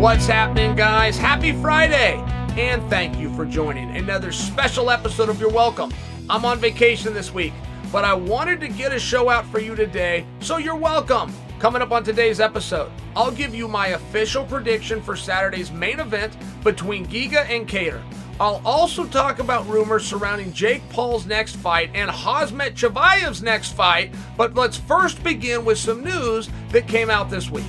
What's 0.00 0.26
happening, 0.26 0.76
guys? 0.76 1.18
Happy 1.18 1.52
Friday! 1.52 2.14
And 2.56 2.82
thank 2.88 3.18
you 3.18 3.28
for 3.34 3.44
joining 3.44 3.94
another 3.98 4.32
special 4.32 4.88
episode 4.88 5.28
of 5.28 5.38
You're 5.38 5.50
Welcome. 5.50 5.92
I'm 6.30 6.46
on 6.46 6.58
vacation 6.58 7.12
this 7.12 7.34
week, 7.34 7.52
but 7.92 8.02
I 8.02 8.14
wanted 8.14 8.60
to 8.60 8.68
get 8.68 8.94
a 8.94 8.98
show 8.98 9.28
out 9.28 9.44
for 9.48 9.60
you 9.60 9.76
today, 9.76 10.24
so 10.40 10.56
you're 10.56 10.74
welcome. 10.74 11.34
Coming 11.58 11.82
up 11.82 11.92
on 11.92 12.02
today's 12.02 12.40
episode, 12.40 12.90
I'll 13.14 13.30
give 13.30 13.54
you 13.54 13.68
my 13.68 13.88
official 13.88 14.46
prediction 14.46 15.02
for 15.02 15.16
Saturday's 15.16 15.70
main 15.70 16.00
event 16.00 16.34
between 16.64 17.04
Giga 17.04 17.46
and 17.50 17.68
Kattar. 17.68 18.00
I'll 18.40 18.62
also 18.64 19.04
talk 19.04 19.38
about 19.38 19.68
rumors 19.68 20.06
surrounding 20.06 20.54
Jake 20.54 20.80
Paul's 20.88 21.26
next 21.26 21.56
fight 21.56 21.90
and 21.92 22.10
Khamzat 22.10 22.72
Chimaev's 22.72 23.42
next 23.42 23.72
fight, 23.72 24.14
but 24.38 24.54
let's 24.54 24.78
first 24.78 25.22
begin 25.22 25.62
with 25.66 25.76
some 25.76 26.02
news 26.02 26.48
that 26.70 26.88
came 26.88 27.10
out 27.10 27.28
this 27.28 27.50
week. 27.50 27.66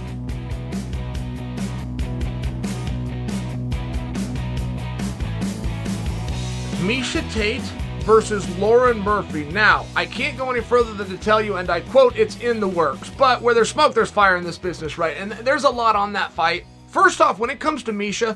Miesha 6.81 7.21
Tate 7.31 7.61
versus 8.05 8.49
Lauren 8.57 8.97
Murphy. 8.97 9.45
Now, 9.45 9.85
I 9.95 10.07
can't 10.07 10.35
go 10.35 10.49
any 10.49 10.61
further 10.61 10.95
than 10.95 11.07
to 11.09 11.17
tell 11.17 11.39
you, 11.39 11.57
and 11.57 11.69
I 11.69 11.81
quote, 11.81 12.15
it's 12.15 12.39
in 12.39 12.59
the 12.59 12.67
works. 12.67 13.11
But 13.19 13.43
where 13.43 13.53
there's 13.53 13.69
smoke, 13.69 13.93
there's 13.93 14.09
fire 14.09 14.35
in 14.35 14.43
this 14.43 14.57
business, 14.57 14.97
right? 14.97 15.15
And 15.15 15.31
there's 15.31 15.63
a 15.63 15.69
lot 15.69 15.95
on 15.95 16.13
that 16.13 16.31
fight. 16.31 16.65
First 16.87 17.21
off, 17.21 17.37
when 17.37 17.51
it 17.51 17.59
comes 17.59 17.83
to 17.83 17.93
Miesha, 17.93 18.35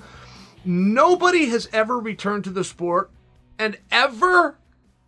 nobody 0.63 1.47
has 1.47 1.67
ever 1.73 1.97
returned 1.97 2.43
to 2.43 2.51
the 2.51 2.63
sport, 2.63 3.09
and 3.57 3.79
ever, 3.89 4.59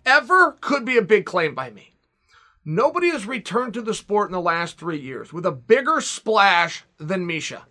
ever 0.03 0.53
could 0.53 0.83
be 0.83 0.97
a 0.97 1.03
big 1.03 1.25
claim 1.25 1.53
by 1.53 1.69
me. 1.69 1.93
Nobody 2.65 3.11
has 3.11 3.27
returned 3.27 3.75
to 3.75 3.83
the 3.83 3.93
sport 3.93 4.29
in 4.29 4.33
the 4.33 4.41
last 4.41 4.79
three 4.79 4.99
years 4.99 5.31
with 5.31 5.45
a 5.45 5.51
bigger 5.51 6.01
splash 6.01 6.85
than 6.97 7.27
Miesha. 7.27 7.61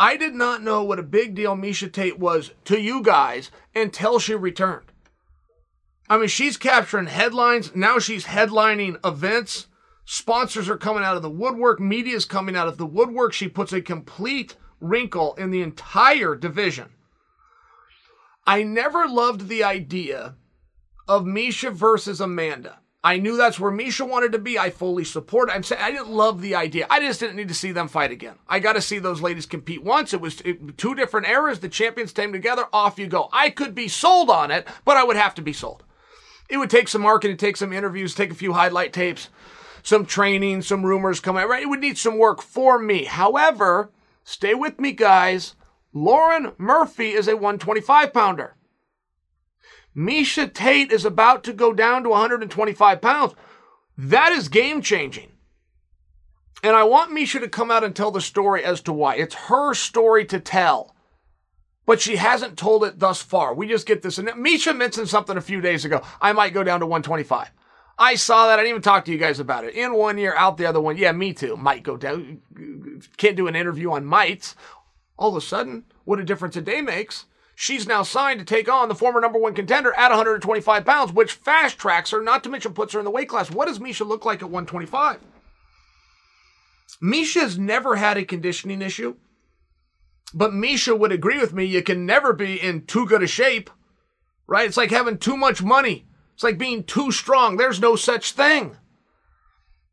I 0.00 0.16
did 0.16 0.36
not 0.36 0.62
know 0.62 0.84
what 0.84 1.00
a 1.00 1.02
big 1.02 1.34
deal 1.34 1.56
Miesha 1.56 1.92
Tate 1.92 2.20
was 2.20 2.52
to 2.66 2.80
you 2.80 3.02
guys 3.02 3.50
until 3.74 4.20
she 4.20 4.32
returned. 4.36 4.92
I 6.08 6.18
mean, 6.18 6.28
she's 6.28 6.56
capturing 6.56 7.08
headlines. 7.08 7.74
Now 7.74 7.98
she's 7.98 8.26
headlining 8.26 9.04
events. 9.04 9.66
Sponsors 10.04 10.68
are 10.68 10.76
coming 10.76 11.02
out 11.02 11.16
of 11.16 11.22
the 11.22 11.28
woodwork. 11.28 11.80
Media's 11.80 12.24
coming 12.24 12.54
out 12.54 12.68
of 12.68 12.78
the 12.78 12.86
woodwork. 12.86 13.32
She 13.32 13.48
puts 13.48 13.72
a 13.72 13.82
complete 13.82 14.54
wrinkle 14.80 15.34
in 15.34 15.50
the 15.50 15.62
entire 15.62 16.36
division. 16.36 16.90
I 18.46 18.62
never 18.62 19.08
loved 19.08 19.48
the 19.48 19.64
idea 19.64 20.36
of 21.08 21.24
Miesha 21.24 21.72
versus 21.72 22.20
Amanda. 22.20 22.77
I 23.04 23.18
knew 23.18 23.36
that's 23.36 23.60
where 23.60 23.70
Miesha 23.70 24.08
wanted 24.08 24.32
to 24.32 24.40
be. 24.40 24.58
I 24.58 24.70
fully 24.70 25.04
support 25.04 25.48
it. 25.48 25.54
I'm 25.54 25.62
saying 25.62 25.80
I 25.80 25.92
didn't 25.92 26.10
love 26.10 26.40
the 26.40 26.56
idea. 26.56 26.86
I 26.90 26.98
just 26.98 27.20
didn't 27.20 27.36
need 27.36 27.48
to 27.48 27.54
see 27.54 27.70
them 27.70 27.86
fight 27.86 28.10
again. 28.10 28.34
I 28.48 28.58
got 28.58 28.72
to 28.72 28.82
see 28.82 28.98
those 28.98 29.22
ladies 29.22 29.46
compete 29.46 29.84
once. 29.84 30.12
It 30.12 30.20
was 30.20 30.42
two 30.76 30.94
different 30.96 31.28
eras. 31.28 31.60
The 31.60 31.68
champions 31.68 32.12
came 32.12 32.32
together. 32.32 32.66
Off 32.72 32.98
you 32.98 33.06
go. 33.06 33.28
I 33.32 33.50
could 33.50 33.72
be 33.74 33.86
sold 33.86 34.30
on 34.30 34.50
it, 34.50 34.66
but 34.84 34.96
I 34.96 35.04
would 35.04 35.16
have 35.16 35.34
to 35.36 35.42
be 35.42 35.52
sold. 35.52 35.84
It 36.48 36.56
would 36.56 36.70
take 36.70 36.88
some 36.88 37.02
marketing, 37.02 37.36
take 37.36 37.56
some 37.56 37.72
interviews, 37.72 38.14
take 38.14 38.32
a 38.32 38.34
few 38.34 38.54
highlight 38.54 38.92
tapes, 38.92 39.28
some 39.84 40.04
training, 40.04 40.62
some 40.62 40.84
rumors 40.84 41.20
come 41.20 41.36
out. 41.36 41.48
Right? 41.48 41.62
It 41.62 41.68
would 41.68 41.80
need 41.80 41.98
some 41.98 42.18
work 42.18 42.42
for 42.42 42.80
me. 42.80 43.04
However, 43.04 43.92
stay 44.24 44.54
with 44.54 44.80
me, 44.80 44.90
guys. 44.90 45.54
Lauren 45.92 46.52
Murphy 46.58 47.10
is 47.10 47.28
a 47.28 47.36
125 47.36 48.12
pounder. 48.12 48.56
Miesha 49.98 50.52
Tate 50.52 50.92
is 50.92 51.04
about 51.04 51.42
to 51.44 51.52
go 51.52 51.72
down 51.72 52.04
to 52.04 52.10
125 52.10 53.00
pounds. 53.02 53.34
That 53.96 54.30
is 54.30 54.48
game 54.48 54.80
changing. 54.80 55.32
And 56.62 56.76
I 56.76 56.84
want 56.84 57.10
Miesha 57.10 57.40
to 57.40 57.48
come 57.48 57.70
out 57.72 57.82
and 57.82 57.96
tell 57.96 58.12
the 58.12 58.20
story 58.20 58.64
as 58.64 58.80
to 58.82 58.92
why. 58.92 59.16
It's 59.16 59.34
her 59.34 59.74
story 59.74 60.24
to 60.26 60.38
tell. 60.38 60.94
But 61.84 62.00
she 62.00 62.16
hasn't 62.16 62.56
told 62.56 62.84
it 62.84 63.00
thus 63.00 63.20
far. 63.22 63.54
We 63.54 63.66
just 63.66 63.86
get 63.86 64.02
this. 64.02 64.18
And 64.18 64.28
Miesha 64.28 64.76
mentioned 64.76 65.08
something 65.08 65.36
a 65.36 65.40
few 65.40 65.60
days 65.60 65.84
ago. 65.84 66.02
I 66.20 66.32
might 66.32 66.54
go 66.54 66.62
down 66.62 66.80
to 66.80 66.86
125. 66.86 67.50
I 67.98 68.14
saw 68.14 68.46
that. 68.46 68.58
I 68.58 68.62
didn't 68.62 68.70
even 68.70 68.82
talk 68.82 69.04
to 69.06 69.12
you 69.12 69.18
guys 69.18 69.40
about 69.40 69.64
it. 69.64 69.74
In 69.74 69.94
one 69.94 70.18
year, 70.18 70.36
out 70.36 70.58
the 70.58 70.66
other 70.66 70.80
one. 70.80 70.96
Yeah, 70.96 71.10
me 71.10 71.32
too. 71.32 71.56
Might 71.56 71.82
go 71.82 71.96
down. 71.96 72.40
Can't 73.16 73.36
do 73.36 73.48
an 73.48 73.56
interview 73.56 73.90
on 73.90 74.04
mites. 74.04 74.54
All 75.18 75.30
of 75.30 75.36
a 75.36 75.40
sudden, 75.40 75.84
what 76.04 76.20
a 76.20 76.24
difference 76.24 76.56
a 76.56 76.60
day 76.60 76.82
makes. 76.82 77.24
She's 77.60 77.88
now 77.88 78.04
signed 78.04 78.38
to 78.38 78.46
take 78.46 78.68
on 78.68 78.88
the 78.88 78.94
former 78.94 79.20
number 79.20 79.36
one 79.36 79.52
contender 79.52 79.92
at 79.94 80.10
125 80.10 80.84
pounds, 80.84 81.12
which 81.12 81.32
fast 81.32 81.76
tracks 81.76 82.12
her, 82.12 82.22
not 82.22 82.44
to 82.44 82.48
mention 82.48 82.72
puts 82.72 82.92
her 82.92 83.00
in 83.00 83.04
the 83.04 83.10
weight 83.10 83.28
class. 83.28 83.50
What 83.50 83.66
does 83.66 83.80
Miesha 83.80 84.06
look 84.06 84.24
like 84.24 84.42
at 84.42 84.48
125? 84.48 85.18
Miesha 87.02 87.40
has 87.40 87.58
never 87.58 87.96
had 87.96 88.16
a 88.16 88.24
conditioning 88.24 88.80
issue, 88.80 89.16
but 90.32 90.52
Miesha 90.52 90.96
would 90.96 91.10
agree 91.10 91.40
with 91.40 91.52
me 91.52 91.64
you 91.64 91.82
can 91.82 92.06
never 92.06 92.32
be 92.32 92.62
in 92.62 92.86
too 92.86 93.06
good 93.06 93.24
a 93.24 93.26
shape, 93.26 93.70
right? 94.46 94.68
It's 94.68 94.76
like 94.76 94.92
having 94.92 95.18
too 95.18 95.36
much 95.36 95.60
money. 95.60 96.06
It's 96.34 96.44
like 96.44 96.58
being 96.58 96.84
too 96.84 97.10
strong. 97.10 97.56
There's 97.56 97.80
no 97.80 97.96
such 97.96 98.30
thing. 98.30 98.76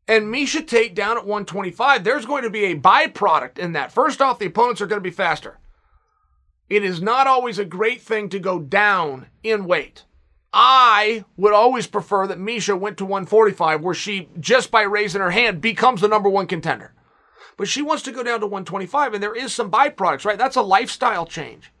And 0.06 0.32
Miesha 0.32 0.64
Tate 0.64 0.94
down 0.94 1.16
at 1.16 1.26
125, 1.26 2.04
there's 2.04 2.26
going 2.26 2.44
to 2.44 2.50
be 2.50 2.66
a 2.66 2.78
byproduct 2.78 3.58
in 3.58 3.72
that. 3.72 3.90
First 3.90 4.22
off, 4.22 4.38
the 4.38 4.46
opponents 4.46 4.80
are 4.80 4.86
going 4.86 5.02
to 5.02 5.10
be 5.10 5.10
faster. 5.10 5.58
It 6.68 6.84
is 6.84 7.00
not 7.00 7.26
always 7.26 7.58
a 7.58 7.64
great 7.64 8.00
thing 8.00 8.28
to 8.30 8.38
go 8.38 8.58
down 8.58 9.26
in 9.42 9.66
weight. 9.66 10.04
I 10.52 11.24
would 11.36 11.52
always 11.52 11.86
prefer 11.86 12.26
that 12.26 12.38
Miesha 12.38 12.78
went 12.78 12.96
to 12.98 13.04
145, 13.04 13.82
where 13.82 13.94
she, 13.94 14.28
just 14.40 14.70
by 14.70 14.82
raising 14.82 15.20
her 15.20 15.30
hand, 15.30 15.60
becomes 15.60 16.00
the 16.00 16.08
number 16.08 16.28
one 16.28 16.46
contender. 16.46 16.92
But 17.56 17.68
she 17.68 17.82
wants 17.82 18.02
to 18.04 18.12
go 18.12 18.22
down 18.22 18.40
to 18.40 18.46
125, 18.46 19.14
and 19.14 19.22
there 19.22 19.34
is 19.34 19.52
some 19.52 19.70
byproducts, 19.70 20.24
right? 20.24 20.38
That's 20.38 20.56
a 20.56 20.62
lifestyle 20.62 21.26
change. 21.26 21.72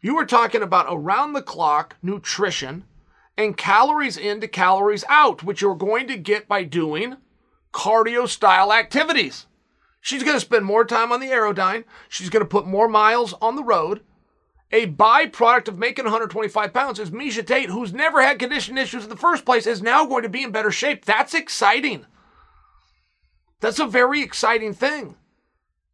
You 0.00 0.14
were 0.14 0.26
talking 0.26 0.62
about 0.62 0.86
around 0.88 1.32
the 1.32 1.42
clock 1.42 1.96
nutrition 2.02 2.84
and 3.36 3.56
calories 3.56 4.16
in 4.16 4.40
to 4.42 4.48
calories 4.48 5.04
out, 5.08 5.42
which 5.42 5.60
you're 5.60 5.74
going 5.74 6.06
to 6.08 6.16
get 6.16 6.46
by 6.46 6.62
doing 6.62 7.16
cardio 7.72 8.28
style 8.28 8.72
activities. 8.72 9.46
She's 10.04 10.22
going 10.22 10.36
to 10.36 10.40
spend 10.40 10.66
more 10.66 10.84
time 10.84 11.12
on 11.12 11.20
the 11.20 11.28
Airdyne. 11.28 11.84
She's 12.10 12.28
going 12.28 12.44
to 12.44 12.48
put 12.48 12.66
more 12.66 12.88
miles 12.88 13.32
on 13.40 13.56
the 13.56 13.64
road. 13.64 14.02
A 14.70 14.86
byproduct 14.86 15.66
of 15.66 15.78
making 15.78 16.04
125 16.04 16.74
pounds 16.74 16.98
is 16.98 17.10
Miesha 17.10 17.44
Tate, 17.44 17.70
who's 17.70 17.94
never 17.94 18.20
had 18.20 18.38
condition 18.38 18.76
issues 18.76 19.04
in 19.04 19.08
the 19.08 19.16
first 19.16 19.46
place, 19.46 19.66
is 19.66 19.80
now 19.80 20.04
going 20.04 20.22
to 20.22 20.28
be 20.28 20.42
in 20.42 20.50
better 20.50 20.70
shape. 20.70 21.06
That's 21.06 21.32
exciting. 21.32 22.04
That's 23.60 23.78
a 23.78 23.86
very 23.86 24.20
exciting 24.20 24.74
thing. 24.74 25.16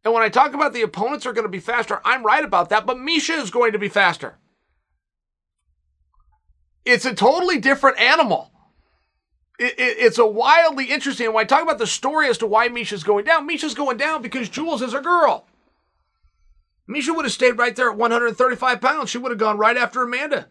And 0.03 0.13
when 0.13 0.23
I 0.23 0.27
talk 0.27 0.53
about 0.53 0.73
the 0.73 0.81
opponents 0.81 1.25
are 1.25 1.31
going 1.31 1.45
to 1.45 1.49
be 1.49 1.61
faster, 1.61 2.01
I'm 2.03 2.25
right 2.25 2.43
about 2.43 2.67
that, 2.67 2.85
but 2.85 2.97
Miesha 2.97 3.41
is 3.41 3.49
going 3.49 3.71
to 3.71 3.79
be 3.79 3.87
faster. 3.87 4.35
It's 6.83 7.05
a 7.05 7.15
totally 7.15 7.59
different 7.59 7.97
animal 7.97 8.50
it, 9.61 9.79
it, 9.79 9.97
it's 9.99 10.17
a 10.17 10.25
wildly 10.25 10.85
interesting. 10.85 11.31
When 11.31 11.43
I 11.43 11.45
talk 11.45 11.61
about 11.61 11.77
the 11.77 11.87
story 11.87 12.27
as 12.27 12.37
to 12.39 12.47
why 12.47 12.67
Miesha's 12.67 13.03
going 13.03 13.25
down, 13.25 13.47
Miesha's 13.47 13.75
going 13.75 13.97
down 13.97 14.21
because 14.21 14.49
Jules 14.49 14.81
is 14.81 14.93
her 14.93 15.01
girl. 15.01 15.45
Miesha 16.89 17.15
would 17.15 17.25
have 17.25 17.31
stayed 17.31 17.59
right 17.59 17.75
there 17.75 17.91
at 17.91 17.97
135 17.97 18.81
pounds. 18.81 19.09
She 19.09 19.19
would 19.19 19.31
have 19.31 19.39
gone 19.39 19.59
right 19.59 19.77
after 19.77 20.01
Amanda. 20.01 20.47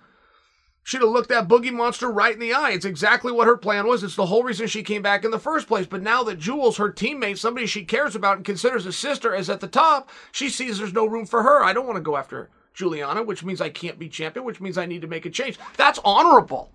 She'd 0.82 1.02
have 1.02 1.10
looked 1.10 1.28
that 1.28 1.48
boogie 1.48 1.72
monster 1.72 2.10
right 2.10 2.32
in 2.32 2.38
the 2.40 2.54
eye. 2.54 2.70
It's 2.70 2.86
exactly 2.86 3.32
what 3.32 3.46
her 3.46 3.56
plan 3.56 3.86
was. 3.86 4.02
It's 4.02 4.16
the 4.16 4.26
whole 4.26 4.44
reason 4.44 4.66
she 4.66 4.82
came 4.82 5.02
back 5.02 5.24
in 5.24 5.30
the 5.30 5.38
first 5.38 5.66
place. 5.66 5.86
But 5.86 6.02
now 6.02 6.22
that 6.22 6.38
Jules, 6.38 6.78
her 6.78 6.90
teammate, 6.90 7.38
somebody 7.38 7.66
she 7.66 7.84
cares 7.84 8.14
about 8.14 8.36
and 8.36 8.46
considers 8.46 8.86
a 8.86 8.92
sister, 8.92 9.34
is 9.34 9.50
at 9.50 9.60
the 9.60 9.68
top, 9.68 10.08
she 10.32 10.48
sees 10.48 10.78
there's 10.78 10.92
no 10.92 11.04
room 11.04 11.26
for 11.26 11.42
her. 11.42 11.62
I 11.62 11.72
don't 11.72 11.86
want 11.86 11.96
to 11.96 12.02
go 12.02 12.16
after 12.16 12.48
Julianna, 12.74 13.24
which 13.24 13.44
means 13.44 13.60
I 13.60 13.68
can't 13.68 13.98
be 13.98 14.08
champion, 14.08 14.46
which 14.46 14.60
means 14.60 14.78
I 14.78 14.86
need 14.86 15.02
to 15.02 15.08
make 15.08 15.26
a 15.26 15.30
change. 15.30 15.58
That's 15.76 15.98
honorable. 16.04 16.70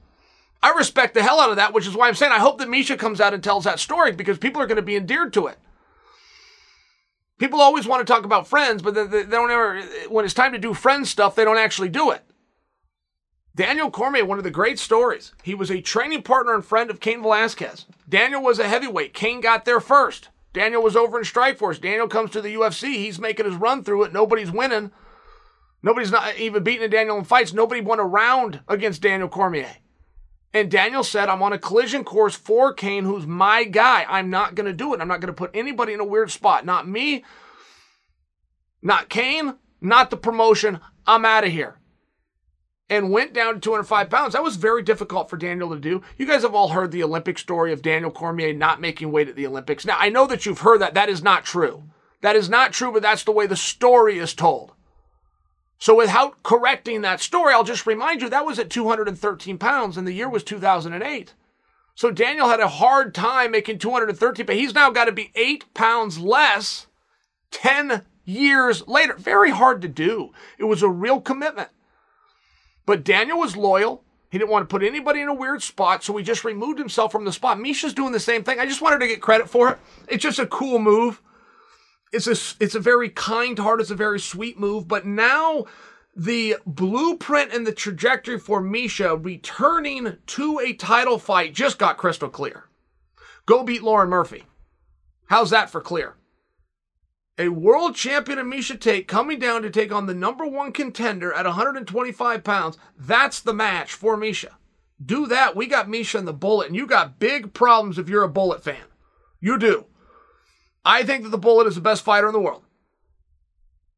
I 0.62 0.72
respect 0.72 1.14
the 1.14 1.24
hell 1.24 1.40
out 1.40 1.52
of 1.52 1.58
that, 1.58 1.74
which 1.74 1.88
is 1.88 1.96
why 1.96 2.08
I'm 2.08 2.16
saying 2.16 2.32
I 2.32 2.40
hope 2.40 2.58
that 2.58 2.68
Miesha 2.68 2.98
comes 2.98 3.22
out 3.22 3.34
and 3.34 3.44
tells 3.44 3.66
that 3.66 3.79
story 3.79 4.12
because 4.12 4.38
people 4.38 4.62
are 4.62 4.68
going 4.68 4.78
to 4.78 4.82
be 4.82 4.96
endeared 4.96 5.34
to 5.34 5.47
it. 5.47 5.58
People 7.38 7.59
always 7.59 7.85
want 7.85 8.06
to 8.06 8.12
talk 8.12 8.24
about 8.24 8.47
friends, 8.47 8.82
but 8.82 8.94
they, 8.94 9.24
don't 9.24 9.52
ever, 9.52 9.82
when 10.09 10.24
it's 10.24 10.34
time 10.34 10.53
to 10.53 10.58
do 10.58 10.74
friend 10.74 11.06
stuff, 11.06 11.35
they 11.35 11.44
don't 11.44 11.58
actually 11.58 11.90
do 11.90 12.12
it. 12.12 12.22
Daniel 13.56 13.91
Cormier, 13.91 14.26
one 14.26 14.38
of 14.38 14.44
the 14.44 14.52
great 14.52 14.79
stories. 14.79 15.34
He 15.44 15.56
was 15.56 15.70
a 15.70 15.82
training 15.82 16.24
partner 16.24 16.53
and 16.53 16.66
friend 16.66 16.90
of 16.90 17.00
Cain 17.00 17.22
Velasquez. 17.22 17.85
Daniel 18.08 18.41
was 18.41 18.59
a 18.59 18.68
heavyweight. 18.68 19.14
Cain 19.14 19.41
got 19.41 19.66
there 19.66 19.79
first. 19.79 20.29
Daniel 20.53 20.82
was 20.82 20.96
over 20.96 21.18
in 21.18 21.26
Strikeforce. 21.26 21.82
Daniel 21.82 22.08
comes 22.08 22.32
to 22.32 22.41
the 22.41 22.56
UFC. 22.56 22.96
He's 22.96 23.20
making 23.20 23.46
his 23.46 23.56
run 23.56 23.84
through 23.84 24.03
it. 24.03 24.14
Nobody's 24.14 24.52
winning. 24.52 24.91
Nobody's 25.84 26.12
not 26.12 26.38
even 26.38 26.64
beating 26.64 26.90
Daniel 26.90 27.18
in 27.18 27.24
fights. 27.26 27.53
Nobody 27.53 27.82
won 27.82 28.00
a 28.00 28.06
round 28.06 28.62
against 28.68 29.02
Daniel 29.02 29.29
Cormier. 29.29 29.70
And 30.55 30.72
Daniel 30.72 31.03
said, 31.03 31.28
I'm 31.28 31.43
on 31.43 31.52
a 31.52 31.59
collision 31.59 32.05
course 32.05 32.34
for 32.34 32.72
Cain, 32.72 33.03
who's 33.03 33.28
my 33.28 33.66
guy. 33.66 34.05
I'm 34.07 34.29
not 34.29 34.55
going 34.55 34.67
to 34.67 34.73
do 34.73 34.93
it. 34.93 35.02
I'm 35.02 35.07
not 35.09 35.19
going 35.19 35.28
to 35.28 35.34
put 35.34 35.52
anybody 35.53 35.91
in 35.91 35.99
a 35.99 36.05
weird 36.05 36.31
spot. 36.31 36.66
Not 36.66 36.87
me, 36.87 37.25
not 38.81 39.09
Cain, 39.09 39.55
not 39.81 40.09
the 40.09 40.16
promotion. 40.16 40.79
I'm 41.05 41.25
out 41.25 41.43
of 41.43 41.52
here. 41.52 41.75
And 42.90 43.11
went 43.11 43.34
down 43.34 43.55
to 43.55 43.59
205 43.59 44.09
pounds. 44.09 44.31
That 44.31 44.43
was 44.43 44.55
very 44.55 44.81
difficult 44.81 45.29
for 45.29 45.35
Daniel 45.35 45.72
to 45.72 45.79
do. 45.79 46.02
You 46.17 46.25
guys 46.25 46.43
have 46.43 46.55
all 46.55 46.69
heard 46.69 46.93
the 46.93 47.03
Olympic 47.03 47.37
story 47.37 47.73
of 47.73 47.81
Daniel 47.81 48.09
Cormier 48.09 48.53
not 48.53 48.79
making 48.79 49.11
weight 49.11 49.28
at 49.28 49.35
the 49.35 49.47
Olympics. 49.47 49.85
Now, 49.85 49.97
I 49.99 50.07
know 50.07 50.25
that 50.25 50.46
you've 50.46 50.59
heard 50.59 50.79
that. 50.79 50.93
That 50.93 51.09
is 51.09 51.22
not 51.22 51.43
true. 51.43 51.84
That 52.22 52.37
is 52.37 52.47
not 52.47 52.72
true, 52.72 52.93
but 52.93 53.02
that's 53.02 53.25
the 53.25 53.34
way 53.34 53.46
the 53.46 53.57
story 53.57 54.19
is 54.19 54.34
told. 54.34 54.72
So 55.78 55.96
without 55.96 56.42
correcting 56.44 57.02
that 57.02 57.20
story, 57.20 57.54
I'll 57.54 57.64
just 57.64 57.86
remind 57.86 58.22
you 58.22 58.30
that 58.30 58.46
was 58.46 58.60
at 58.60 58.70
213 58.70 59.58
pounds 59.58 59.98
and 59.98 60.08
the 60.08 60.14
year 60.14 60.30
was 60.30 60.44
2008. 60.44 61.34
So 61.96 62.12
Daniel 62.12 62.50
had 62.50 62.60
a 62.60 62.68
hard 62.68 63.14
time 63.16 63.52
making 63.52 63.80
213, 63.80 64.46
but 64.46 64.56
he's 64.56 64.74
now 64.74 64.90
got 64.90 65.06
to 65.06 65.12
be 65.12 65.32
eight 65.36 65.74
pounds 65.74 66.20
less 66.20 66.88
10 67.52 68.04
years 68.26 68.86
later. 68.88 69.16
Very 69.16 69.52
hard 69.52 69.82
to 69.82 69.88
do. 69.88 70.32
It 70.58 70.66
was 70.66 70.84
a 70.84 70.90
real 70.90 71.22
commitment. 71.22 71.70
But 72.86 73.04
Daniel 73.04 73.40
was 73.40 73.56
loyal. 73.56 74.04
He 74.30 74.38
didn't 74.38 74.52
want 74.52 74.68
to 74.68 74.74
put 74.74 74.84
anybody 74.84 75.22
in 75.22 75.30
a 75.30 75.34
weird 75.34 75.64
spot, 75.64 76.04
so 76.04 76.16
he 76.18 76.24
just 76.24 76.44
removed 76.44 76.78
himself 76.78 77.12
from 77.12 77.24
the 77.24 77.32
spot. 77.32 77.58
Miesha's 77.58 77.94
doing 77.94 78.12
the 78.12 78.20
same 78.20 78.44
thing. 78.44 78.60
I 78.60 78.66
just 78.66 78.82
wanted 78.82 79.00
to 79.00 79.08
get 79.08 79.22
credit 79.22 79.50
for 79.50 79.72
it. 79.72 79.80
It's 80.10 80.24
just 80.24 80.40
a 80.40 80.48
cool 80.48 80.80
move. 80.80 81.22
It's 82.11 82.28
a, 82.28 82.63
it's 82.63 82.75
a 82.75 82.79
very 82.79 83.09
kind 83.09 83.59
heart. 83.59 83.81
It's 83.81 83.91
a 83.91 83.96
very 83.96 84.19
sweet 84.19 84.59
move. 84.59 84.87
But 84.87 85.05
now 85.05 85.66
the 86.16 86.57
blueprint 86.66 87.53
and 87.53 87.67
the 87.67 87.73
trajectory 87.73 88.40
for 88.40 88.61
Miesha 88.61 89.23
returning 89.23 90.17
to 90.25 90.59
a 90.59 90.73
title 90.73 91.19
fight 91.19 91.53
just 91.53 91.78
got 91.78 91.97
crystal 91.97 92.29
clear. 92.29 92.66
Go 93.46 93.63
beat 93.63 93.84
Lauren 93.84 94.09
Murphy. 94.09 94.43
How's 95.28 95.49
that 95.49 95.69
for 95.69 95.81
clear? 95.81 96.16
A 97.37 97.49
world 97.49 97.96
champion 97.96 98.40
of 98.40 98.46
Miesha 98.46 98.79
Tate 98.79 99.09
coming 99.09 99.40
down 99.40 99.61
to 99.63 99.69
take 99.69 99.91
on 99.91 100.05
the 100.05 100.13
number 100.13 100.46
one 100.46 100.72
contender 100.72 101.34
at 101.34 101.46
125 101.46 102.43
pounds. 102.46 102.78
That's 102.97 103.41
the 103.41 103.53
match 103.53 103.93
for 103.93 104.16
Miesha. 104.16 104.52
Do 105.03 105.28
that. 105.28 105.53
We 105.53 105.67
got 105.67 105.90
Miesha 105.90 106.17
in 106.17 106.25
the 106.25 106.31
bullet, 106.34 106.67
and 106.67 106.75
you 106.78 106.87
got 106.87 107.19
big 107.19 107.53
problems 107.53 107.97
if 107.97 108.07
you're 108.07 108.23
a 108.23 108.29
bullet 108.29 108.63
fan. 108.63 108.85
You 109.41 109.59
do. 109.59 109.85
I 110.85 111.03
think 111.03 111.23
that 111.23 111.29
the 111.29 111.37
bullet 111.37 111.67
is 111.67 111.76
the 111.76 111.82
best 111.82 112.03
fighter 112.03 112.28
in 112.28 112.34
the 112.34 112.40
world. 112.40 112.61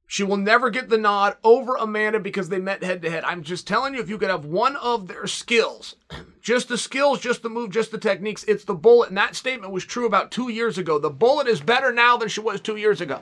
She 0.10 0.24
will 0.24 0.38
never 0.38 0.70
get 0.70 0.88
the 0.88 0.98
nod 0.98 1.36
over 1.44 1.76
Amanda 1.76 2.22
because 2.22 2.48
they 2.48 2.60
met 2.60 2.82
head 2.82 3.02
to 3.02 3.10
head. 3.10 3.26
I'm 3.26 3.44
just 3.44 3.68
telling 3.68 3.94
you, 3.94 4.00
if 4.00 4.08
you 4.08 4.18
could 4.18 4.30
have 4.30 4.46
one 4.46 4.78
of 4.78 5.10
their 5.10 5.28
skills, 5.28 5.98
just 6.42 6.70
the 6.70 6.78
skills, 6.78 7.20
just 7.20 7.44
the 7.44 7.50
move, 7.50 7.72
just 7.72 7.92
the 7.92 7.98
techniques, 7.98 8.46
it's 8.46 8.64
the 8.64 8.74
bullet. 8.74 9.10
And 9.10 9.18
that 9.18 9.36
statement 9.36 9.74
was 9.74 9.84
true 9.84 10.06
about 10.06 10.32
two 10.32 10.48
years 10.48 10.78
ago. 10.78 10.98
The 10.98 11.10
bullet 11.10 11.46
is 11.46 11.60
better 11.60 11.92
now 11.92 12.16
than 12.16 12.30
she 12.30 12.40
was 12.40 12.62
two 12.62 12.78
years 12.78 13.02
ago. 13.02 13.20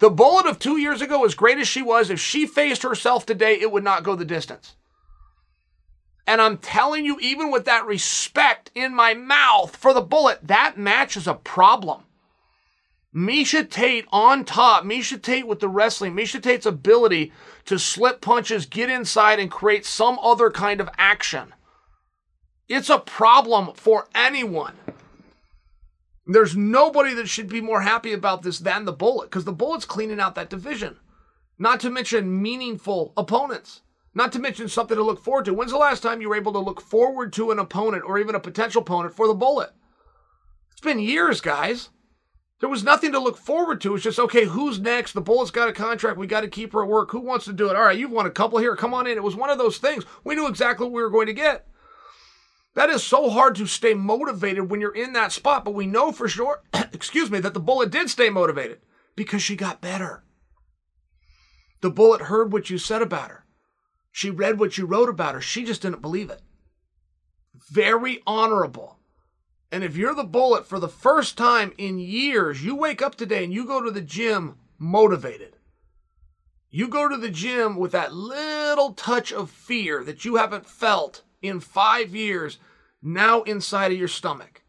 The 0.00 0.10
bullet 0.10 0.46
of 0.46 0.58
two 0.58 0.76
years 0.76 1.00
ago, 1.00 1.24
as 1.24 1.36
great 1.36 1.58
as 1.58 1.68
she 1.68 1.82
was, 1.82 2.10
if 2.10 2.18
she 2.18 2.48
faced 2.48 2.82
herself 2.82 3.24
today, 3.24 3.54
it 3.60 3.70
would 3.70 3.84
not 3.84 4.02
go 4.02 4.16
the 4.16 4.24
distance. 4.24 4.74
And 6.26 6.40
I'm 6.40 6.58
telling 6.58 7.04
you, 7.04 7.16
even 7.20 7.52
with 7.52 7.64
that 7.66 7.86
respect 7.86 8.72
in 8.74 8.92
my 8.92 9.14
mouth 9.14 9.76
for 9.76 9.94
the 9.94 10.00
bullet, 10.00 10.40
that 10.42 10.76
match 10.76 11.16
is 11.16 11.28
a 11.28 11.34
problem. 11.34 12.02
Miesha 13.14 13.68
Tate 13.68 14.06
on 14.10 14.44
top. 14.44 14.84
Miesha 14.84 15.20
Tate 15.20 15.46
with 15.46 15.60
the 15.60 15.68
wrestling. 15.68 16.14
Miesha 16.14 16.42
Tate's 16.42 16.66
ability 16.66 17.32
to 17.64 17.78
slip 17.78 18.20
punches, 18.20 18.66
get 18.66 18.90
inside, 18.90 19.38
and 19.38 19.50
create 19.50 19.86
some 19.86 20.18
other 20.20 20.50
kind 20.50 20.80
of 20.80 20.90
action. 20.98 21.54
It's 22.68 22.90
a 22.90 22.98
problem 22.98 23.72
for 23.74 24.08
anyone. 24.14 24.74
There's 26.26 26.56
nobody 26.56 27.14
that 27.14 27.28
should 27.28 27.48
be 27.48 27.60
more 27.60 27.82
happy 27.82 28.12
about 28.12 28.42
this 28.42 28.58
than 28.58 28.84
the 28.84 28.92
Bullet 28.92 29.30
because 29.30 29.44
the 29.44 29.52
Bullet's 29.52 29.84
cleaning 29.84 30.20
out 30.20 30.34
that 30.34 30.50
division. 30.50 30.96
Not 31.58 31.80
to 31.80 31.90
mention 31.90 32.42
meaningful 32.42 33.12
opponents. 33.16 33.82
Not 34.14 34.32
to 34.32 34.38
mention 34.38 34.68
something 34.68 34.96
to 34.96 35.02
look 35.02 35.22
forward 35.22 35.44
to. 35.44 35.54
When's 35.54 35.72
the 35.72 35.78
last 35.78 36.02
time 36.02 36.20
you 36.20 36.28
were 36.28 36.36
able 36.36 36.52
to 36.54 36.58
look 36.58 36.80
forward 36.80 37.32
to 37.34 37.50
an 37.50 37.58
opponent 37.58 38.04
or 38.06 38.18
even 38.18 38.34
a 38.34 38.40
potential 38.40 38.82
opponent 38.82 39.14
for 39.14 39.28
the 39.28 39.34
Bullet? 39.34 39.70
It's 40.72 40.80
been 40.80 40.98
years, 40.98 41.40
guys. 41.40 41.90
There 42.60 42.68
was 42.68 42.84
nothing 42.84 43.12
to 43.12 43.18
look 43.18 43.36
forward 43.36 43.80
to. 43.82 43.94
It's 43.94 44.04
just, 44.04 44.18
okay, 44.18 44.44
who's 44.44 44.80
next? 44.80 45.12
The 45.12 45.20
Bullets 45.20 45.50
got 45.50 45.68
a 45.68 45.72
contract. 45.72 46.18
We 46.18 46.26
got 46.26 46.42
to 46.42 46.48
keep 46.48 46.72
her 46.72 46.82
at 46.82 46.88
work. 46.88 47.10
Who 47.10 47.20
wants 47.20 47.44
to 47.46 47.52
do 47.52 47.68
it? 47.68 47.76
All 47.76 47.84
right, 47.84 47.98
you've 47.98 48.10
won 48.10 48.26
a 48.26 48.30
couple 48.30 48.58
here. 48.58 48.76
Come 48.76 48.94
on 48.94 49.06
in. 49.06 49.16
It 49.16 49.22
was 49.22 49.36
one 49.36 49.50
of 49.50 49.58
those 49.58 49.78
things. 49.78 50.04
We 50.22 50.34
knew 50.34 50.46
exactly 50.46 50.86
what 50.86 50.92
we 50.92 51.02
were 51.02 51.10
going 51.10 51.26
to 51.26 51.34
get. 51.34 51.66
That 52.74 52.90
is 52.90 53.02
so 53.02 53.30
hard 53.30 53.54
to 53.56 53.66
stay 53.66 53.94
motivated 53.94 54.70
when 54.70 54.80
you're 54.80 54.94
in 54.94 55.12
that 55.12 55.32
spot, 55.32 55.64
but 55.64 55.74
we 55.74 55.86
know 55.86 56.10
for 56.10 56.28
sure, 56.28 56.62
excuse 56.92 57.30
me, 57.30 57.38
that 57.40 57.54
the 57.54 57.60
Bullet 57.60 57.90
did 57.90 58.10
stay 58.10 58.30
motivated 58.30 58.80
because 59.14 59.42
she 59.42 59.56
got 59.56 59.80
better. 59.80 60.24
The 61.82 61.90
Bullet 61.90 62.22
heard 62.22 62.52
what 62.52 62.70
you 62.70 62.78
said 62.78 63.02
about 63.02 63.30
her. 63.30 63.44
She 64.10 64.30
read 64.30 64.58
what 64.58 64.78
you 64.78 64.86
wrote 64.86 65.08
about 65.08 65.34
her. 65.34 65.40
She 65.40 65.64
just 65.64 65.82
didn't 65.82 66.02
believe 66.02 66.30
it. 66.30 66.40
Very 67.70 68.22
honorable. 68.26 68.98
And 69.74 69.82
if 69.82 69.96
you're 69.96 70.14
the 70.14 70.22
bullet 70.22 70.68
for 70.68 70.78
the 70.78 70.88
first 70.88 71.36
time 71.36 71.72
in 71.76 71.98
years, 71.98 72.62
you 72.62 72.76
wake 72.76 73.02
up 73.02 73.16
today 73.16 73.42
and 73.42 73.52
you 73.52 73.66
go 73.66 73.82
to 73.82 73.90
the 73.90 74.00
gym 74.00 74.54
motivated. 74.78 75.56
You 76.70 76.86
go 76.86 77.08
to 77.08 77.16
the 77.16 77.28
gym 77.28 77.74
with 77.74 77.90
that 77.90 78.14
little 78.14 78.92
touch 78.92 79.32
of 79.32 79.50
fear 79.50 80.04
that 80.04 80.24
you 80.24 80.36
haven't 80.36 80.68
felt 80.68 81.22
in 81.42 81.58
five 81.58 82.14
years 82.14 82.58
now 83.02 83.42
inside 83.42 83.90
of 83.90 83.98
your 83.98 84.06
stomach. 84.06 84.62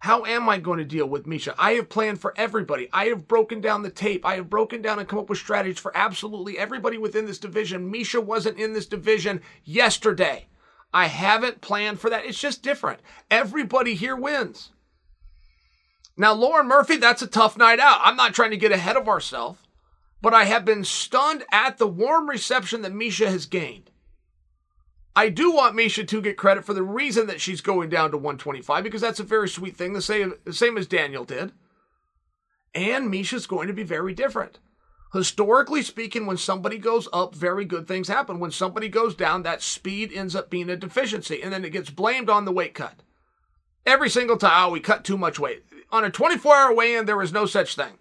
How 0.00 0.24
am 0.24 0.48
I 0.48 0.58
going 0.58 0.80
to 0.80 0.84
deal 0.84 1.06
with 1.06 1.26
Miesha? 1.26 1.54
I 1.56 1.74
have 1.74 1.88
planned 1.88 2.20
for 2.20 2.34
everybody. 2.36 2.88
I 2.92 3.04
have 3.04 3.28
broken 3.28 3.60
down 3.60 3.84
the 3.84 3.88
tape. 3.90 4.26
I 4.26 4.34
have 4.34 4.50
broken 4.50 4.82
down 4.82 4.98
and 4.98 5.06
come 5.06 5.20
up 5.20 5.30
with 5.30 5.38
strategies 5.38 5.78
for 5.78 5.96
absolutely 5.96 6.58
everybody 6.58 6.98
within 6.98 7.26
this 7.26 7.38
division. 7.38 7.92
Miesha 7.92 8.20
wasn't 8.20 8.58
in 8.58 8.72
this 8.72 8.86
division 8.86 9.42
yesterday. 9.62 10.48
I 10.92 11.06
haven't 11.06 11.60
planned 11.60 12.00
for 12.00 12.10
that. 12.10 12.26
It's 12.26 12.38
just 12.38 12.62
different. 12.62 13.00
Everybody 13.30 13.94
here 13.94 14.16
wins. 14.16 14.70
Now, 16.16 16.34
Lauren 16.34 16.68
Murphy, 16.68 16.96
that's 16.96 17.22
a 17.22 17.26
tough 17.26 17.56
night 17.56 17.80
out. 17.80 18.00
I'm 18.02 18.16
not 18.16 18.34
trying 18.34 18.50
to 18.50 18.58
get 18.58 18.72
ahead 18.72 18.96
of 18.96 19.08
ourselves, 19.08 19.58
but 20.20 20.34
I 20.34 20.44
have 20.44 20.64
been 20.64 20.84
stunned 20.84 21.44
at 21.50 21.78
the 21.78 21.86
warm 21.86 22.28
reception 22.28 22.82
that 22.82 22.92
Miesha 22.92 23.26
has 23.26 23.46
gained. 23.46 23.90
I 25.14 25.28
do 25.28 25.52
want 25.52 25.76
Miesha 25.76 26.06
to 26.06 26.22
get 26.22 26.36
credit 26.36 26.64
for 26.64 26.74
the 26.74 26.82
reason 26.82 27.26
that 27.26 27.40
she's 27.40 27.60
going 27.60 27.88
down 27.88 28.10
to 28.10 28.16
125 28.16 28.84
because 28.84 29.00
that's 29.00 29.20
a 29.20 29.24
very 29.24 29.48
sweet 29.48 29.76
thing, 29.76 29.92
the 29.92 30.02
same, 30.02 30.34
same 30.50 30.78
as 30.78 30.86
Daniel 30.86 31.24
did. 31.24 31.52
And 32.74 33.12
Miesha's 33.12 33.46
going 33.46 33.68
to 33.68 33.74
be 33.74 33.82
very 33.82 34.14
different. 34.14 34.58
Historically 35.12 35.82
speaking, 35.82 36.24
when 36.24 36.38
somebody 36.38 36.78
goes 36.78 37.06
up, 37.12 37.34
very 37.34 37.66
good 37.66 37.86
things 37.86 38.08
happen. 38.08 38.40
When 38.40 38.50
somebody 38.50 38.88
goes 38.88 39.14
down, 39.14 39.42
that 39.42 39.60
speed 39.60 40.10
ends 40.12 40.34
up 40.34 40.48
being 40.48 40.70
a 40.70 40.76
deficiency, 40.76 41.42
and 41.42 41.52
then 41.52 41.64
it 41.64 41.70
gets 41.70 41.90
blamed 41.90 42.30
on 42.30 42.46
the 42.46 42.52
weight 42.52 42.72
cut. 42.72 43.02
Every 43.84 44.08
single 44.08 44.38
time, 44.38 44.68
oh, 44.68 44.70
we 44.70 44.80
cut 44.80 45.04
too 45.04 45.18
much 45.18 45.38
weight. 45.38 45.64
On 45.90 46.02
a 46.02 46.10
24 46.10 46.54
hour 46.54 46.74
weigh 46.74 46.94
in, 46.94 47.04
there 47.04 47.20
is 47.20 47.32
no 47.32 47.44
such 47.44 47.76
thing. 47.76 47.98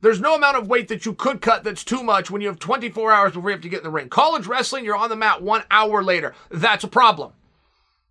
There's 0.00 0.20
no 0.20 0.34
amount 0.34 0.56
of 0.56 0.68
weight 0.68 0.88
that 0.88 1.04
you 1.04 1.12
could 1.12 1.42
cut 1.42 1.62
that's 1.62 1.84
too 1.84 2.02
much 2.02 2.30
when 2.30 2.40
you 2.40 2.48
have 2.48 2.58
24 2.58 3.12
hours 3.12 3.32
before 3.32 3.50
you 3.50 3.54
have 3.54 3.62
to 3.62 3.68
get 3.68 3.78
in 3.78 3.84
the 3.84 3.90
ring. 3.90 4.08
College 4.08 4.46
wrestling, 4.46 4.84
you're 4.84 4.96
on 4.96 5.10
the 5.10 5.16
mat 5.16 5.42
one 5.42 5.64
hour 5.70 6.02
later. 6.02 6.34
That's 6.50 6.84
a 6.84 6.88
problem. 6.88 7.32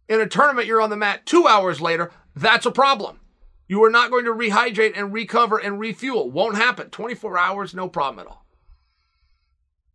In 0.07 0.21
a 0.21 0.27
tournament, 0.27 0.67
you're 0.67 0.81
on 0.81 0.91
the 0.91 0.95
mat 0.95 1.25
two 1.25 1.47
hours 1.47 1.81
later. 1.81 2.11
That's 2.35 2.65
a 2.65 2.71
problem. 2.71 3.19
You 3.67 3.83
are 3.83 3.89
not 3.89 4.11
going 4.11 4.25
to 4.25 4.31
rehydrate 4.31 4.93
and 4.95 5.11
recover 5.11 5.57
and 5.57 5.79
refuel. 5.79 6.29
Won't 6.29 6.55
happen. 6.55 6.89
24 6.89 7.37
hours, 7.37 7.73
no 7.73 7.89
problem 7.89 8.25
at 8.25 8.31
all. 8.31 8.45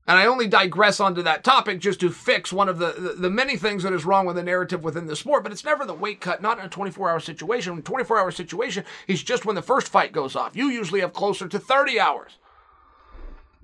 And 0.09 0.19
I 0.19 0.27
only 0.27 0.49
digress 0.49 0.99
onto 0.99 1.23
that 1.23 1.45
topic 1.45 1.79
just 1.79 2.01
to 2.01 2.11
fix 2.11 2.53
one 2.53 2.69
of 2.69 2.79
the, 2.79 2.93
the, 2.99 3.13
the, 3.13 3.31
many 3.31 3.57
things 3.57 3.85
that 3.85 3.93
is 3.93 4.05
wrong 4.05 4.27
with 4.27 4.35
the 4.35 4.43
narrative 4.43 4.83
within 4.83 5.07
the 5.07 5.15
sport, 5.15 5.45
but 5.45 5.53
it's 5.53 5.65
never 5.65 5.85
the 5.85 5.95
weight 5.95 6.21
cut, 6.21 6.43
not 6.43 6.59
in 6.59 6.65
a 6.65 6.69
24 6.69 7.11
hour 7.11 7.21
situation. 7.21 7.79
A 7.79 7.83
24 7.83 8.19
hour 8.19 8.31
situation 8.33 8.85
is 9.07 9.23
just 9.23 9.45
when 9.45 9.55
the 9.55 9.63
first 9.63 9.87
fight 9.87 10.11
goes 10.11 10.35
off. 10.35 10.57
You 10.57 10.67
usually 10.67 11.01
have 11.01 11.13
closer 11.13 11.47
to 11.47 11.59
30 11.61 12.01
hours. 12.01 12.39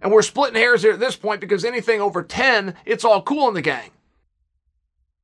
And 0.01 0.13
we're 0.13 0.23
splitting 0.23 0.61
hairs 0.61 0.83
here 0.83 0.93
at 0.93 1.01
this 1.01 1.17
point 1.17 1.41
because 1.41 1.65
anything 1.65 2.01
over 2.01 2.23
10, 2.23 2.77
it's 2.85 3.05
all 3.05 3.23
cool 3.23 3.49
in 3.49 3.55
the 3.55 3.63
gang. 3.63 3.91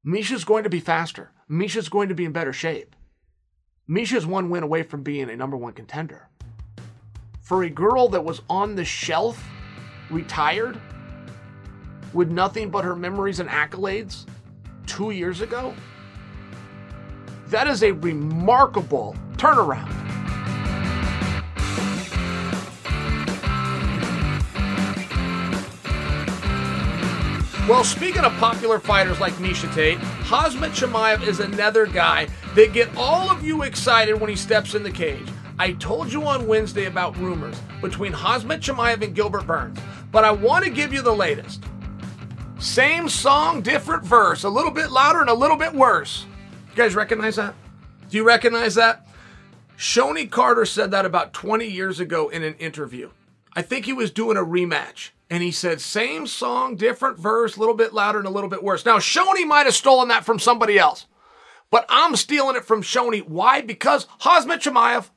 Miesha's 0.04 0.44
going 0.44 0.64
to 0.64 0.70
be 0.70 0.80
faster. 0.80 1.30
Miesha's 1.48 1.88
going 1.88 2.08
to 2.08 2.16
be 2.16 2.24
in 2.24 2.32
better 2.32 2.52
shape. 2.52 2.96
Miesha's 3.88 4.24
one 4.24 4.48
win 4.48 4.62
away 4.62 4.82
from 4.82 5.02
being 5.02 5.28
a 5.28 5.36
number 5.36 5.56
one 5.56 5.72
contender. 5.72 6.28
For 7.40 7.64
a 7.64 7.70
girl 7.70 8.08
that 8.08 8.24
was 8.24 8.40
on 8.48 8.76
the 8.76 8.84
shelf, 8.84 9.44
retired, 10.08 10.80
with 12.12 12.30
nothing 12.30 12.70
but 12.70 12.84
her 12.84 12.94
memories 12.94 13.40
and 13.40 13.48
accolades 13.48 14.26
two 14.86 15.10
years 15.10 15.40
ago, 15.40 15.74
that 17.48 17.66
is 17.66 17.82
a 17.82 17.90
remarkable 17.92 19.16
turnaround. 19.32 19.90
Well, 27.68 27.84
speaking 27.84 28.24
of 28.24 28.32
popular 28.38 28.80
fighters 28.80 29.20
like 29.20 29.34
Miesha 29.34 29.72
Tate, 29.72 29.98
Khamzat 29.98 30.70
Chimaev 30.70 31.24
is 31.24 31.38
another 31.38 31.86
guy 31.86 32.26
that 32.56 32.72
get 32.72 32.90
all 32.96 33.30
of 33.30 33.44
you 33.44 33.62
excited 33.62 34.20
when 34.20 34.28
he 34.28 34.34
steps 34.34 34.74
in 34.74 34.82
the 34.82 34.90
cage. 34.90 35.28
I 35.60 35.74
told 35.74 36.12
you 36.12 36.26
on 36.26 36.48
Wednesday 36.48 36.86
about 36.86 37.16
rumors 37.18 37.56
between 37.80 38.14
Khamzat 38.14 38.58
Chimaev 38.58 39.02
and 39.02 39.14
Gilbert 39.14 39.46
Burns, 39.46 39.78
but 40.10 40.24
I 40.24 40.32
want 40.32 40.64
to 40.64 40.72
give 40.72 40.92
you 40.92 41.02
the 41.02 41.14
latest. 41.14 41.62
Same 42.58 43.08
song, 43.08 43.62
different 43.62 44.04
verse, 44.04 44.42
a 44.42 44.50
little 44.50 44.72
bit 44.72 44.90
louder 44.90 45.20
and 45.20 45.30
a 45.30 45.34
little 45.34 45.56
bit 45.56 45.72
worse. 45.72 46.26
You 46.70 46.76
guys 46.76 46.96
recognize 46.96 47.36
that? 47.36 47.54
Do 48.10 48.16
you 48.16 48.24
recognize 48.24 48.74
that? 48.74 49.06
Shonie 49.78 50.28
Carter 50.28 50.66
said 50.66 50.90
that 50.90 51.06
about 51.06 51.32
20 51.32 51.64
years 51.64 52.00
ago 52.00 52.28
in 52.28 52.42
an 52.42 52.54
interview. 52.54 53.10
I 53.54 53.62
think 53.62 53.84
he 53.84 53.92
was 53.92 54.10
doing 54.10 54.36
a 54.36 54.40
rematch. 54.40 55.10
And 55.32 55.42
he 55.42 55.50
said, 55.50 55.80
same 55.80 56.26
song, 56.26 56.76
different 56.76 57.18
verse, 57.18 57.56
a 57.56 57.58
little 57.58 57.74
bit 57.74 57.94
louder 57.94 58.18
and 58.18 58.26
a 58.26 58.30
little 58.30 58.50
bit 58.50 58.62
worse. 58.62 58.84
Now, 58.84 58.98
Shonie 58.98 59.46
might 59.46 59.64
have 59.64 59.74
stolen 59.74 60.08
that 60.08 60.26
from 60.26 60.38
somebody 60.38 60.78
else, 60.78 61.06
but 61.70 61.86
I'm 61.88 62.16
stealing 62.16 62.54
it 62.54 62.66
from 62.66 62.82
Shonie. 62.82 63.26
Why? 63.26 63.62
Because 63.62 64.04
Khamzat 64.20 64.60
Chimaev, 64.60 65.08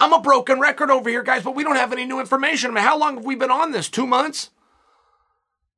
I'm 0.00 0.14
a 0.14 0.22
broken 0.22 0.60
record 0.60 0.90
over 0.90 1.10
here, 1.10 1.22
guys, 1.22 1.42
but 1.42 1.54
we 1.54 1.62
don't 1.62 1.76
have 1.76 1.92
any 1.92 2.06
new 2.06 2.20
information. 2.20 2.70
I 2.70 2.74
mean, 2.76 2.84
how 2.84 2.98
long 2.98 3.16
have 3.16 3.26
we 3.26 3.34
been 3.34 3.50
on 3.50 3.72
this? 3.72 3.90
Two 3.90 4.06
months? 4.06 4.48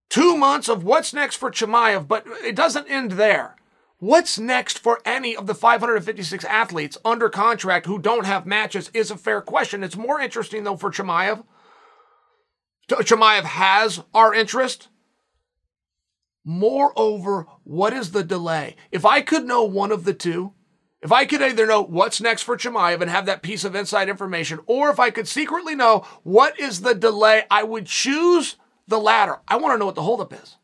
Two 0.08 0.36
months 0.36 0.68
of 0.68 0.84
what's 0.84 1.12
next 1.12 1.34
for 1.34 1.50
Chimaev, 1.50 2.06
but 2.06 2.24
it 2.44 2.54
doesn't 2.54 2.88
end 2.88 3.12
there. 3.12 3.56
What's 3.98 4.38
next 4.38 4.78
for 4.78 5.00
any 5.04 5.34
of 5.34 5.48
the 5.48 5.56
556 5.56 6.44
athletes 6.44 6.98
under 7.04 7.28
contract 7.28 7.86
who 7.86 7.98
don't 7.98 8.26
have 8.26 8.46
matches 8.46 8.92
is 8.94 9.10
a 9.10 9.16
fair 9.16 9.40
question. 9.40 9.82
It's 9.82 9.96
more 9.96 10.20
interesting, 10.20 10.62
though, 10.62 10.76
for 10.76 10.92
Chimaev 10.92 11.42
Chimaev 12.96 13.44
has 13.44 14.02
our 14.14 14.34
interest. 14.34 14.88
Moreover, 16.44 17.46
what 17.64 17.92
is 17.92 18.12
the 18.12 18.24
delay? 18.24 18.76
If 18.90 19.04
I 19.04 19.20
could 19.20 19.44
know 19.44 19.64
one 19.64 19.92
of 19.92 20.04
the 20.04 20.14
two, 20.14 20.54
if 21.02 21.12
I 21.12 21.24
could 21.24 21.40
either 21.42 21.66
know 21.66 21.82
what's 21.82 22.20
next 22.20 22.42
for 22.42 22.56
Chimaev 22.56 23.00
and 23.00 23.10
have 23.10 23.26
that 23.26 23.42
piece 23.42 23.64
of 23.64 23.74
inside 23.74 24.08
information, 24.08 24.60
or 24.66 24.90
if 24.90 25.00
I 25.00 25.10
could 25.10 25.28
secretly 25.28 25.74
know 25.74 26.06
what 26.22 26.58
is 26.58 26.80
the 26.80 26.94
delay, 26.94 27.44
I 27.50 27.62
would 27.62 27.86
choose 27.86 28.56
the 28.86 28.98
latter. 28.98 29.38
I 29.48 29.56
want 29.56 29.74
to 29.74 29.78
know 29.78 29.86
what 29.86 29.94
the 29.94 30.02
holdup 30.02 30.32
is. 30.32 30.56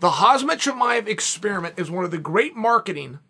The 0.00 0.10
Khamzat 0.10 0.58
Chimaev 0.58 1.06
experiment 1.06 1.78
is 1.78 1.90
one 1.90 2.04
of 2.04 2.10
the 2.10 2.18
great 2.18 2.56
marketing 2.56 3.20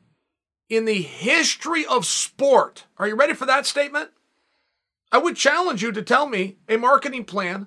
in 0.71 0.87
the 0.87 1.03
history 1.03 1.85
of 1.85 2.07
sport. 2.07 2.85
Are 2.97 3.07
you 3.07 3.15
ready 3.15 3.35
for 3.35 3.45
that 3.45 3.67
statement? 3.67 4.11
I 5.13 5.19
would 5.19 5.37
challenge 5.37 5.83
you 5.83 5.93
to 5.93 6.03
tell 6.03 6.27
me 6.27 6.57
a 6.69 6.79
marketing 6.79 7.27
plan 7.27 7.67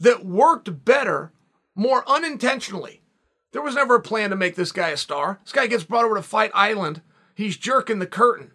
that 0.00 0.26
worked 0.26 0.84
better 0.84 1.32
more 1.76 2.02
unintentionally. 2.10 3.02
There 3.52 3.62
was 3.62 3.76
never 3.76 3.94
a 3.94 4.02
plan 4.02 4.30
to 4.30 4.36
make 4.36 4.56
this 4.56 4.72
guy 4.72 4.88
a 4.88 4.96
star. 4.96 5.38
This 5.44 5.52
guy 5.52 5.68
gets 5.68 5.84
brought 5.84 6.04
over 6.04 6.16
to 6.16 6.22
Fight 6.22 6.50
Island. 6.54 7.00
He's 7.36 7.56
jerking 7.56 8.00
the 8.00 8.06
curtain. 8.06 8.50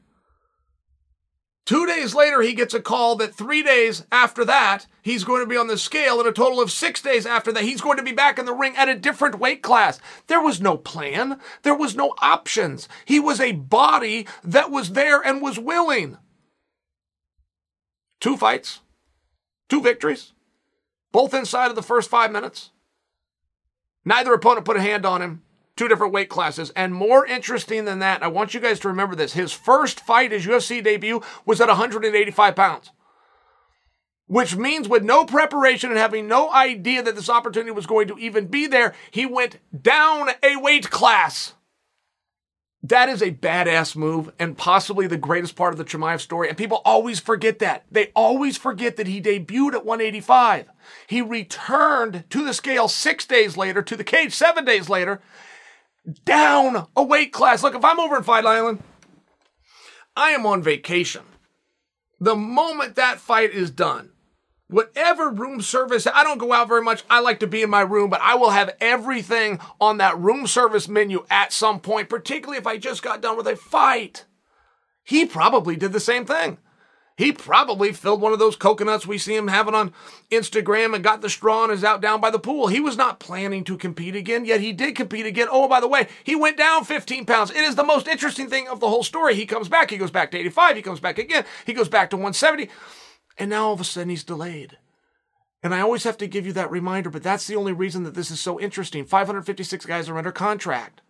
Two 1.66 1.86
days 1.86 2.16
later, 2.16 2.42
he 2.42 2.54
gets 2.54 2.74
a 2.74 2.80
call 2.80 3.18
that 3.18 3.36
three 3.36 3.62
days 3.62 4.06
after 4.10 4.46
that, 4.46 4.88
he's 5.02 5.26
going 5.26 5.42
to 5.42 5.50
be 5.50 5.58
on 5.58 5.68
the 5.68 5.78
scale, 5.78 6.18
and 6.20 6.28
a 6.28 6.32
total 6.32 6.62
of 6.62 6.72
six 6.72 7.02
days 7.02 7.26
after 7.26 7.52
that, 7.52 7.64
he's 7.64 7.82
going 7.82 7.98
to 7.98 8.04
be 8.04 8.14
back 8.14 8.40
in 8.40 8.46
the 8.46 8.54
ring 8.54 8.74
at 8.78 8.88
a 8.88 8.96
different 8.96 9.38
weight 9.38 9.62
class. 9.62 10.00
There 10.28 10.42
was 10.42 10.62
no 10.62 10.78
plan, 10.78 11.42
there 11.64 11.76
was 11.76 11.94
no 11.94 12.14
options. 12.22 12.88
He 13.04 13.20
was 13.20 13.42
a 13.42 13.52
body 13.52 14.26
that 14.46 14.72
was 14.72 14.94
there 14.94 15.20
and 15.20 15.42
was 15.42 15.60
willing. 15.60 16.18
Two 18.20 18.38
fights, 18.38 18.82
two 19.70 19.82
victories, 19.82 20.34
both 21.12 21.34
inside 21.34 21.70
of 21.70 21.76
the 21.76 21.84
first 21.84 22.10
five 22.10 22.32
minutes. 22.32 22.72
Neither 24.06 24.34
opponent 24.34 24.66
put 24.66 24.78
a 24.78 24.82
hand 24.82 25.06
on 25.06 25.22
him. 25.22 25.44
Two 25.76 25.88
different 25.88 26.14
weight 26.14 26.30
classes. 26.30 26.72
And 26.72 26.94
more 26.94 27.26
interesting 27.26 27.86
than 27.86 28.00
that, 28.00 28.24
I 28.24 28.28
want 28.28 28.54
you 28.54 28.60
guys 28.60 28.80
to 28.80 28.88
remember 28.88 29.16
this. 29.16 29.34
His 29.34 29.52
first 29.52 30.00
fight, 30.00 30.32
his 30.32 30.46
UFC 30.46 30.84
debut, 30.84 31.22
was 31.46 31.62
at 31.62 31.68
185 31.68 32.56
pounds. 32.56 32.92
Which 34.26 34.56
means, 34.56 34.90
with 34.90 35.04
no 35.04 35.24
preparation 35.24 35.92
and 35.92 36.00
having 36.00 36.28
no 36.28 36.52
idea 36.52 37.04
that 37.04 37.16
this 37.16 37.30
opportunity 37.30 37.72
was 37.72 37.86
going 37.86 38.08
to 38.08 38.18
even 38.18 38.48
be 38.48 38.66
there, 38.66 38.96
he 39.12 39.26
went 39.26 39.60
down 39.84 40.30
a 40.42 40.56
weight 40.56 40.90
class. 40.90 41.54
That 42.84 43.10
is 43.10 43.22
a 43.22 43.32
badass 43.32 43.96
move 43.96 44.32
and 44.38 44.58
possibly 44.58 45.08
the 45.08 45.18
greatest 45.18 45.56
part 45.56 45.74
of 45.74 45.78
the 45.78 45.84
Chimaev 45.84 46.20
story. 46.22 46.48
And 46.48 46.58
people 46.58 46.82
always 46.86 47.20
forget 47.20 47.60
that. 47.60 47.86
They 47.92 48.12
always 48.16 48.56
forget 48.56 48.98
that 48.98 49.08
he 49.08 49.20
debuted 49.20 49.74
at 49.74 49.86
185. 49.86 50.70
He 51.08 51.22
returned 51.22 52.26
to 52.30 52.46
the 52.46 52.54
scale 52.54 52.88
six 52.88 53.26
days 53.26 53.58
later, 53.58 53.82
to 53.82 53.96
the 53.96 54.04
cage 54.04 54.34
seven 54.34 54.64
days 54.64 54.90
later, 54.90 55.22
down 56.24 56.88
a 56.96 57.04
weight 57.04 57.34
class. 57.34 57.64
Look, 57.64 57.76
if 57.76 57.84
I'm 57.84 58.00
over 58.00 58.18
in 58.18 58.24
Fight 58.24 58.46
Island, 58.46 58.84
I 60.16 60.30
am 60.32 60.46
on 60.46 60.62
vacation. 60.62 61.24
The 62.20 62.36
moment 62.36 62.96
that 62.96 63.20
fight 63.20 63.52
is 63.52 63.70
done, 63.70 64.12
whatever 64.70 65.30
room 65.30 65.62
service, 65.62 66.08
I 66.08 66.24
don't 66.24 66.38
go 66.38 66.54
out 66.54 66.68
very 66.68 66.82
much. 66.82 67.04
I 67.10 67.20
like 67.20 67.40
to 67.40 67.48
be 67.48 67.62
in 67.62 67.70
my 67.70 67.82
room, 67.82 68.10
but 68.10 68.22
I 68.22 68.36
will 68.36 68.52
have 68.52 68.76
everything 68.80 69.60
on 69.80 69.98
that 69.98 70.18
room 70.18 70.48
service 70.48 70.88
menu 70.88 71.26
at 71.30 71.54
some 71.54 71.80
point, 71.80 72.10
particularly 72.10 72.58
if 72.58 72.68
I 72.68 72.78
just 72.78 73.04
got 73.04 73.22
done 73.22 73.38
with 73.38 73.48
a 73.48 73.56
fight. 73.56 74.26
He 75.04 75.26
probably 75.26 75.76
did 75.76 75.94
the 75.94 76.00
same 76.00 76.26
thing. 76.26 76.58
He 77.18 77.32
probably 77.32 77.94
filled 77.94 78.22
one 78.22 78.32
of 78.32 78.38
those 78.38 78.56
coconuts 78.56 79.08
we 79.08 79.18
see 79.18 79.36
him 79.36 79.48
having 79.48 79.74
on 79.74 79.92
Instagram 80.30 80.94
and 80.94 81.04
got 81.04 81.22
the 81.22 81.32
straw 81.32 81.64
and 81.64 81.74
is 81.74 81.84
out 81.84 82.00
down 82.00 82.22
by 82.22 82.30
the 82.30 82.38
pool. 82.38 82.68
He 82.68 82.80
was 82.80 82.96
not 82.96 83.20
planning 83.20 83.64
to 83.64 83.76
compete 83.76 84.16
again, 84.16 84.46
yet 84.46 84.62
he 84.62 84.72
did 84.72 84.96
compete 84.96 85.26
again. 85.26 85.48
Oh, 85.50 85.68
by 85.68 85.80
the 85.80 85.88
way, 85.88 86.10
he 86.24 86.36
went 86.36 86.58
down 86.58 86.84
15 86.84 87.26
pounds. 87.26 87.50
It 87.50 87.58
is 87.58 87.74
the 87.74 87.84
most 87.84 88.08
interesting 88.08 88.50
thing 88.50 88.68
of 88.68 88.80
the 88.80 88.88
whole 88.88 89.02
story. 89.02 89.34
He 89.34 89.48
comes 89.48 89.68
back, 89.68 89.90
he 89.90 89.98
goes 89.98 90.12
back 90.12 90.30
to 90.30 90.38
85, 90.38 90.76
he 90.76 90.82
comes 90.84 91.00
back 91.00 91.18
again, 91.18 91.44
he 91.66 91.74
goes 91.74 91.90
back 91.90 92.12
to 92.12 92.18
170. 92.18 92.70
And 93.38 93.50
now 93.50 93.68
all 93.68 93.74
of 93.74 93.82
a 93.82 93.84
sudden 93.84 94.10
he's 94.10 94.24
delayed. 94.24 94.78
And 95.64 95.74
I 95.74 95.82
always 95.82 96.04
have 96.04 96.18
to 96.20 96.28
give 96.28 96.46
you 96.46 96.54
that 96.54 96.72
reminder, 96.72 97.10
but 97.10 97.24
that's 97.24 97.48
the 97.48 97.56
only 97.56 97.74
reason 97.74 98.04
that 98.04 98.14
this 98.14 98.32
is 98.32 98.40
so 98.40 98.60
interesting. 98.60 99.06
556 99.06 99.86
guys 99.86 100.08
are 100.08 100.18
under 100.18 100.32
contract. 100.32 101.02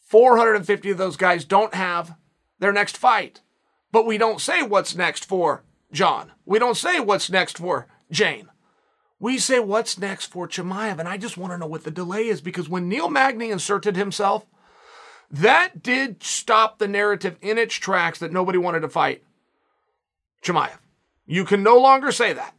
450 0.00 0.90
of 0.90 0.98
those 0.98 1.16
guys 1.16 1.44
don't 1.44 1.74
have 1.74 2.16
their 2.58 2.72
next 2.72 2.96
fight. 2.96 3.40
But 3.92 4.06
we 4.06 4.18
don't 4.18 4.40
say 4.40 4.62
what's 4.62 4.94
next 4.96 5.24
for 5.24 5.64
John. 5.92 6.32
We 6.44 6.58
don't 6.58 6.76
say 6.76 7.00
what's 7.00 7.30
next 7.30 7.58
for 7.58 7.86
Jane. 8.10 8.48
We 9.20 9.38
say 9.38 9.60
what's 9.60 9.98
next 9.98 10.26
for 10.26 10.48
Chimaev. 10.48 10.98
And 10.98 11.08
I 11.08 11.16
just 11.16 11.38
want 11.38 11.52
to 11.52 11.58
know 11.58 11.66
what 11.66 11.84
the 11.84 11.90
delay 11.90 12.26
is 12.26 12.40
because 12.40 12.68
when 12.68 12.88
Neil 12.88 13.08
Magny 13.08 13.50
inserted 13.50 13.96
himself, 13.96 14.44
that 15.30 15.82
did 15.82 16.22
stop 16.22 16.78
the 16.78 16.88
narrative 16.88 17.36
in 17.40 17.56
its 17.56 17.74
tracks 17.74 18.18
that 18.18 18.32
nobody 18.32 18.58
wanted 18.58 18.80
to 18.80 18.88
fight 18.88 19.22
Chimaev. 20.42 20.81
You 21.26 21.44
can 21.44 21.62
no 21.62 21.78
longer 21.78 22.12
say 22.12 22.32
that. 22.32 22.54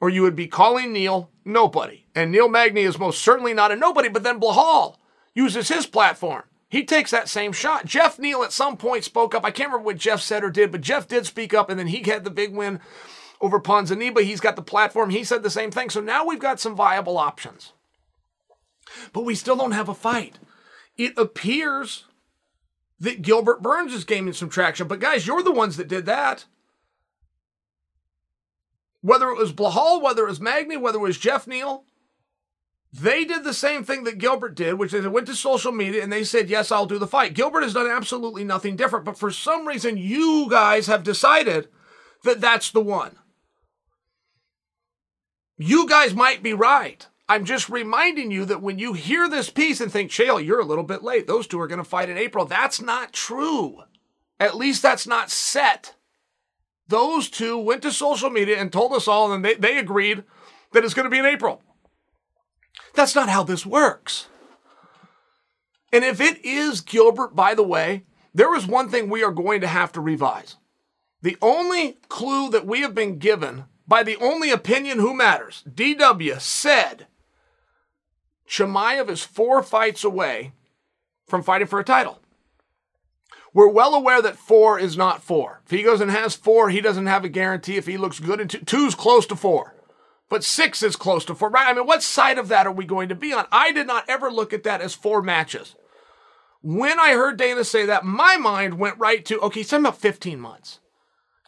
Or 0.00 0.10
you 0.10 0.22
would 0.22 0.36
be 0.36 0.46
calling 0.46 0.92
Neil 0.92 1.30
nobody. 1.44 2.06
And 2.14 2.30
Neil 2.30 2.48
Magny 2.48 2.82
is 2.82 2.98
most 2.98 3.22
certainly 3.22 3.54
not 3.54 3.72
a 3.72 3.76
nobody, 3.76 4.08
but 4.08 4.22
then 4.22 4.40
Belal 4.40 4.96
uses 5.34 5.68
his 5.68 5.86
platform. 5.86 6.42
He 6.68 6.84
takes 6.84 7.10
that 7.12 7.28
same 7.28 7.52
shot. 7.52 7.86
Geoff 7.86 8.18
Neal 8.18 8.42
at 8.42 8.52
some 8.52 8.76
point 8.76 9.04
spoke 9.04 9.34
up. 9.34 9.44
I 9.44 9.50
can't 9.50 9.70
remember 9.70 9.86
what 9.86 9.98
Geoff 9.98 10.20
said 10.20 10.42
or 10.42 10.50
did, 10.50 10.72
but 10.72 10.80
Geoff 10.80 11.06
did 11.06 11.24
speak 11.24 11.54
up, 11.54 11.70
and 11.70 11.78
then 11.78 11.86
he 11.86 12.02
had 12.02 12.24
the 12.24 12.30
big 12.30 12.54
win 12.54 12.80
over 13.40 13.60
Ponzinibbio. 13.60 14.22
He's 14.22 14.40
got 14.40 14.56
the 14.56 14.62
platform. 14.62 15.10
He 15.10 15.24
said 15.24 15.42
the 15.42 15.50
same 15.50 15.70
thing. 15.70 15.90
So 15.90 16.00
now 16.00 16.26
we've 16.26 16.40
got 16.40 16.58
some 16.58 16.74
viable 16.74 17.18
options. 17.18 17.72
But 19.12 19.24
we 19.24 19.34
still 19.34 19.56
don't 19.56 19.72
have 19.72 19.88
a 19.88 19.94
fight. 19.94 20.38
It 20.96 21.16
appears 21.16 22.04
that 22.98 23.22
Gilbert 23.22 23.62
Burns 23.62 23.92
is 23.92 24.04
gaining 24.04 24.32
some 24.32 24.48
traction. 24.48 24.88
But 24.88 25.00
guys, 25.00 25.26
you're 25.26 25.42
the 25.42 25.52
ones 25.52 25.76
that 25.76 25.88
did 25.88 26.06
that 26.06 26.46
whether 29.06 29.30
it 29.30 29.38
was 29.38 29.52
Belal, 29.52 30.02
whether 30.02 30.24
it 30.24 30.30
was 30.30 30.40
Magny, 30.40 30.76
whether 30.76 30.98
it 30.98 31.02
was 31.02 31.16
Geoff 31.16 31.46
Neal, 31.46 31.84
they 32.92 33.24
did 33.24 33.44
the 33.44 33.54
same 33.54 33.84
thing 33.84 34.02
that 34.02 34.18
Gilbert 34.18 34.56
did, 34.56 34.74
which 34.74 34.92
is 34.92 35.04
they 35.04 35.08
went 35.08 35.28
to 35.28 35.36
social 35.36 35.70
media 35.70 36.02
and 36.02 36.12
they 36.12 36.24
said, 36.24 36.50
Yes, 36.50 36.72
I'll 36.72 36.86
do 36.86 36.98
the 36.98 37.06
fight. 37.06 37.34
Gilbert 37.34 37.62
has 37.62 37.74
done 37.74 37.86
absolutely 37.86 38.42
nothing 38.42 38.74
different, 38.74 39.04
but 39.04 39.16
for 39.16 39.30
some 39.30 39.68
reason, 39.68 39.96
you 39.96 40.48
guys 40.50 40.88
have 40.88 41.04
decided 41.04 41.68
that 42.24 42.40
that's 42.40 42.72
the 42.72 42.80
one. 42.80 43.12
You 45.56 45.88
guys 45.88 46.12
might 46.12 46.42
be 46.42 46.52
right. 46.52 47.06
I'm 47.28 47.44
just 47.44 47.68
reminding 47.68 48.32
you 48.32 48.44
that 48.46 48.62
when 48.62 48.80
you 48.80 48.92
hear 48.94 49.28
this 49.28 49.50
piece 49.50 49.80
and 49.80 49.92
think, 49.92 50.10
Chael, 50.10 50.44
you're 50.44 50.60
a 50.60 50.64
little 50.64 50.84
bit 50.84 51.04
late, 51.04 51.28
those 51.28 51.46
two 51.46 51.60
are 51.60 51.68
going 51.68 51.78
to 51.78 51.84
fight 51.84 52.08
in 52.08 52.18
April, 52.18 52.44
that's 52.44 52.80
not 52.80 53.12
true. 53.12 53.82
At 54.40 54.56
least 54.56 54.82
that's 54.82 55.06
not 55.06 55.30
set 55.30 55.94
those 56.88 57.28
two 57.28 57.58
went 57.58 57.82
to 57.82 57.92
social 57.92 58.30
media 58.30 58.58
and 58.58 58.72
told 58.72 58.92
us 58.92 59.08
all, 59.08 59.32
and 59.32 59.44
they, 59.44 59.54
they 59.54 59.78
agreed 59.78 60.24
that 60.72 60.84
it's 60.84 60.94
going 60.94 61.04
to 61.04 61.10
be 61.10 61.18
in 61.18 61.26
April. 61.26 61.62
That's 62.94 63.14
not 63.14 63.28
how 63.28 63.42
this 63.42 63.66
works. 63.66 64.28
And 65.92 66.04
if 66.04 66.20
it 66.20 66.44
is 66.44 66.80
Gilbert, 66.80 67.34
by 67.34 67.54
the 67.54 67.62
way, 67.62 68.04
there 68.34 68.54
is 68.54 68.66
one 68.66 68.88
thing 68.88 69.08
we 69.08 69.24
are 69.24 69.32
going 69.32 69.60
to 69.62 69.66
have 69.66 69.92
to 69.92 70.00
revise. 70.00 70.56
The 71.22 71.36
only 71.40 71.96
clue 72.08 72.50
that 72.50 72.66
we 72.66 72.82
have 72.82 72.94
been 72.94 73.18
given 73.18 73.64
by 73.88 74.02
the 74.02 74.16
only 74.16 74.50
opinion 74.50 74.98
who 74.98 75.14
matters, 75.14 75.64
DW, 75.68 76.40
said 76.40 77.06
Chimaev 78.48 79.08
is 79.08 79.22
four 79.22 79.62
fights 79.62 80.04
away 80.04 80.52
from 81.26 81.42
fighting 81.42 81.66
for 81.66 81.80
a 81.80 81.84
title. 81.84 82.20
We're 83.56 83.68
well 83.68 83.94
aware 83.94 84.20
that 84.20 84.36
four 84.36 84.78
is 84.78 84.98
not 84.98 85.22
four. 85.22 85.62
If 85.64 85.70
he 85.70 85.82
goes 85.82 86.02
and 86.02 86.10
has 86.10 86.34
four, 86.34 86.68
he 86.68 86.82
doesn't 86.82 87.06
have 87.06 87.24
a 87.24 87.30
guarantee. 87.30 87.78
If 87.78 87.86
he 87.86 87.96
looks 87.96 88.20
good 88.20 88.38
in 88.38 88.48
two, 88.48 88.58
two's 88.58 88.94
close 88.94 89.24
to 89.28 89.34
four. 89.34 89.74
But 90.28 90.44
six 90.44 90.82
is 90.82 90.94
close 90.94 91.24
to 91.24 91.34
four, 91.34 91.48
right? 91.48 91.66
I 91.66 91.72
mean, 91.72 91.86
what 91.86 92.02
side 92.02 92.36
of 92.36 92.48
that 92.48 92.66
are 92.66 92.72
we 92.72 92.84
going 92.84 93.08
to 93.08 93.14
be 93.14 93.32
on? 93.32 93.46
I 93.50 93.72
did 93.72 93.86
not 93.86 94.04
ever 94.10 94.30
look 94.30 94.52
at 94.52 94.64
that 94.64 94.82
as 94.82 94.92
four 94.92 95.22
matches. 95.22 95.74
When 96.60 97.00
I 97.00 97.12
heard 97.12 97.38
Dana 97.38 97.64
say 97.64 97.86
that, 97.86 98.04
my 98.04 98.36
mind 98.36 98.78
went 98.78 98.98
right 98.98 99.24
to, 99.24 99.40
okay, 99.40 99.60
he's 99.60 99.68
talking 99.68 99.86
about 99.86 99.96
15 99.96 100.38
months. 100.38 100.80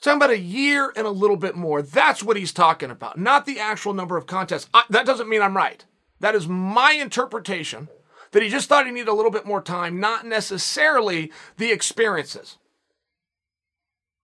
talking 0.01 0.17
about 0.17 0.31
a 0.31 0.39
year 0.39 0.91
and 0.97 1.07
a 1.07 1.11
little 1.11 1.37
bit 1.37 1.57
more. 1.57 1.83
That's 1.83 2.23
what 2.23 2.39
he's 2.39 2.55
talking 2.55 2.91
about, 2.91 3.19
not 3.19 3.45
the 3.45 3.61
actual 3.61 3.93
number 3.93 4.17
of 4.17 4.27
contests. 4.27 4.71
I, 4.73 4.85
that 4.89 5.05
doesn't 5.05 5.29
mean 5.29 5.43
I'm 5.43 5.55
right. 5.55 5.85
That 6.21 6.35
is 6.35 6.49
my 6.49 6.93
interpretation 6.93 7.89
that 8.33 8.43
he 8.43 8.49
just 8.49 8.69
thought 8.69 8.87
he 8.87 8.93
needed 8.93 9.09
a 9.09 9.15
little 9.15 9.31
bit 9.31 9.47
more 9.47 9.63
time, 9.63 10.01
not 10.01 10.27
necessarily 10.27 11.33
the 11.57 11.73
experiences. 11.73 12.57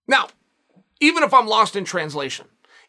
Now, 0.06 0.28
even 1.00 1.22
if 1.22 1.32
I'm 1.32 1.46
lost 1.46 1.76
in 1.76 1.84
translation, 1.84 2.46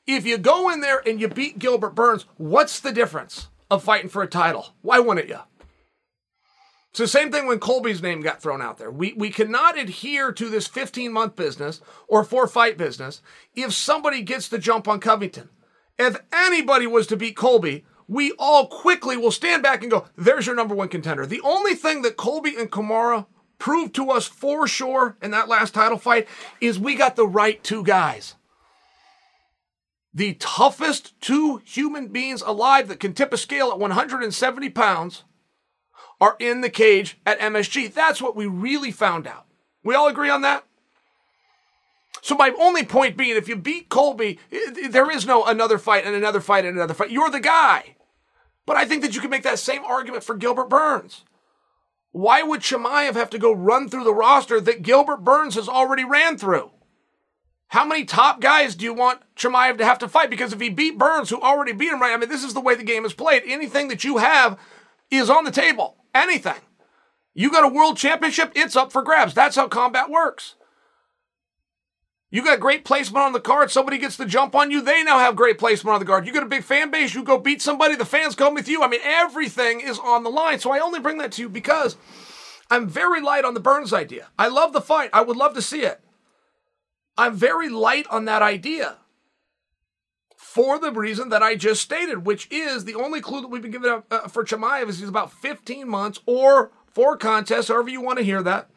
if 0.08 0.26
you 0.26 0.38
go 0.38 0.70
in 0.70 0.82
there 0.82 1.02
and 1.06 1.20
you 1.20 1.28
beat 1.28 1.60
Gilbert 1.60 1.96
Burns, 1.96 2.26
what's 2.38 2.80
the 2.80 2.92
difference 2.92 3.48
of 3.72 3.84
fighting 3.84 4.10
for 4.10 4.22
a 4.22 4.28
title? 4.28 4.74
Why 4.82 5.00
wouldn't 5.00 5.30
you? 5.30 5.40
It's 6.92 7.00
the 7.00 7.08
same 7.08 7.30
thing 7.30 7.46
when 7.46 7.60
Colby's 7.60 8.02
name 8.02 8.22
got 8.22 8.42
thrown 8.42 8.62
out 8.62 8.78
there. 8.78 8.90
We, 8.90 9.12
we 9.18 9.30
cannot 9.30 9.78
adhere 9.78 10.32
to 10.32 10.50
this 10.50 10.66
15 10.66 11.12
month 11.12 11.36
business 11.36 11.82
or 12.08 12.24
four 12.24 12.48
fight 12.48 12.78
business 12.78 13.22
if 13.54 13.74
somebody 13.74 14.22
gets 14.22 14.48
the 14.48 14.58
jump 14.58 14.88
on 14.88 15.02
Covington. 15.02 15.50
If 16.00 16.18
anybody 16.32 16.88
was 16.88 17.08
to 17.08 17.18
beat 17.18 17.36
Colby, 17.36 17.84
we 18.08 18.34
all 18.38 18.68
quickly 18.68 19.18
will 19.18 19.32
stand 19.32 19.64
back 19.64 19.82
and 19.82 19.92
go, 19.92 20.06
there's 20.16 20.46
your 20.46 20.56
number 20.56 20.76
one 20.76 20.90
contender. 20.90 21.26
The 21.26 21.42
only 21.42 21.76
thing 21.76 22.02
that 22.04 22.18
Colby 22.18 22.56
and 22.58 22.72
Kamaru 22.72 23.26
proved 23.58 23.96
to 23.96 24.12
us 24.12 24.28
for 24.28 24.68
sure 24.68 25.18
in 25.22 25.32
that 25.32 25.48
last 25.48 25.74
title 25.74 25.98
fight 25.98 26.28
is 26.62 26.78
we 26.78 26.96
got 26.96 27.16
the 27.16 27.28
right 27.28 27.64
two 27.64 27.84
guys. 27.84 28.36
The 30.14 30.36
toughest 30.36 31.20
two 31.20 31.62
human 31.66 32.08
beings 32.08 32.42
alive 32.42 32.88
that 32.88 33.00
can 33.00 33.14
tip 33.14 33.34
a 33.34 33.38
scale 33.38 33.72
at 33.72 33.80
170 33.80 34.70
pounds 34.70 35.24
are 36.22 36.38
in 36.40 36.62
the 36.62 36.70
cage 36.70 37.18
at 37.26 37.40
MSG. 37.40 37.94
That's 37.94 38.22
what 38.22 38.36
we 38.36 38.46
really 38.46 38.92
found 38.92 39.28
out. 39.28 39.46
We 39.84 39.96
all 39.96 40.08
agree 40.08 40.30
on 40.30 40.42
that? 40.42 40.64
So 42.22 42.36
my 42.36 42.52
only 42.60 42.84
point 42.84 43.18
being, 43.18 43.36
if 43.36 43.48
you 43.48 43.56
beat 43.56 43.90
Colby, 43.90 44.40
there 44.90 45.12
is 45.12 45.26
no 45.28 45.44
another 45.46 45.78
fight 45.78 46.06
and 46.06 46.16
another 46.16 46.40
fight 46.42 46.66
and 46.66 46.76
another 46.76 46.94
fight. 46.94 47.12
You're 47.12 47.30
the 47.30 47.40
guy. 47.40 47.95
But 48.66 48.78
I 48.78 48.86
think 48.86 49.02
that 49.04 49.16
you 49.16 49.22
can 49.22 49.30
make 49.30 49.44
that 49.44 49.60
same 49.60 49.84
argument 49.84 50.24
for 50.24 50.36
Gilbert 50.36 50.70
Burns. 50.70 51.24
Why 52.12 52.42
would 52.42 52.62
Chimaev 52.62 53.14
have 53.14 53.30
to 53.32 53.40
go 53.40 53.52
run 53.52 53.90
through 53.90 54.06
the 54.06 54.14
roster 54.14 54.62
that 54.62 54.82
Gilbert 54.82 55.24
Burns 55.24 55.56
has 55.56 55.68
already 55.68 56.04
ran 56.04 56.38
through? 56.38 56.72
How 57.70 57.84
many 57.84 58.06
top 58.06 58.40
guys 58.40 58.76
do 58.76 58.86
you 58.86 58.94
want 58.94 59.22
Chimaev 59.36 59.78
to 59.80 59.86
have 59.86 60.00
to 60.00 60.08
fight? 60.08 60.30
Because 60.30 60.54
if 60.54 60.62
he 60.62 60.70
beat 60.70 60.98
Burns, 60.98 61.30
who 61.30 61.42
already 61.42 61.74
beat 61.74 61.92
him, 61.92 62.02
right? 62.02 62.14
I 62.14 62.18
mean, 62.18 62.30
this 62.30 62.44
is 62.44 62.54
the 62.54 62.62
way 62.62 62.76
the 62.76 62.84
game 62.84 63.06
is 63.06 63.14
played. 63.14 63.44
Anything 63.46 63.90
that 63.90 64.04
you 64.04 64.18
have 64.18 64.58
is 65.12 65.30
on 65.30 65.44
the 65.44 65.52
table 65.52 65.98
anything. 66.16 66.62
You 67.34 67.52
got 67.52 67.66
a 67.66 67.74
world 67.74 67.98
championship, 67.98 68.54
it's 68.56 68.76
up 68.76 68.92
for 68.92 69.04
grabs. 69.04 69.34
That's 69.34 69.58
how 69.58 69.68
combat 69.68 70.10
works. 70.10 70.56
You 72.36 72.44
got 72.44 72.60
great 72.60 72.84
placement 72.84 73.24
on 73.24 73.32
the 73.32 73.40
card, 73.40 73.72
somebody 73.72 73.98
gets 73.98 74.18
the 74.18 74.26
jump 74.26 74.56
on 74.56 74.70
you, 74.70 74.82
they 74.82 75.04
now 75.04 75.20
have 75.20 75.38
great 75.38 75.58
placement 75.58 75.94
on 75.94 76.02
the 76.02 76.06
card. 76.06 76.28
You 76.28 76.34
got 76.34 76.44
a 76.44 76.48
big 76.48 76.66
fan 76.66 76.92
base, 76.92 77.14
you 77.14 77.24
go 77.24 77.38
beat 77.38 77.62
somebody, 77.62 77.96
the 77.96 78.04
fans 78.04 78.36
come 78.36 78.54
with 78.54 78.68
you. 78.68 78.84
I 78.84 78.90
mean, 78.90 79.00
everything 79.06 79.80
is 79.80 79.98
on 80.00 80.24
the 80.24 80.30
line. 80.30 80.60
So 80.60 80.74
I 80.74 80.80
only 80.80 81.00
bring 81.00 81.18
that 81.20 81.32
to 81.32 81.42
you 81.42 81.48
because 81.48 81.96
I'm 82.70 82.90
very 82.90 83.22
light 83.22 83.46
on 83.46 83.54
the 83.54 83.62
Burns 83.62 83.94
idea. 83.94 84.28
I 84.38 84.50
love 84.50 84.74
the 84.74 84.82
fight, 84.82 85.12
I 85.14 85.22
would 85.22 85.38
love 85.38 85.54
to 85.54 85.62
see 85.62 85.84
it. 85.84 86.02
I'm 87.18 87.36
very 87.38 87.70
light 87.70 88.06
on 88.10 88.26
that 88.26 88.42
idea 88.42 88.98
for 90.36 90.78
the 90.78 90.92
reason 90.92 91.30
that 91.30 91.42
I 91.42 91.56
just 91.56 91.82
stated, 91.82 92.26
which 92.26 92.52
is 92.52 92.84
the 92.84 92.96
only 92.96 93.22
clue 93.22 93.40
that 93.40 93.48
we've 93.48 93.62
been 93.62 93.72
given 93.72 94.04
uh, 94.12 94.28
for 94.28 94.44
Chimaev 94.44 94.90
is 94.90 95.00
he's 95.00 95.08
about 95.08 95.32
15 95.32 95.88
months 95.88 96.20
or 96.26 96.72
four 96.86 97.16
contests, 97.16 97.70
however 97.70 97.90
you 97.90 98.02
want 98.02 98.18
to 98.20 98.26
hear 98.26 98.44
that, 98.44 98.70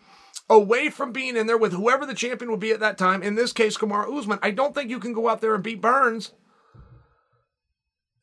away 0.51 0.89
from 0.89 1.13
being 1.13 1.37
in 1.37 1.47
there 1.47 1.59
with 1.59 1.73
whoever 1.73 2.07
the 2.07 2.15
champion 2.15 2.51
would 2.51 2.61
be 2.61 2.71
at 2.73 2.81
that 2.81 2.99
time. 2.99 3.23
In 3.23 3.35
this 3.35 3.53
case, 3.53 3.77
Kamaru 3.77 4.19
Usman. 4.19 4.39
I 4.43 4.51
don't 4.51 4.75
think 4.75 4.91
you 4.91 4.99
can 4.99 5.13
go 5.13 5.29
out 5.29 5.41
there 5.41 5.55
and 5.55 5.63
beat 5.63 5.81
Burns, 5.81 6.33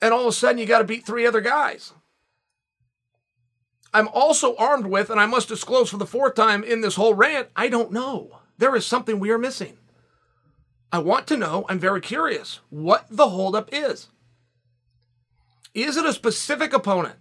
and 0.02 0.13
all 0.13 0.21
of 0.21 0.28
a 0.28 0.32
sudden 0.32 0.58
you 0.58 0.65
got 0.65 0.80
to 0.80 0.86
beat 0.86 1.06
three 1.06 1.26
other 1.26 1.41
guys. 1.41 1.93
I'm 3.93 4.10
also 4.10 4.58
armed 4.58 4.88
with, 4.88 5.10
and 5.10 5.21
I 5.21 5.26
must 5.26 5.47
disclose 5.47 5.89
for 5.89 5.97
the 5.97 6.06
fourth 6.06 6.36
time 6.36 6.63
in 6.63 6.82
this 6.82 6.95
whole 6.95 7.13
rant, 7.13 7.47
I 7.56 7.69
don't 7.69 7.93
know. 7.93 8.39
There 8.58 8.76
is 8.76 8.86
something 8.86 9.19
we 9.19 9.32
are 9.32 9.38
missing. 9.38 9.78
I 10.91 11.00
want 11.00 11.28
to 11.28 11.38
know, 11.38 11.65
I'm 11.69 11.80
very 11.80 12.02
curious, 12.02 12.60
what 12.69 13.06
the 13.10 13.30
holdup 13.30 13.69
is. 13.71 14.10
Is 15.73 15.97
it 15.97 16.06
a 16.06 16.13
specific 16.13 16.73
opponent? 16.73 17.15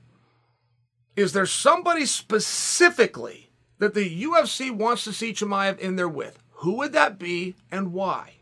Is 1.16 1.32
there 1.32 1.46
somebody 1.46 2.06
specifically 2.06 3.43
that 3.78 3.94
the 3.94 4.24
UFC 4.24 4.70
wants 4.70 5.04
to 5.04 5.12
see 5.12 5.32
Chimaev 5.32 5.78
in 5.78 5.96
there 5.96 6.08
with? 6.08 6.38
Who 6.58 6.76
would 6.78 6.92
that 6.92 7.18
be 7.18 7.56
and 7.70 7.92
why? 7.92 8.34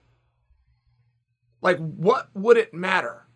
Like, 1.61 1.79
what 1.79 2.29
would 2.35 2.57
it 2.57 2.75
matter? 2.75 3.27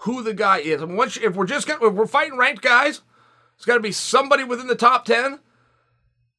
Who 0.00 0.22
the 0.22 0.34
guy 0.34 0.58
is? 0.58 0.82
I 0.82 0.86
mean, 0.86 0.96
once, 0.96 1.16
if 1.16 1.34
we're 1.34 1.46
just 1.46 1.66
gonna, 1.66 1.86
if 1.86 1.94
we're 1.94 2.06
fighting 2.06 2.38
ranked 2.38 2.62
guys, 2.62 3.02
it's 3.56 3.64
got 3.64 3.74
to 3.74 3.80
be 3.80 3.92
somebody 3.92 4.44
within 4.44 4.66
the 4.66 4.74
top 4.74 5.04
ten 5.04 5.40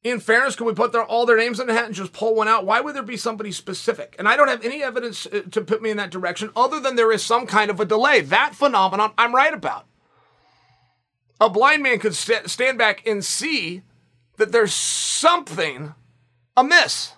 in 0.04 0.20
fairness, 0.20 0.54
can 0.54 0.66
we 0.66 0.74
put 0.74 0.92
their, 0.92 1.04
all 1.04 1.26
their 1.26 1.36
names 1.36 1.58
in 1.58 1.68
a 1.68 1.72
hat 1.72 1.86
and 1.86 1.94
just 1.94 2.12
pull 2.12 2.34
one 2.34 2.48
out? 2.48 2.64
Why 2.64 2.80
would 2.80 2.94
there 2.94 3.02
be 3.02 3.16
somebody 3.16 3.50
specific? 3.50 4.14
And 4.18 4.28
I 4.28 4.36
don't 4.36 4.48
have 4.48 4.64
any 4.64 4.82
evidence 4.82 5.26
uh, 5.26 5.42
to 5.50 5.60
put 5.60 5.82
me 5.82 5.90
in 5.90 5.96
that 5.96 6.10
direction 6.10 6.50
other 6.54 6.78
than 6.78 6.96
there 6.96 7.10
is 7.10 7.24
some 7.24 7.46
kind 7.46 7.70
of 7.70 7.80
a 7.80 7.84
delay. 7.84 8.20
That 8.20 8.54
phenomenon 8.54 9.12
I'm 9.18 9.34
right 9.34 9.52
about. 9.52 9.86
A 11.40 11.50
blind 11.50 11.82
man 11.82 11.98
could 11.98 12.14
st- 12.14 12.48
stand 12.48 12.78
back 12.78 13.06
and 13.06 13.24
see 13.24 13.82
that 14.38 14.52
there's 14.52 14.72
something 14.72 15.94
amiss. 16.56 17.12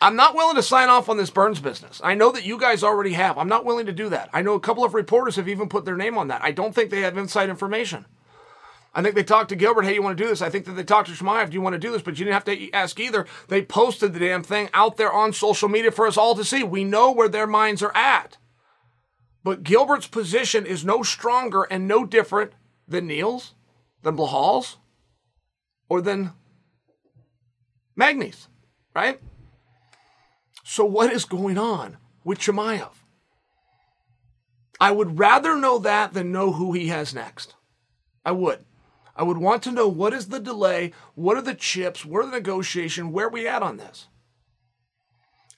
I'm 0.00 0.16
not 0.16 0.34
willing 0.34 0.56
to 0.56 0.62
sign 0.62 0.88
off 0.88 1.08
on 1.08 1.16
this 1.16 1.30
Burns 1.30 1.60
business. 1.60 2.00
I 2.02 2.14
know 2.14 2.32
that 2.32 2.44
you 2.44 2.58
guys 2.58 2.82
already 2.82 3.12
have. 3.12 3.38
I'm 3.38 3.48
not 3.48 3.64
willing 3.64 3.86
to 3.86 3.92
do 3.92 4.08
that. 4.08 4.28
I 4.32 4.42
know 4.42 4.54
a 4.54 4.60
couple 4.60 4.84
of 4.84 4.94
reporters 4.94 5.36
have 5.36 5.48
even 5.48 5.68
put 5.68 5.84
their 5.84 5.96
name 5.96 6.18
on 6.18 6.28
that. 6.28 6.42
I 6.42 6.50
don't 6.50 6.74
think 6.74 6.90
they 6.90 7.02
have 7.02 7.16
inside 7.16 7.48
information. 7.48 8.06
I 8.94 9.00
think 9.00 9.14
they 9.14 9.22
talked 9.22 9.48
to 9.50 9.56
Gilbert, 9.56 9.84
hey, 9.84 9.94
you 9.94 10.02
want 10.02 10.18
to 10.18 10.22
do 10.22 10.28
this? 10.28 10.42
I 10.42 10.50
think 10.50 10.66
that 10.66 10.72
they 10.72 10.82
talked 10.82 11.08
to 11.08 11.14
Chimaev, 11.14 11.48
do 11.50 11.54
you 11.54 11.60
want 11.60 11.74
to 11.74 11.78
do 11.78 11.92
this? 11.92 12.02
But 12.02 12.18
you 12.18 12.24
didn't 12.24 12.34
have 12.34 12.44
to 12.44 12.72
ask 12.72 12.98
either. 13.00 13.26
They 13.48 13.62
posted 13.62 14.12
the 14.12 14.18
damn 14.18 14.42
thing 14.42 14.68
out 14.74 14.96
there 14.96 15.12
on 15.12 15.32
social 15.32 15.68
media 15.68 15.92
for 15.92 16.06
us 16.06 16.18
all 16.18 16.34
to 16.34 16.44
see. 16.44 16.62
We 16.62 16.84
know 16.84 17.10
where 17.12 17.28
their 17.28 17.46
minds 17.46 17.82
are 17.82 17.96
at. 17.96 18.36
But 19.44 19.62
Gilbert's 19.62 20.08
position 20.08 20.66
is 20.66 20.84
no 20.84 21.02
stronger 21.02 21.62
and 21.62 21.88
no 21.88 22.04
different 22.04 22.52
than 22.86 23.06
Neal's, 23.06 23.54
than 24.02 24.16
Belal's, 24.16 24.76
or 25.92 26.00
than 26.00 26.32
Magny's, 27.94 28.48
right? 28.96 29.20
So 30.64 30.86
what 30.86 31.12
is 31.12 31.26
going 31.26 31.58
on 31.58 31.98
with 32.24 32.38
Chimaev? 32.38 32.92
I 34.80 34.90
would 34.90 35.18
rather 35.18 35.54
know 35.54 35.78
that 35.80 36.14
than 36.14 36.32
know 36.32 36.52
who 36.52 36.72
he 36.72 36.86
has 36.86 37.14
next. 37.14 37.56
I 38.24 38.32
would. 38.32 38.64
I 39.14 39.22
would 39.22 39.36
want 39.36 39.62
to 39.64 39.70
know 39.70 39.86
what 39.86 40.14
is 40.14 40.28
the 40.28 40.40
delay, 40.40 40.92
what 41.14 41.36
are 41.36 41.42
the 41.42 41.54
chips, 41.54 42.06
what 42.06 42.24
are 42.24 42.30
the 42.30 42.38
negotiation, 42.38 43.12
where 43.12 43.26
are 43.26 43.30
we 43.30 43.46
at 43.46 43.62
on 43.62 43.76
this? 43.76 44.06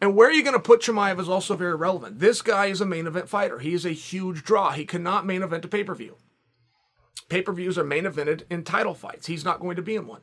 And 0.01 0.17
where 0.17 0.29
are 0.29 0.33
you 0.33 0.43
going 0.43 0.55
to 0.55 0.59
put 0.59 0.81
Chimaev 0.81 1.21
is 1.21 1.29
also 1.29 1.55
very 1.55 1.77
relevant. 1.77 2.19
This 2.19 2.43
guy 2.43 2.67
is 2.67 2.81
a 2.81 2.87
main 2.87 3.07
event 3.07 3.29
fighter. 3.29 3.61
He 3.61 3.73
is 3.73 3.87
a 3.87 3.91
huge 3.91 4.43
draw. 4.43 4.73
He 4.73 4.85
cannot 4.85 5.27
main 5.27 5.45
event 5.45 5.65
a 5.65 5.69
pay 5.69 5.85
per 5.85 5.95
view. 5.95 6.17
Pay 7.35 7.43
per 7.43 7.53
views 7.53 7.77
are 7.77 7.83
main 7.83 8.05
evented 8.05 8.43
in 8.49 8.63
title 8.63 8.95
fights. 8.95 9.27
He's 9.27 9.45
not 9.45 9.59
going 9.59 9.75
to 9.75 9.83
be 9.83 9.97
in 9.97 10.07
one. 10.07 10.21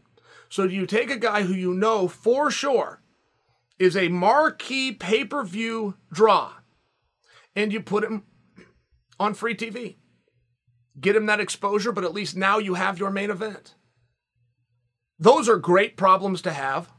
So 0.48 0.64
you 0.64 0.86
take 0.86 1.10
a 1.12 1.18
guy 1.18 1.42
who 1.42 1.54
you 1.54 1.74
know 1.74 2.08
for 2.08 2.50
sure 2.50 3.02
is 3.78 3.98
a 3.98 4.08
marquee 4.08 4.94
pay 4.94 5.26
per 5.26 5.44
view 5.44 5.98
draw 6.14 6.54
and 7.54 7.74
you 7.74 7.82
put 7.82 8.06
him 8.06 8.24
on 9.20 9.34
free 9.34 9.56
TV? 9.56 9.98
get 11.02 11.18
him 11.18 11.26
that 11.26 11.42
exposure, 11.42 11.92
but 11.92 12.06
at 12.06 12.14
least 12.14 12.38
now 12.38 12.60
you 12.60 12.76
have 12.76 12.98
your 12.98 13.10
main 13.10 13.30
event. 13.30 13.76
Those 15.20 15.50
are 15.50 15.58
great 15.58 15.98
problems 15.98 16.42
to 16.44 16.54
have. 16.54 16.94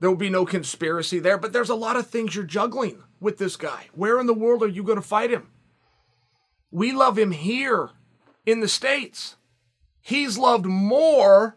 There 0.00 0.10
will 0.10 0.16
be 0.16 0.28
no 0.28 0.44
conspiracy 0.44 1.20
there, 1.20 1.38
but 1.38 1.52
there's 1.52 1.70
a 1.70 1.76
lot 1.76 1.94
of 1.94 2.08
things 2.08 2.34
you're 2.34 2.42
juggling 2.42 3.04
with 3.20 3.38
this 3.38 3.54
guy. 3.54 3.90
Where 3.94 4.18
in 4.18 4.26
the 4.26 4.34
world 4.34 4.64
are 4.64 4.68
you 4.68 4.82
going 4.82 5.00
to 5.00 5.02
fight 5.02 5.30
him? 5.30 5.50
We 6.72 6.90
love 6.90 7.16
him 7.16 7.30
here 7.30 7.90
in 8.46 8.60
the 8.60 8.68
States. 8.68 9.36
He's 10.00 10.38
loved 10.38 10.66
more 10.66 11.56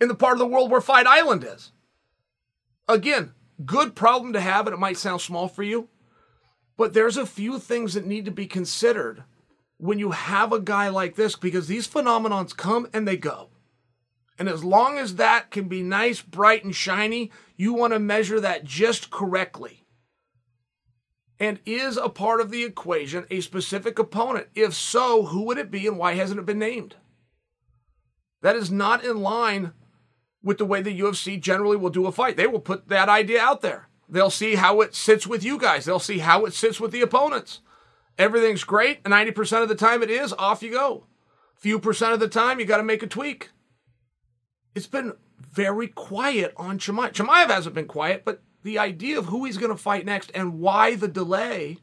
in 0.00 0.08
the 0.08 0.14
part 0.14 0.34
of 0.34 0.38
the 0.38 0.46
world 0.46 0.70
where 0.70 0.80
Fight 0.80 1.06
Island 1.06 1.44
is. 1.44 1.72
Again, 2.88 3.32
good 3.64 3.94
problem 3.94 4.32
to 4.32 4.40
have, 4.40 4.66
and 4.66 4.74
it 4.74 4.80
might 4.80 4.96
sound 4.96 5.20
small 5.20 5.48
for 5.48 5.62
you, 5.62 5.88
but 6.76 6.92
there's 6.92 7.16
a 7.16 7.26
few 7.26 7.58
things 7.58 7.94
that 7.94 8.06
need 8.06 8.24
to 8.24 8.30
be 8.30 8.46
considered 8.46 9.24
when 9.78 9.98
you 9.98 10.12
have 10.12 10.52
a 10.52 10.60
guy 10.60 10.88
like 10.88 11.16
this 11.16 11.36
because 11.36 11.66
these 11.68 11.88
phenomenons 11.88 12.56
come 12.56 12.88
and 12.92 13.06
they 13.06 13.16
go. 13.16 13.48
And 14.38 14.48
as 14.48 14.64
long 14.64 14.98
as 14.98 15.16
that 15.16 15.50
can 15.50 15.68
be 15.68 15.82
nice, 15.82 16.20
bright, 16.20 16.64
and 16.64 16.74
shiny, 16.74 17.30
you 17.56 17.74
want 17.74 17.92
to 17.92 17.98
measure 17.98 18.40
that 18.40 18.64
just 18.64 19.10
correctly. 19.10 19.81
And 21.42 21.58
is 21.66 21.96
a 21.96 22.08
part 22.08 22.40
of 22.40 22.52
the 22.52 22.62
equation 22.62 23.26
a 23.28 23.40
specific 23.40 23.98
opponent? 23.98 24.46
If 24.54 24.74
so, 24.74 25.24
who 25.24 25.42
would 25.46 25.58
it 25.58 25.72
be 25.72 25.88
and 25.88 25.98
why 25.98 26.14
hasn't 26.14 26.38
it 26.38 26.46
been 26.46 26.60
named? 26.60 26.94
That 28.42 28.54
is 28.54 28.70
not 28.70 29.04
in 29.04 29.22
line 29.22 29.72
with 30.40 30.58
the 30.58 30.64
way 30.64 30.82
the 30.82 31.00
UFC 31.00 31.40
generally 31.40 31.76
will 31.76 31.90
do 31.90 32.06
a 32.06 32.12
fight. 32.12 32.36
They 32.36 32.46
will 32.46 32.60
put 32.60 32.86
that 32.90 33.08
idea 33.08 33.40
out 33.40 33.60
there. 33.60 33.88
They'll 34.08 34.30
see 34.30 34.54
how 34.54 34.82
it 34.82 34.94
sits 34.94 35.26
with 35.26 35.42
you 35.42 35.58
guys. 35.58 35.84
They'll 35.84 35.98
see 35.98 36.18
how 36.18 36.44
it 36.44 36.54
sits 36.54 36.78
with 36.78 36.92
the 36.92 37.00
opponents. 37.00 37.58
Everything's 38.16 38.62
great. 38.62 39.02
90% 39.02 39.64
of 39.64 39.68
the 39.68 39.74
time 39.74 40.04
it 40.04 40.10
is, 40.10 40.32
off 40.34 40.62
you 40.62 40.70
go. 40.70 41.06
Few 41.56 41.80
percent 41.80 42.12
of 42.12 42.20
the 42.20 42.28
time, 42.28 42.60
you 42.60 42.66
got 42.66 42.76
to 42.76 42.84
make 42.84 43.02
a 43.02 43.08
tweak. 43.08 43.50
It's 44.76 44.86
been 44.86 45.14
very 45.40 45.88
quiet 45.88 46.52
on 46.56 46.78
Chimaev. 46.78 47.14
Chimaev 47.14 47.48
hasn't 47.48 47.74
been 47.74 47.88
quiet, 47.88 48.24
but 48.24 48.44
the 48.62 48.78
idea 48.78 49.18
of 49.18 49.26
who 49.26 49.44
he's 49.44 49.58
going 49.58 49.72
to 49.72 49.76
fight 49.76 50.06
next 50.06 50.30
and 50.34 50.60
why 50.60 50.94
the 50.94 51.08
delay, 51.08 51.78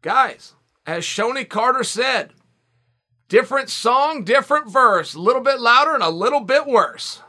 guys, 0.00 0.54
as 0.86 1.04
Shonie 1.04 1.48
Carter 1.48 1.84
said, 1.84 2.32
different 3.28 3.70
song, 3.70 4.24
different 4.24 4.70
verse, 4.70 5.14
a 5.14 5.20
little 5.20 5.42
bit 5.42 5.60
louder 5.60 5.94
and 5.94 6.02
a 6.02 6.10
little 6.10 6.40
bit 6.40 6.66
worse. 6.66 7.20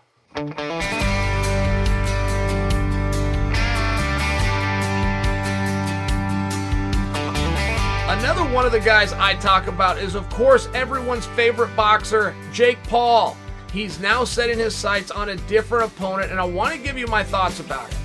Another 8.06 8.44
one 8.54 8.66
of 8.66 8.72
the 8.72 8.80
guys 8.80 9.14
I 9.14 9.36
talk 9.36 9.68
about 9.68 9.98
is, 9.98 10.16
of 10.16 10.30
course, 10.30 10.68
everyone's 10.74 11.26
favorite 11.28 11.76
boxer, 11.76 12.36
Jake 12.52 12.82
Paul. 12.84 13.38
He's 13.72 14.00
now 14.00 14.24
setting 14.24 14.58
his 14.58 14.76
sights 14.76 15.10
on 15.10 15.30
a 15.30 15.36
different 15.36 15.92
opponent, 15.92 16.32
and 16.32 16.40
I 16.40 16.46
want 16.46 16.74
to 16.74 16.80
give 16.80 16.98
you 16.98 17.08
my 17.08 17.24
thoughts 17.24 17.60
about 17.60 17.92
it. 17.92 17.98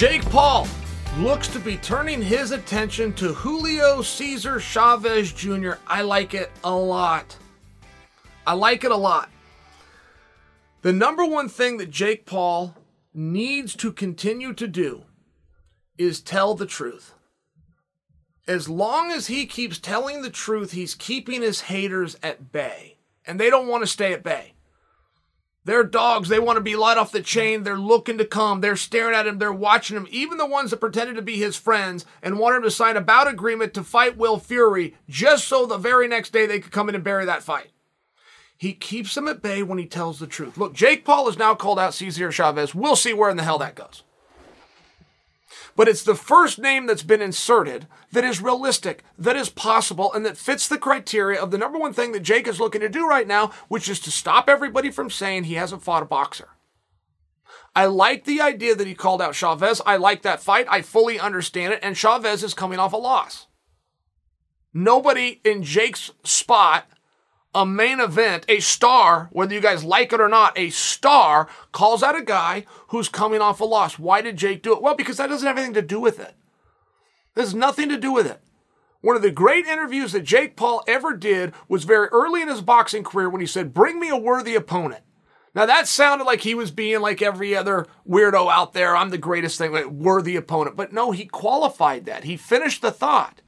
Jake 0.00 0.24
Paul 0.30 0.66
looks 1.18 1.46
to 1.48 1.58
be 1.58 1.76
turning 1.76 2.22
his 2.22 2.52
attention 2.52 3.12
to 3.16 3.34
Julio 3.34 4.00
Cesar 4.00 4.58
Chavez 4.58 5.30
Jr. 5.30 5.72
I 5.86 6.00
like 6.00 6.32
it 6.32 6.50
a 6.64 6.74
lot. 6.74 7.36
I 8.46 8.54
like 8.54 8.82
it 8.82 8.92
a 8.92 8.96
lot. 8.96 9.28
The 10.80 10.94
number 10.94 11.26
one 11.26 11.50
thing 11.50 11.76
that 11.76 11.90
Jake 11.90 12.24
Paul 12.24 12.74
needs 13.12 13.76
to 13.76 13.92
continue 13.92 14.54
to 14.54 14.66
do 14.66 15.02
is 15.98 16.22
tell 16.22 16.54
the 16.54 16.64
truth. 16.64 17.12
As 18.48 18.70
long 18.70 19.10
as 19.10 19.26
he 19.26 19.44
keeps 19.44 19.78
telling 19.78 20.22
the 20.22 20.30
truth, 20.30 20.72
he's 20.72 20.94
keeping 20.94 21.42
his 21.42 21.60
haters 21.60 22.16
at 22.22 22.52
bay. 22.52 22.96
And 23.26 23.38
they 23.38 23.50
don't 23.50 23.68
want 23.68 23.82
to 23.82 23.86
stay 23.86 24.14
at 24.14 24.22
bay. 24.22 24.54
They're 25.70 25.84
dogs. 25.84 26.28
They 26.28 26.40
want 26.40 26.56
to 26.56 26.60
be 26.60 26.74
let 26.74 26.98
off 26.98 27.12
the 27.12 27.22
chain. 27.22 27.62
They're 27.62 27.78
looking 27.78 28.18
to 28.18 28.24
come. 28.24 28.60
They're 28.60 28.74
staring 28.74 29.14
at 29.14 29.28
him. 29.28 29.38
They're 29.38 29.52
watching 29.52 29.96
him. 29.96 30.08
Even 30.10 30.36
the 30.36 30.44
ones 30.44 30.72
that 30.72 30.78
pretended 30.78 31.14
to 31.14 31.22
be 31.22 31.36
his 31.36 31.54
friends 31.54 32.04
and 32.24 32.40
wanted 32.40 32.56
him 32.56 32.62
to 32.64 32.72
sign 32.72 32.96
a 32.96 33.00
bout 33.00 33.28
agreement 33.28 33.72
to 33.74 33.84
fight 33.84 34.16
Will 34.16 34.40
Fury 34.40 34.96
just 35.08 35.46
so 35.46 35.66
the 35.66 35.78
very 35.78 36.08
next 36.08 36.32
day 36.32 36.44
they 36.44 36.58
could 36.58 36.72
come 36.72 36.88
in 36.88 36.96
and 36.96 37.04
bury 37.04 37.24
that 37.24 37.44
fight. 37.44 37.70
He 38.58 38.72
keeps 38.72 39.14
them 39.14 39.28
at 39.28 39.42
bay 39.42 39.62
when 39.62 39.78
he 39.78 39.86
tells 39.86 40.18
the 40.18 40.26
truth. 40.26 40.58
Look, 40.58 40.74
Jake 40.74 41.04
Paul 41.04 41.26
has 41.26 41.38
now 41.38 41.54
called 41.54 41.78
out 41.78 41.94
Cesar 41.94 42.32
Chavez. 42.32 42.74
We'll 42.74 42.96
see 42.96 43.14
where 43.14 43.30
in 43.30 43.36
the 43.36 43.44
hell 43.44 43.58
that 43.58 43.76
goes 43.76 44.02
but 45.80 45.88
it's 45.88 46.02
the 46.02 46.14
first 46.14 46.58
name 46.58 46.84
that's 46.84 47.02
been 47.02 47.22
inserted 47.22 47.86
that 48.12 48.22
is 48.22 48.42
realistic, 48.42 49.02
that 49.18 49.34
is 49.34 49.48
possible, 49.48 50.12
and 50.12 50.26
that 50.26 50.36
fits 50.36 50.68
the 50.68 50.76
criteria 50.76 51.40
of 51.40 51.50
the 51.50 51.56
number 51.56 51.78
one 51.78 51.94
thing 51.94 52.12
that 52.12 52.20
Jake 52.20 52.46
is 52.46 52.60
looking 52.60 52.82
to 52.82 52.88
do 52.90 53.08
right 53.08 53.26
now, 53.26 53.50
which 53.68 53.88
is 53.88 53.98
to 54.00 54.10
stop 54.10 54.50
everybody 54.50 54.90
from 54.90 55.08
saying 55.08 55.44
he 55.44 55.54
hasn't 55.54 55.82
fought 55.82 56.02
a 56.02 56.04
boxer. 56.04 56.50
I 57.74 57.86
like 57.86 58.26
the 58.26 58.42
idea 58.42 58.74
that 58.74 58.86
he 58.86 58.94
called 58.94 59.22
out 59.22 59.34
Chavez. 59.34 59.80
I 59.86 59.96
like 59.96 60.20
that 60.20 60.42
fight. 60.42 60.66
I 60.68 60.82
fully 60.82 61.18
understand 61.18 61.72
it. 61.72 61.80
And 61.82 61.96
Chavez 61.96 62.44
is 62.44 62.52
coming 62.52 62.78
off 62.78 62.92
a 62.92 62.98
loss. 62.98 63.46
Nobody 64.74 65.40
in 65.44 65.62
Jake's 65.62 66.10
spot 66.24 66.90
a 67.54 67.66
main 67.66 68.00
event, 68.00 68.44
a 68.48 68.60
star, 68.60 69.28
whether 69.32 69.54
you 69.54 69.60
guys 69.60 69.84
like 69.84 70.12
it 70.12 70.20
or 70.20 70.28
not, 70.28 70.56
a 70.56 70.70
star 70.70 71.48
calls 71.72 72.02
out 72.02 72.18
a 72.18 72.22
guy 72.22 72.64
who's 72.88 73.08
coming 73.08 73.40
off 73.40 73.60
a 73.60 73.64
loss. 73.64 73.98
Why 73.98 74.20
did 74.20 74.36
Jake 74.36 74.62
do 74.62 74.72
it? 74.72 74.82
Well, 74.82 74.94
because 74.94 75.16
that 75.16 75.28
doesn't 75.28 75.46
have 75.46 75.56
anything 75.56 75.74
to 75.74 75.82
do 75.82 76.00
with 76.00 76.20
it. 76.20 76.34
There's 77.34 77.54
nothing 77.54 77.88
to 77.88 77.96
do 77.96 78.12
with 78.12 78.26
it. 78.26 78.40
One 79.00 79.16
of 79.16 79.22
the 79.22 79.30
great 79.30 79.66
interviews 79.66 80.12
that 80.12 80.24
Jake 80.24 80.56
Paul 80.56 80.84
ever 80.86 81.16
did 81.16 81.54
was 81.68 81.84
very 81.84 82.08
early 82.08 82.42
in 82.42 82.48
his 82.48 82.60
boxing 82.60 83.02
career 83.02 83.30
when 83.30 83.40
he 83.40 83.46
said, 83.46 83.74
Bring 83.74 83.98
me 83.98 84.10
a 84.10 84.16
worthy 84.16 84.54
opponent. 84.54 85.02
Now 85.54 85.66
that 85.66 85.88
sounded 85.88 86.24
like 86.24 86.42
he 86.42 86.54
was 86.54 86.70
being 86.70 87.00
like 87.00 87.22
every 87.22 87.56
other 87.56 87.86
weirdo 88.08 88.50
out 88.52 88.72
there. 88.72 88.94
I'm 88.94 89.10
the 89.10 89.18
greatest 89.18 89.58
thing, 89.58 89.72
like, 89.72 89.86
worthy 89.86 90.36
opponent. 90.36 90.76
But 90.76 90.92
no, 90.92 91.10
he 91.10 91.24
qualified 91.24 92.04
that. 92.04 92.24
He 92.24 92.36
finished 92.36 92.82
the 92.82 92.92
thought. 92.92 93.40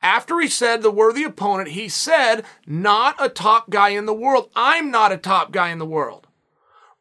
After 0.00 0.38
he 0.40 0.48
said 0.48 0.82
the 0.82 0.90
worthy 0.90 1.24
opponent, 1.24 1.70
he 1.70 1.88
said, 1.88 2.44
not 2.66 3.16
a 3.18 3.28
top 3.28 3.68
guy 3.68 3.90
in 3.90 4.06
the 4.06 4.14
world. 4.14 4.50
I'm 4.54 4.90
not 4.90 5.12
a 5.12 5.16
top 5.16 5.50
guy 5.50 5.70
in 5.70 5.78
the 5.78 5.86
world. 5.86 6.28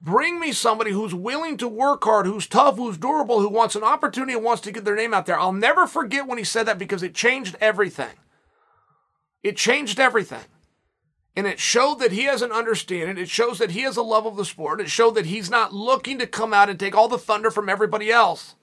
Bring 0.01 0.39
me 0.39 0.51
somebody 0.51 0.91
who's 0.91 1.13
willing 1.13 1.57
to 1.57 1.67
work 1.67 2.03
hard, 2.03 2.25
who's 2.25 2.47
tough, 2.47 2.77
who's 2.77 2.97
durable, 2.97 3.39
who 3.39 3.49
wants 3.49 3.75
an 3.75 3.83
opportunity 3.83 4.33
and 4.33 4.43
wants 4.43 4.61
to 4.63 4.71
get 4.71 4.85
their 4.85 4.95
name 4.95 5.13
out 5.13 5.25
there. 5.25 5.39
I'll 5.39 5.53
never 5.53 5.87
forget 5.87 6.27
when 6.27 6.37
he 6.37 6.43
said 6.43 6.65
that 6.65 6.79
because 6.79 7.03
it 7.03 7.13
changed 7.15 7.55
everything. 7.59 8.15
It 9.43 9.57
changed 9.57 9.99
everything. 9.99 10.45
And 11.35 11.45
it 11.45 11.59
showed 11.59 11.99
that 11.99 12.11
he 12.11 12.23
has 12.23 12.41
an 12.41 12.51
understanding. 12.51 13.17
It 13.17 13.29
shows 13.29 13.59
that 13.59 13.71
he 13.71 13.81
has 13.81 13.95
a 13.95 14.01
love 14.01 14.25
of 14.25 14.37
the 14.37 14.45
sport. 14.45 14.81
It 14.81 14.89
showed 14.89 15.13
that 15.15 15.27
he's 15.27 15.51
not 15.51 15.73
looking 15.73 16.17
to 16.17 16.25
come 16.25 16.51
out 16.51 16.69
and 16.69 16.79
take 16.79 16.95
all 16.95 17.07
the 17.07 17.19
thunder 17.19 17.51
from 17.51 17.69
everybody 17.69 18.11
else. 18.11 18.55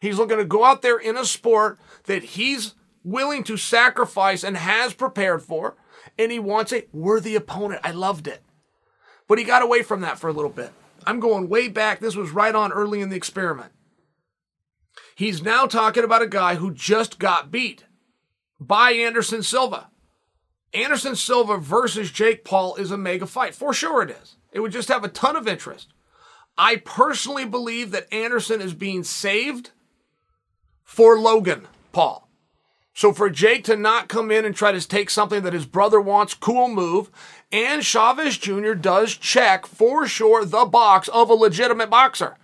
He's 0.00 0.16
looking 0.16 0.38
to 0.38 0.44
go 0.44 0.64
out 0.64 0.80
there 0.80 0.98
in 0.98 1.18
a 1.18 1.24
sport 1.24 1.78
that 2.04 2.22
he's 2.22 2.74
willing 3.10 3.42
to 3.44 3.56
sacrifice 3.56 4.44
and 4.44 4.56
has 4.56 4.94
prepared 4.94 5.42
for, 5.42 5.76
and 6.18 6.32
he 6.32 6.38
wants 6.38 6.72
a 6.72 6.86
worthy 6.92 7.34
opponent. 7.34 7.80
I 7.84 7.90
loved 7.90 8.26
it. 8.26 8.42
But 9.26 9.38
he 9.38 9.44
got 9.44 9.62
away 9.62 9.82
from 9.82 10.00
that 10.00 10.18
for 10.18 10.28
a 10.28 10.32
little 10.32 10.50
bit. 10.50 10.72
I'm 11.06 11.20
going 11.20 11.48
way 11.48 11.68
back. 11.68 12.00
This 12.00 12.16
was 12.16 12.30
right 12.30 12.54
on 12.54 12.72
early 12.72 13.00
in 13.00 13.08
the 13.08 13.16
experiment. 13.16 13.72
He's 15.14 15.42
now 15.42 15.66
talking 15.66 16.04
about 16.04 16.22
a 16.22 16.28
guy 16.28 16.56
who 16.56 16.72
just 16.72 17.18
got 17.18 17.50
beat 17.50 17.84
by 18.60 18.92
Anderson 18.92 19.42
Silva. 19.42 19.90
Anderson 20.74 21.16
Silva 21.16 21.56
versus 21.56 22.10
Jake 22.10 22.44
Paul 22.44 22.76
is 22.76 22.90
a 22.90 22.98
mega 22.98 23.26
fight. 23.26 23.54
For 23.54 23.72
sure 23.72 24.02
it 24.02 24.10
is. 24.10 24.36
It 24.52 24.60
would 24.60 24.72
just 24.72 24.88
have 24.88 25.04
a 25.04 25.08
ton 25.08 25.36
of 25.36 25.48
interest. 25.48 25.92
I 26.56 26.76
personally 26.76 27.44
believe 27.44 27.90
that 27.92 28.12
Anderson 28.12 28.60
is 28.60 28.74
being 28.74 29.04
saved 29.04 29.70
for 30.84 31.18
Logan 31.18 31.68
Paul. 31.92 32.27
So 32.98 33.12
for 33.12 33.30
Jake 33.30 33.62
to 33.66 33.76
not 33.76 34.08
come 34.08 34.32
in 34.32 34.44
and 34.44 34.56
try 34.56 34.72
to 34.72 34.88
take 34.88 35.08
something 35.08 35.44
that 35.44 35.52
his 35.52 35.66
brother 35.66 36.00
wants, 36.00 36.34
cool 36.34 36.66
move. 36.66 37.12
And 37.52 37.84
Chavez 37.84 38.36
Jr. 38.36 38.72
does 38.72 39.14
check 39.14 39.66
for 39.66 40.08
sure 40.08 40.44
the 40.44 40.64
box 40.64 41.06
of 41.06 41.30
a 41.30 41.34
legitimate 41.34 41.90
boxer. 41.90 42.36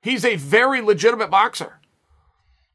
He's 0.00 0.24
a 0.24 0.36
very 0.36 0.80
legitimate 0.80 1.32
boxer. 1.32 1.80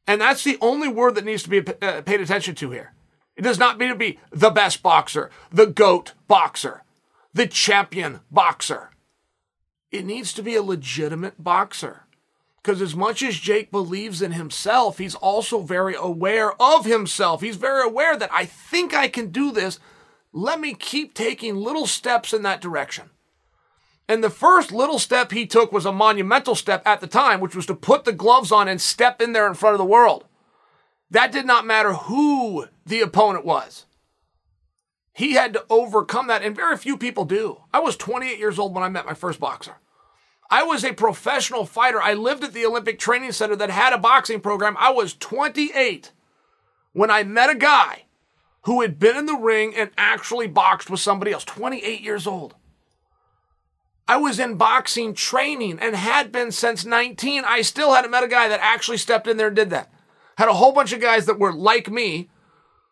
And 0.06 0.20
that's 0.20 0.44
the 0.44 0.58
only 0.60 0.88
word 0.88 1.14
that 1.14 1.24
needs 1.24 1.42
to 1.44 1.48
be 1.48 1.62
uh, 1.80 2.02
paid 2.02 2.20
attention 2.20 2.54
to 2.56 2.72
here. 2.72 2.92
It 3.36 3.42
does 3.42 3.58
not 3.58 3.78
mean 3.78 3.88
to 3.88 3.94
be 3.94 4.18
the 4.30 4.50
best 4.50 4.82
boxer, 4.82 5.30
the 5.50 5.66
GOAT 5.66 6.12
boxer, 6.26 6.82
the 7.32 7.46
champion 7.46 8.20
boxer. 8.30 8.90
It 9.90 10.04
needs 10.04 10.34
to 10.34 10.42
be 10.42 10.56
a 10.56 10.62
legitimate 10.62 11.42
boxer. 11.42 12.02
Because 12.68 12.82
as 12.82 12.94
much 12.94 13.22
as 13.22 13.38
Jake 13.38 13.70
believes 13.70 14.20
in 14.20 14.32
himself, 14.32 14.98
he's 14.98 15.14
also 15.14 15.62
very 15.62 15.94
aware 15.94 16.52
of 16.60 16.84
himself. 16.84 17.40
He's 17.40 17.56
very 17.56 17.82
aware 17.82 18.14
that 18.14 18.28
I 18.30 18.44
think 18.44 18.92
I 18.92 19.08
can 19.08 19.30
do 19.30 19.50
this. 19.50 19.80
Let 20.34 20.60
me 20.60 20.74
keep 20.74 21.14
taking 21.14 21.56
little 21.56 21.86
steps 21.86 22.34
in 22.34 22.42
that 22.42 22.60
direction. 22.60 23.08
And 24.06 24.22
the 24.22 24.28
first 24.28 24.70
little 24.70 24.98
step 24.98 25.32
he 25.32 25.46
took 25.46 25.72
was 25.72 25.86
a 25.86 25.92
monumental 25.92 26.54
step 26.54 26.86
at 26.86 27.00
the 27.00 27.06
time, 27.06 27.40
which 27.40 27.56
was 27.56 27.64
to 27.64 27.74
put 27.74 28.04
the 28.04 28.12
gloves 28.12 28.52
on 28.52 28.68
and 28.68 28.82
step 28.82 29.22
in 29.22 29.32
there 29.32 29.48
in 29.48 29.54
front 29.54 29.72
of 29.72 29.78
the 29.78 29.84
world. 29.86 30.26
That 31.10 31.32
did 31.32 31.46
not 31.46 31.64
matter 31.64 31.94
who 31.94 32.66
the 32.84 33.00
opponent 33.00 33.46
was. 33.46 33.86
He 35.14 35.32
had 35.32 35.54
to 35.54 35.64
overcome 35.70 36.26
that, 36.26 36.42
and 36.42 36.54
very 36.54 36.76
few 36.76 36.98
people 36.98 37.24
do. 37.24 37.62
I 37.72 37.80
was 37.80 37.96
28 37.96 38.38
years 38.38 38.58
old 38.58 38.74
when 38.74 38.84
I 38.84 38.90
met 38.90 39.06
my 39.06 39.14
first 39.14 39.40
boxer. 39.40 39.76
I 40.50 40.62
was 40.62 40.84
a 40.84 40.92
professional 40.92 41.66
fighter. 41.66 42.00
I 42.00 42.14
lived 42.14 42.42
at 42.42 42.52
the 42.52 42.64
Olympic 42.64 42.98
Training 42.98 43.32
Center 43.32 43.56
that 43.56 43.70
had 43.70 43.92
a 43.92 43.98
boxing 43.98 44.40
program. 44.40 44.76
I 44.78 44.90
was 44.90 45.14
28 45.14 46.12
when 46.92 47.10
I 47.10 47.22
met 47.22 47.50
a 47.50 47.54
guy 47.54 48.04
who 48.62 48.80
had 48.80 48.98
been 48.98 49.16
in 49.16 49.26
the 49.26 49.36
ring 49.36 49.74
and 49.76 49.90
actually 49.98 50.46
boxed 50.46 50.90
with 50.90 51.00
somebody 51.00 51.32
else, 51.32 51.44
28 51.44 52.00
years 52.00 52.26
old. 52.26 52.54
I 54.06 54.16
was 54.16 54.38
in 54.38 54.54
boxing 54.54 55.12
training 55.12 55.78
and 55.80 55.94
had 55.94 56.32
been 56.32 56.50
since 56.50 56.86
19. 56.86 57.44
I 57.46 57.60
still 57.60 57.92
hadn't 57.92 58.10
met 58.10 58.24
a 58.24 58.28
guy 58.28 58.48
that 58.48 58.60
actually 58.62 58.96
stepped 58.96 59.26
in 59.26 59.36
there 59.36 59.48
and 59.48 59.56
did 59.56 59.68
that. 59.70 59.92
Had 60.38 60.48
a 60.48 60.54
whole 60.54 60.72
bunch 60.72 60.94
of 60.94 61.00
guys 61.00 61.26
that 61.26 61.38
were 61.38 61.52
like 61.52 61.90
me, 61.90 62.30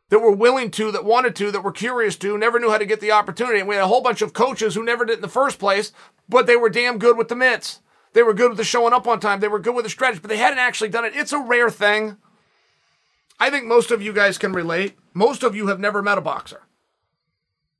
that 0.08 0.20
were 0.20 0.32
willing 0.32 0.70
to, 0.72 0.92
that 0.92 1.04
wanted 1.04 1.34
to, 1.36 1.50
that 1.50 1.64
were 1.64 1.72
curious 1.72 2.16
to, 2.16 2.38
never 2.38 2.60
knew 2.60 2.70
how 2.70 2.78
to 2.78 2.86
get 2.86 3.00
the 3.00 3.12
opportunity. 3.12 3.58
And 3.58 3.68
we 3.68 3.74
had 3.74 3.84
a 3.84 3.88
whole 3.88 4.02
bunch 4.02 4.22
of 4.22 4.32
coaches 4.32 4.74
who 4.74 4.84
never 4.84 5.04
did 5.04 5.14
it 5.14 5.16
in 5.16 5.22
the 5.22 5.28
first 5.28 5.58
place, 5.58 5.92
but 6.28 6.46
they 6.46 6.56
were 6.56 6.70
damn 6.70 6.98
good 6.98 7.16
with 7.16 7.28
the 7.28 7.36
mitts. 7.36 7.80
They 8.12 8.22
were 8.22 8.34
good 8.34 8.50
with 8.50 8.58
the 8.58 8.64
showing 8.64 8.92
up 8.92 9.06
on 9.06 9.20
time. 9.20 9.40
They 9.40 9.48
were 9.48 9.58
good 9.58 9.74
with 9.74 9.84
the 9.84 9.90
stretch, 9.90 10.22
but 10.22 10.28
they 10.28 10.38
hadn't 10.38 10.58
actually 10.58 10.88
done 10.88 11.04
it. 11.04 11.16
It's 11.16 11.32
a 11.32 11.40
rare 11.40 11.70
thing. 11.70 12.16
I 13.38 13.50
think 13.50 13.66
most 13.66 13.90
of 13.90 14.00
you 14.00 14.12
guys 14.12 14.38
can 14.38 14.52
relate. 14.52 14.96
Most 15.12 15.42
of 15.42 15.54
you 15.54 15.66
have 15.66 15.80
never 15.80 16.02
met 16.02 16.18
a 16.18 16.22
boxer. 16.22 16.62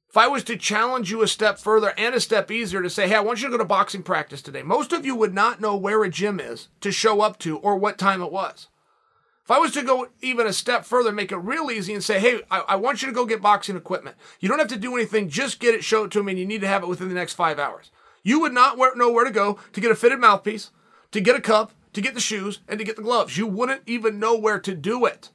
If 0.09 0.17
I 0.17 0.29
was 0.29 0.45
to 0.45 0.57
challenge 0.57 1.11
you 1.11 1.23
a 1.23 1.29
step 1.29 1.59
further 1.59 1.93
and 1.97 2.15
a 2.15 2.21
step 2.21 2.51
easier 2.51 2.83
to 2.83 2.91
say, 2.91 3.09
hey, 3.09 3.17
I 3.17 3.21
want 3.21 3.41
you 3.41 3.49
to 3.49 3.53
go 3.53 3.59
to 3.59 3.65
boxing 3.65 4.03
practice 4.03 4.43
today, 4.43 4.63
most 4.63 4.93
of 4.93 5.05
you 5.05 5.15
would 5.15 5.35
not 5.35 5.61
know 5.61 5.77
where 5.77 6.03
a 6.03 6.11
gym 6.11 6.41
is 6.41 6.69
to 6.81 6.91
show 6.91 7.21
up 7.21 7.39
to 7.41 7.59
or 7.59 7.77
what 7.77 7.99
time 7.99 8.23
it 8.23 8.33
was. 8.33 8.69
If 9.47 9.53
I 9.53 9.59
was 9.59 9.71
to 9.75 9.85
go 9.85 10.09
even 10.23 10.45
a 10.45 10.53
step 10.53 10.85
further, 10.85 11.13
make 11.13 11.31
it 11.31 11.37
real 11.37 11.71
easy 11.71 11.95
and 11.95 12.03
say, 12.03 12.19
hey, 12.19 12.41
I, 12.51 12.65
I, 12.71 12.75
want 12.75 13.01
you 13.01 13.07
to 13.07 13.15
go 13.15 13.25
get 13.25 13.41
boxing 13.41 13.77
equipment. 13.77 14.17
You 14.41 14.49
don't 14.49 14.59
have 14.59 14.67
to 14.67 14.77
do 14.77 14.97
anything, 14.97 15.29
just 15.29 15.61
get 15.61 15.73
it, 15.73 15.85
show 15.85 16.03
it 16.03 16.11
to 16.11 16.23
me, 16.25 16.33
and 16.33 16.39
you 16.41 16.45
need 16.45 16.63
to 16.63 16.67
have 16.67 16.83
it 16.83 16.89
within 16.89 17.09
the 17.09 17.15
next 17.15 17.35
five 17.35 17.61
hours. 17.61 17.93
You 18.25 18.41
would 18.41 18.53
not 18.53 18.77
know 18.97 19.13
where 19.13 19.25
to 19.25 19.31
go 19.31 19.61
to 19.73 19.81
get 19.81 19.93
a 19.93 19.95
fitted 19.95 20.19
mouthpiece, 20.19 20.73
to 21.13 21.21
get 21.21 21.37
a 21.37 21.41
cup, 21.41 21.71
to 21.93 22.01
get 22.01 22.15
the 22.15 22.21
shoes, 22.21 22.59
and 22.67 22.81
to 22.81 22.85
get 22.85 22.97
the 22.97 23.03
gloves. 23.03 23.39
You 23.39 23.47
wouldn't 23.47 23.83
even 23.87 24.19
know 24.19 24.37
where 24.37 24.59
to 24.59 24.75
do 24.75 25.05
it. 25.07 25.31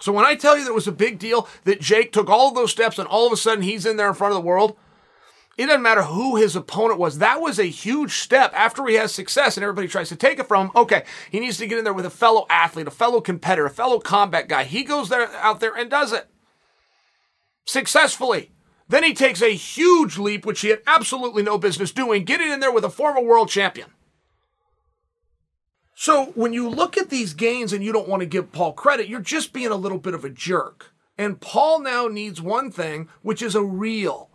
So 0.00 0.12
when 0.12 0.24
I 0.24 0.36
tell 0.36 0.56
you 0.56 0.62
that 0.62 0.70
it 0.70 0.74
was 0.74 0.86
a 0.86 0.92
big 0.92 1.18
deal 1.18 1.48
that 1.64 1.80
Jake 1.80 2.12
took 2.12 2.30
all 2.30 2.50
of 2.50 2.54
those 2.54 2.70
steps 2.70 3.00
and 3.00 3.08
all 3.08 3.26
of 3.26 3.32
a 3.32 3.36
sudden 3.36 3.64
he's 3.64 3.84
in 3.84 3.96
there 3.96 4.06
in 4.06 4.14
front 4.14 4.30
of 4.30 4.40
the 4.40 4.46
world, 4.46 4.76
it 5.56 5.66
doesn't 5.66 5.82
matter 5.82 6.02
who 6.02 6.36
his 6.36 6.54
opponent 6.54 7.00
was. 7.00 7.18
That 7.18 7.40
was 7.40 7.58
a 7.58 7.64
huge 7.64 8.18
step 8.18 8.52
after 8.54 8.86
he 8.86 8.94
has 8.96 9.12
success 9.12 9.56
and 9.56 9.64
everybody 9.64 9.88
tries 9.88 10.10
to 10.10 10.16
take 10.16 10.38
it 10.38 10.46
from 10.46 10.66
him. 10.66 10.72
Okay, 10.76 11.04
he 11.30 11.40
needs 11.40 11.56
to 11.58 11.66
get 11.66 11.78
in 11.78 11.84
there 11.84 11.94
with 11.94 12.04
a 12.04 12.10
fellow 12.10 12.46
athlete, 12.50 12.86
a 12.86 12.90
fellow 12.90 13.20
competitor, 13.20 13.66
a 13.66 13.70
fellow 13.70 13.98
combat 13.98 14.48
guy. 14.48 14.64
He 14.64 14.84
goes 14.84 15.08
there 15.08 15.28
out 15.36 15.60
there 15.60 15.74
and 15.74 15.90
does 15.90 16.12
it 16.12 16.28
successfully. 17.64 18.52
Then 18.88 19.02
he 19.02 19.14
takes 19.14 19.42
a 19.42 19.54
huge 19.54 20.18
leap, 20.18 20.46
which 20.46 20.60
he 20.60 20.68
had 20.68 20.82
absolutely 20.86 21.42
no 21.42 21.58
business 21.58 21.90
doing, 21.90 22.24
getting 22.24 22.52
in 22.52 22.60
there 22.60 22.70
with 22.70 22.84
a 22.84 22.90
former 22.90 23.20
world 23.20 23.48
champion. 23.48 23.88
So 25.94 26.26
when 26.34 26.52
you 26.52 26.68
look 26.68 26.98
at 26.98 27.08
these 27.08 27.32
gains 27.32 27.72
and 27.72 27.82
you 27.82 27.92
don't 27.92 28.08
want 28.08 28.20
to 28.20 28.26
give 28.26 28.52
Paul 28.52 28.74
credit, 28.74 29.08
you're 29.08 29.20
just 29.20 29.54
being 29.54 29.72
a 29.72 29.76
little 29.76 29.98
bit 29.98 30.12
of 30.12 30.24
a 30.24 30.30
jerk. 30.30 30.92
And 31.16 31.40
Paul 31.40 31.80
now 31.80 32.06
needs 32.06 32.42
one 32.42 32.70
thing, 32.70 33.08
which 33.22 33.40
is 33.40 33.54
a 33.54 33.62
real, 33.62 34.28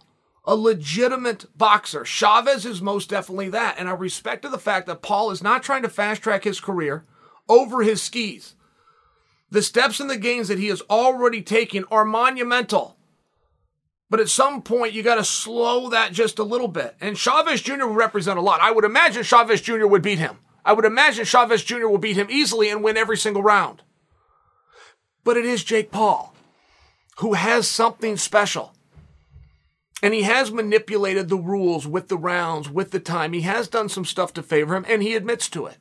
a 0.46 0.56
legitimate 0.56 1.46
boxer. 1.58 2.04
Chavez 2.04 2.66
is 2.66 2.82
most 2.82 3.10
definitely 3.10 3.50
that. 3.50 3.76
And 3.78 3.88
I 3.88 3.94
respect 3.94 4.42
to 4.42 4.50
the 4.50 4.58
fact 4.58 4.88
that 4.88 5.02
Paul 5.02 5.32
is 5.32 5.44
not 5.44 5.64
trying 5.64 5.84
to 5.84 5.90
fast 5.90 6.22
track 6.22 6.44
his 6.44 6.60
career 6.60 7.06
over 7.48 7.84
his 7.84 8.02
skis. 8.02 8.56
The 9.50 9.62
steps 9.62 10.00
and 10.00 10.10
the 10.10 10.18
gains 10.18 10.48
that 10.48 10.60
he 10.60 10.68
has 10.68 10.82
already 10.90 11.42
taken 11.42 11.86
are 11.92 12.06
monumental. 12.06 12.98
But 14.10 14.20
at 14.20 14.30
some 14.30 14.62
point, 14.62 14.94
you 14.94 15.04
got 15.04 15.16
to 15.16 15.24
slow 15.24 15.90
that 15.90 16.12
just 16.12 16.40
a 16.40 16.44
little 16.44 16.68
bit. 16.68 16.96
And 17.00 17.18
Chavez 17.18 17.62
Jr. 17.62 17.86
would 17.86 17.96
represent 17.96 18.40
a 18.40 18.42
lot. 18.42 18.62
I 18.62 18.72
would 18.72 18.84
imagine 18.84 19.24
Chavez 19.24 19.62
Jr. 19.62 19.88
would 19.88 20.02
beat 20.02 20.20
him. 20.20 20.40
I 20.66 20.74
would 20.74 20.86
imagine 20.86 21.26
Chavez 21.26 21.64
Jr. 21.64 21.88
will 21.88 21.98
beat 21.98 22.18
him 22.18 22.28
easily 22.30 22.70
and 22.70 22.84
win 22.84 22.98
every 22.98 23.18
single 23.18 23.44
round. 23.44 23.84
But 25.24 25.38
it 25.38 25.46
is 25.46 25.64
Jake 25.64 25.92
Paul 25.92 26.32
who 27.22 27.34
has 27.34 27.68
something 27.68 28.18
special. 28.18 28.74
And 30.02 30.14
he 30.14 30.24
has 30.24 30.52
manipulated 30.52 31.30
the 31.30 31.38
rules 31.38 31.86
with 31.88 32.08
the 32.08 32.18
rounds, 32.18 32.70
with 32.70 32.92
the 32.92 33.00
time. 33.00 33.34
He 33.34 33.42
has 33.42 33.68
done 33.68 33.90
some 33.90 34.06
stuff 34.06 34.34
to 34.34 34.44
favor 34.44 34.76
him, 34.76 34.86
and 34.88 35.04
he 35.04 35.16
admits 35.16 35.50
to 35.50 35.68
it. 35.68 35.78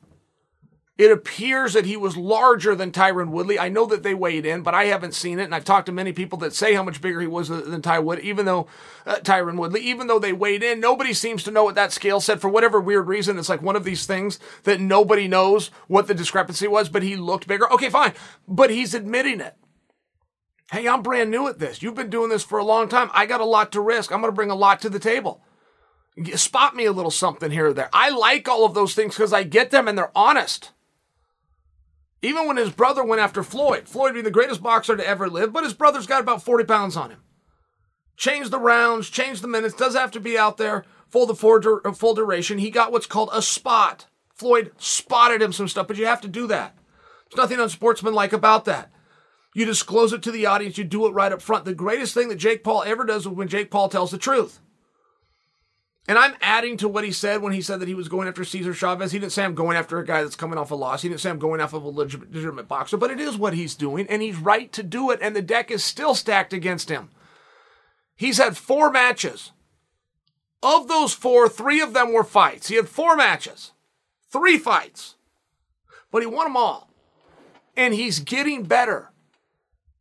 It 1.01 1.09
appears 1.09 1.73
that 1.73 1.87
he 1.87 1.97
was 1.97 2.15
larger 2.15 2.75
than 2.75 2.91
Tyron 2.91 3.31
Woodley. 3.31 3.57
I 3.57 3.69
know 3.69 3.87
that 3.87 4.03
they 4.03 4.13
weighed 4.13 4.45
in, 4.45 4.61
but 4.61 4.75
I 4.75 4.83
haven't 4.85 5.15
seen 5.15 5.39
it. 5.39 5.45
And 5.45 5.55
I've 5.55 5.65
talked 5.65 5.87
to 5.87 5.91
many 5.91 6.13
people 6.13 6.37
that 6.39 6.53
say 6.53 6.75
how 6.75 6.83
much 6.83 7.01
bigger 7.01 7.19
he 7.19 7.25
was 7.25 7.47
than 7.47 7.81
Ty 7.81 7.99
Wood, 7.99 8.19
even 8.19 8.45
though 8.45 8.67
uh, 9.07 9.15
Tyron 9.15 9.57
Woodley, 9.57 9.81
even 9.81 10.05
though 10.05 10.19
they 10.19 10.31
weighed 10.31 10.61
in. 10.61 10.79
Nobody 10.79 11.13
seems 11.13 11.41
to 11.43 11.51
know 11.51 11.63
what 11.63 11.73
that 11.73 11.91
scale 11.91 12.19
said 12.19 12.39
for 12.39 12.49
whatever 12.49 12.79
weird 12.79 13.07
reason. 13.07 13.39
It's 13.39 13.49
like 13.49 13.63
one 13.63 13.75
of 13.75 13.83
these 13.83 14.05
things 14.05 14.37
that 14.61 14.79
nobody 14.79 15.27
knows 15.27 15.71
what 15.87 16.05
the 16.05 16.13
discrepancy 16.13 16.67
was, 16.67 16.87
but 16.87 17.01
he 17.01 17.15
looked 17.15 17.47
bigger. 17.47 17.71
Okay, 17.73 17.89
fine. 17.89 18.13
But 18.47 18.69
he's 18.69 18.93
admitting 18.93 19.41
it. 19.41 19.55
Hey, 20.71 20.87
I'm 20.87 21.01
brand 21.01 21.29
new 21.29 21.49
at 21.49 21.59
this. 21.59 21.81
You've 21.81 21.95
been 21.95 22.09
doing 22.09 22.29
this 22.29 22.43
for 22.43 22.57
a 22.57 22.63
long 22.63 22.87
time. 22.87 23.09
I 23.13 23.25
got 23.25 23.41
a 23.41 23.45
lot 23.45 23.73
to 23.73 23.81
risk. 23.81 24.09
I'm 24.09 24.21
going 24.21 24.31
to 24.31 24.35
bring 24.35 24.51
a 24.51 24.55
lot 24.55 24.79
to 24.81 24.89
the 24.89 24.99
table. 24.99 25.41
Spot 26.35 26.75
me 26.77 26.85
a 26.85 26.93
little 26.93 27.11
something 27.11 27.51
here 27.51 27.67
or 27.67 27.73
there. 27.73 27.89
I 27.91 28.09
like 28.09 28.47
all 28.47 28.63
of 28.63 28.73
those 28.73 28.95
things 28.95 29.15
because 29.15 29.33
I 29.33 29.43
get 29.43 29.71
them 29.71 29.89
and 29.89 29.97
they're 29.97 30.15
honest. 30.15 30.71
Even 32.21 32.47
when 32.47 32.55
his 32.55 32.71
brother 32.71 33.03
went 33.03 33.21
after 33.21 33.43
Floyd, 33.43 33.89
Floyd 33.89 34.13
being 34.13 34.23
the 34.23 34.31
greatest 34.31 34.63
boxer 34.63 34.95
to 34.95 35.05
ever 35.05 35.29
live, 35.29 35.51
but 35.51 35.65
his 35.65 35.73
brother's 35.73 36.07
got 36.07 36.21
about 36.21 36.43
40 36.43 36.63
pounds 36.63 36.95
on 36.95 37.09
him. 37.09 37.19
Change 38.15 38.49
the 38.49 38.59
rounds, 38.59 39.09
change 39.09 39.41
the 39.41 39.47
minutes, 39.49 39.73
does 39.73 39.95
have 39.95 40.11
to 40.11 40.19
be 40.21 40.37
out 40.37 40.55
there 40.55 40.85
full 41.09 41.25
the 41.25 41.35
full, 41.35 41.59
uh, 41.83 41.91
full 41.91 42.13
duration. 42.13 42.59
He 42.59 42.69
got 42.69 42.91
what's 42.93 43.07
called 43.07 43.29
a 43.33 43.41
spot. 43.41 44.05
Floyd 44.33 44.71
spotted 44.77 45.41
him 45.41 45.51
some 45.51 45.67
stuff, 45.67 45.87
but 45.87 45.97
you 45.97 46.05
have 46.05 46.21
to 46.21 46.27
do 46.29 46.47
that. 46.47 46.77
There's 47.29 47.43
nothing 47.43 47.59
unsportsmanlike 47.59 48.31
about 48.31 48.65
that. 48.65 48.90
You 49.53 49.65
disclose 49.65 50.13
it 50.13 50.21
to 50.23 50.31
the 50.31 50.45
audience. 50.45 50.77
You 50.77 50.83
do 50.83 51.07
it 51.07 51.11
right 51.11 51.31
up 51.31 51.41
front. 51.41 51.65
The 51.65 51.73
greatest 51.73 52.13
thing 52.13 52.29
that 52.29 52.35
Jake 52.35 52.63
Paul 52.63 52.83
ever 52.83 53.03
does 53.03 53.23
is 53.23 53.27
when 53.27 53.47
Jake 53.47 53.69
Paul 53.69 53.89
tells 53.89 54.11
the 54.11 54.17
truth. 54.17 54.59
And 56.07 56.17
I'm 56.17 56.35
adding 56.41 56.77
to 56.77 56.87
what 56.87 57.03
he 57.03 57.11
said 57.11 57.41
when 57.41 57.53
he 57.53 57.61
said 57.61 57.79
that 57.79 57.87
he 57.87 57.93
was 57.93 58.09
going 58.09 58.27
after 58.27 58.43
Cesar 58.43 58.73
Chavez. 58.73 59.11
He 59.11 59.19
didn't 59.19 59.33
say 59.33 59.43
I'm 59.43 59.53
going 59.53 59.77
after 59.77 59.99
a 59.99 60.05
guy 60.05 60.23
that's 60.23 60.35
coming 60.35 60.57
off 60.57 60.71
a 60.71 60.75
loss. 60.75 61.03
He 61.03 61.09
didn't 61.09 61.21
say 61.21 61.29
I'm 61.29 61.37
going 61.37 61.61
after 61.61 61.77
a 61.77 61.79
legitimate 61.79 62.67
boxer, 62.67 62.97
but 62.97 63.11
it 63.11 63.19
is 63.19 63.37
what 63.37 63.53
he's 63.53 63.75
doing, 63.75 64.07
and 64.07 64.21
he's 64.21 64.37
right 64.37 64.71
to 64.71 64.83
do 64.83 65.11
it, 65.11 65.19
and 65.21 65.35
the 65.35 65.43
deck 65.43 65.69
is 65.69 65.83
still 65.83 66.15
stacked 66.15 66.53
against 66.53 66.89
him. 66.89 67.09
He's 68.15 68.39
had 68.39 68.57
four 68.57 68.91
matches. 68.91 69.51
Of 70.63 70.87
those 70.87 71.13
four, 71.13 71.47
three 71.47 71.81
of 71.81 71.93
them 71.93 72.13
were 72.13 72.23
fights. 72.23 72.67
He 72.67 72.75
had 72.75 72.89
four 72.89 73.15
matches, 73.15 73.71
three 74.31 74.57
fights, 74.57 75.15
but 76.11 76.21
he 76.21 76.27
won 76.27 76.45
them 76.45 76.57
all. 76.57 76.91
And 77.77 77.93
he's 77.93 78.19
getting 78.19 78.63
better. 78.63 79.11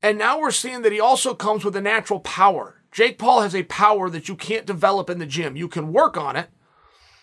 And 0.02 0.18
now 0.18 0.38
we're 0.38 0.50
seeing 0.50 0.82
that 0.82 0.92
he 0.92 1.00
also 1.00 1.34
comes 1.34 1.64
with 1.64 1.76
a 1.76 1.80
natural 1.80 2.20
power. 2.20 2.82
Jake 2.90 3.18
Paul 3.18 3.42
has 3.42 3.54
a 3.54 3.64
power 3.64 4.10
that 4.10 4.28
you 4.28 4.34
can't 4.34 4.66
develop 4.66 5.10
in 5.10 5.18
the 5.18 5.26
gym. 5.26 5.56
You 5.56 5.68
can 5.68 5.92
work 5.92 6.16
on 6.16 6.36
it. 6.36 6.48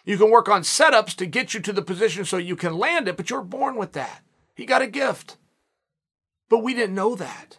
You 0.06 0.18
can 0.18 0.32
work 0.32 0.48
on 0.48 0.62
setups 0.62 1.16
to 1.16 1.26
get 1.26 1.54
you 1.54 1.60
to 1.62 1.74
the 1.74 1.82
position 1.82 2.24
so 2.24 2.38
you 2.38 2.56
can 2.56 2.78
land 2.78 3.08
it, 3.08 3.18
but 3.18 3.30
you're 3.30 3.42
born 3.42 3.76
with 3.76 3.92
that. 3.94 4.22
He 4.56 4.66
got 4.66 4.82
a 4.82 4.88
gift. 4.88 5.38
But 6.50 6.60
we 6.60 6.74
didn't 6.74 6.96
know 6.96 7.16
that. 7.16 7.58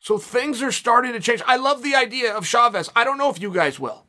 So 0.00 0.16
things 0.16 0.62
are 0.62 0.72
starting 0.72 1.12
to 1.12 1.20
change. 1.20 1.42
I 1.46 1.56
love 1.56 1.82
the 1.82 1.94
idea 1.94 2.34
of 2.34 2.46
Chavez. 2.46 2.88
I 2.96 3.04
don't 3.04 3.18
know 3.18 3.28
if 3.28 3.40
you 3.42 3.52
guys 3.52 3.78
will. 3.78 4.06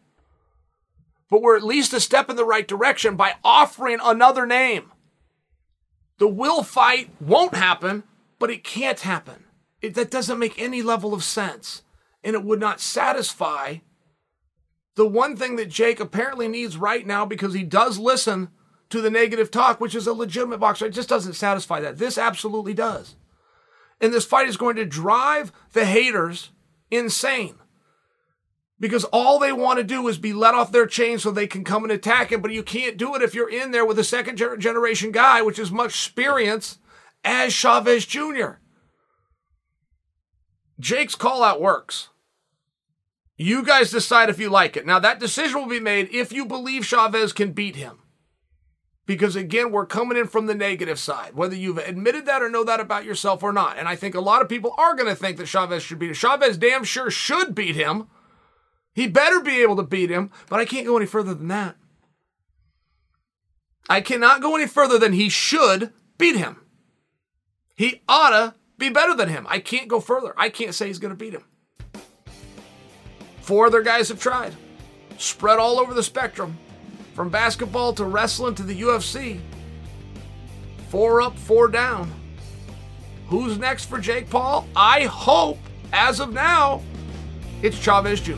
But 1.30 1.42
we're 1.42 1.58
at 1.58 1.64
least 1.64 1.94
a 1.94 2.00
step 2.00 2.30
in 2.30 2.38
the 2.38 2.46
right 2.46 2.68
direction 2.68 3.18
by 3.18 3.36
offering 3.44 4.00
another 4.02 4.46
name. 4.46 4.92
The 6.20 6.28
will 6.28 6.64
fight 6.64 7.10
won't 7.20 7.56
happen, 7.56 8.04
but 8.40 8.50
it 8.50 8.64
can't 8.64 9.00
happen. 9.02 9.46
It, 9.82 9.96
that 9.96 10.12
doesn't 10.12 10.40
make 10.40 10.60
any 10.62 10.82
level 10.82 11.14
of 11.14 11.24
sense. 11.24 11.82
And 12.24 12.36
it 12.36 12.44
would 12.44 12.60
not 12.60 12.80
satisfy 12.80 13.78
the 14.96 15.08
one 15.08 15.36
thing 15.36 15.56
that 15.56 15.70
Jake 15.70 16.00
apparently 16.00 16.48
needs 16.48 16.78
right 16.78 17.06
now 17.06 17.26
because 17.26 17.54
he 17.54 17.64
does 17.64 17.98
listen 17.98 18.50
to 18.90 19.02
the 19.02 19.10
negative 19.10 19.50
talk, 19.50 19.80
which 19.80 19.96
is 19.96 20.06
a 20.06 20.14
legitimate 20.14 20.60
boxer. 20.60 20.86
It 20.86 20.92
just 20.92 21.10
doesn't 21.10 21.34
satisfy 21.34 21.80
that. 21.80 21.98
This 21.98 22.18
absolutely 22.18 22.74
does. 22.74 23.16
And 24.00 24.14
this 24.14 24.26
fight 24.26 24.50
is 24.50 24.58
going 24.58 24.76
to 24.76 24.86
drive 24.86 25.52
the 25.74 25.86
haters 25.86 26.52
insane 26.90 27.56
because 28.80 29.04
all 29.06 29.40
they 29.40 29.54
want 29.54 29.78
to 29.78 29.84
do 29.84 30.08
is 30.08 30.18
be 30.18 30.34
let 30.34 30.56
off 30.56 30.72
their 30.72 30.88
chain 30.88 31.20
so 31.20 31.32
they 31.32 31.48
can 31.48 31.64
come 31.64 31.84
and 31.84 31.92
attack 31.92 32.32
him. 32.32 32.42
But 32.42 32.52
you 32.52 32.64
can't 32.64 32.98
do 32.98 33.16
it 33.16 33.22
if 33.22 33.34
you're 33.34 33.50
in 33.50 33.72
there 33.72 33.86
with 33.86 34.00
a 34.00 34.04
second 34.04 34.38
generation 34.38 35.12
guy, 35.12 35.42
which 35.42 35.60
is 35.60 35.72
much 35.72 35.92
experience 35.92 36.80
as 37.24 37.54
Chavez 37.54 38.06
Jr. 38.08 38.54
Jake's 40.82 41.16
call 41.16 41.44
out 41.44 41.62
works. 41.62 42.10
You 43.38 43.64
guys 43.64 43.92
decide 43.92 44.30
if 44.30 44.40
you 44.40 44.50
like 44.50 44.76
it. 44.76 44.86
Now, 44.86 45.00
that 45.00 45.20
decision 45.20 45.62
will 45.62 45.70
be 45.70 45.80
made 45.80 46.10
if 46.12 46.32
you 46.32 46.46
believe 46.46 46.86
Chavez 46.86 47.34
can 47.34 47.54
beat 47.54 47.76
him. 47.76 48.00
Because 49.06 49.36
again, 49.36 49.72
we're 49.72 49.86
coming 49.86 50.18
in 50.18 50.28
from 50.28 50.46
the 50.46 50.56
negative 50.56 51.00
side, 51.00 51.34
whether 51.34 51.56
you've 51.56 51.78
admitted 51.78 52.26
that 52.26 52.42
or 52.42 52.50
know 52.50 52.64
that 52.64 52.80
about 52.80 53.06
yourself 53.06 53.44
or 53.44 53.52
not. 53.52 53.78
And 53.78 53.88
I 53.88 53.96
think 53.96 54.16
a 54.16 54.22
lot 54.22 54.42
of 54.42 54.50
people 54.50 54.74
are 54.78 54.96
going 54.96 55.10
to 55.10 55.16
think 55.16 55.38
that 55.38 55.48
Chavez 55.48 55.84
should 55.84 56.00
beat 56.00 56.10
him. 56.10 56.14
Chavez 56.14 56.58
damn 56.58 56.84
sure 56.84 57.10
should 57.10 57.56
beat 57.56 57.76
him. 57.76 58.08
He 58.94 59.08
better 59.08 59.40
be 59.40 59.62
able 59.62 59.76
to 59.78 59.84
beat 59.84 60.10
him, 60.10 60.32
but 60.50 60.60
I 60.60 60.66
can't 60.66 60.86
go 60.86 60.98
any 60.98 61.06
further 61.06 61.34
than 61.34 61.48
that. 61.48 61.78
I 63.90 64.02
cannot 64.02 64.42
go 64.42 64.56
any 64.56 64.68
further 64.68 64.98
than 64.98 65.14
he 65.14 65.30
should 65.30 65.92
beat 66.18 66.36
him. 66.36 66.58
He 67.76 68.02
oughta 68.08 68.56
be 68.82 68.90
better 68.90 69.16
than 69.16 69.30
him. 69.30 69.46
I 69.50 69.60
can't 69.60 69.88
go 69.88 70.02
further. 70.02 70.34
I 70.36 70.50
can't 70.50 70.76
say 70.76 70.88
he's 70.88 71.00
going 71.00 71.14
to 71.14 71.18
beat 71.18 71.34
him. 71.34 71.46
Four 73.42 73.68
other 73.68 73.82
guys 73.82 74.10
have 74.10 74.20
tried, 74.20 74.54
spread 75.18 75.60
all 75.60 75.80
over 75.80 75.94
the 75.94 76.04
spectrum, 76.04 76.58
from 77.14 77.30
basketball 77.30 77.94
to 77.94 78.06
wrestling 78.06 78.56
to 78.56 78.64
the 78.64 78.82
UFC. 78.82 79.40
Four 80.90 81.22
up, 81.22 81.38
four 81.38 81.68
down. 81.68 82.12
Who's 83.28 83.58
next 83.58 83.86
for 83.86 84.00
Jake 84.00 84.30
Paul? 84.30 84.68
I 84.76 85.04
hope, 85.04 85.60
as 85.94 86.20
of 86.20 86.34
now, 86.34 86.82
it's 87.62 87.80
Chavez 87.80 88.20
Jr. 88.20 88.34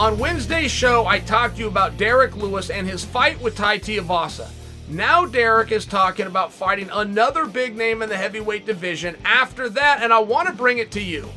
On 0.00 0.18
Wednesday's 0.18 0.70
show, 0.70 1.04
I 1.04 1.18
talked 1.18 1.56
to 1.56 1.60
you 1.60 1.68
about 1.68 1.98
Derrick 1.98 2.34
Lewis 2.34 2.70
and 2.70 2.86
his 2.86 3.04
fight 3.04 3.38
with 3.38 3.54
Tai 3.54 3.80
Tuivasa. 3.80 4.48
Now 4.88 5.26
Derrick 5.26 5.72
is 5.72 5.84
talking 5.84 6.26
about 6.26 6.54
fighting 6.54 6.88
another 6.90 7.44
big 7.44 7.76
name 7.76 8.00
in 8.00 8.08
the 8.08 8.16
heavyweight 8.16 8.64
division 8.64 9.14
after 9.26 9.68
that, 9.68 10.02
and 10.02 10.10
I 10.10 10.20
want 10.20 10.48
to 10.48 10.54
bring 10.54 10.78
it 10.78 10.90
to 10.92 11.02
you. 11.02 11.28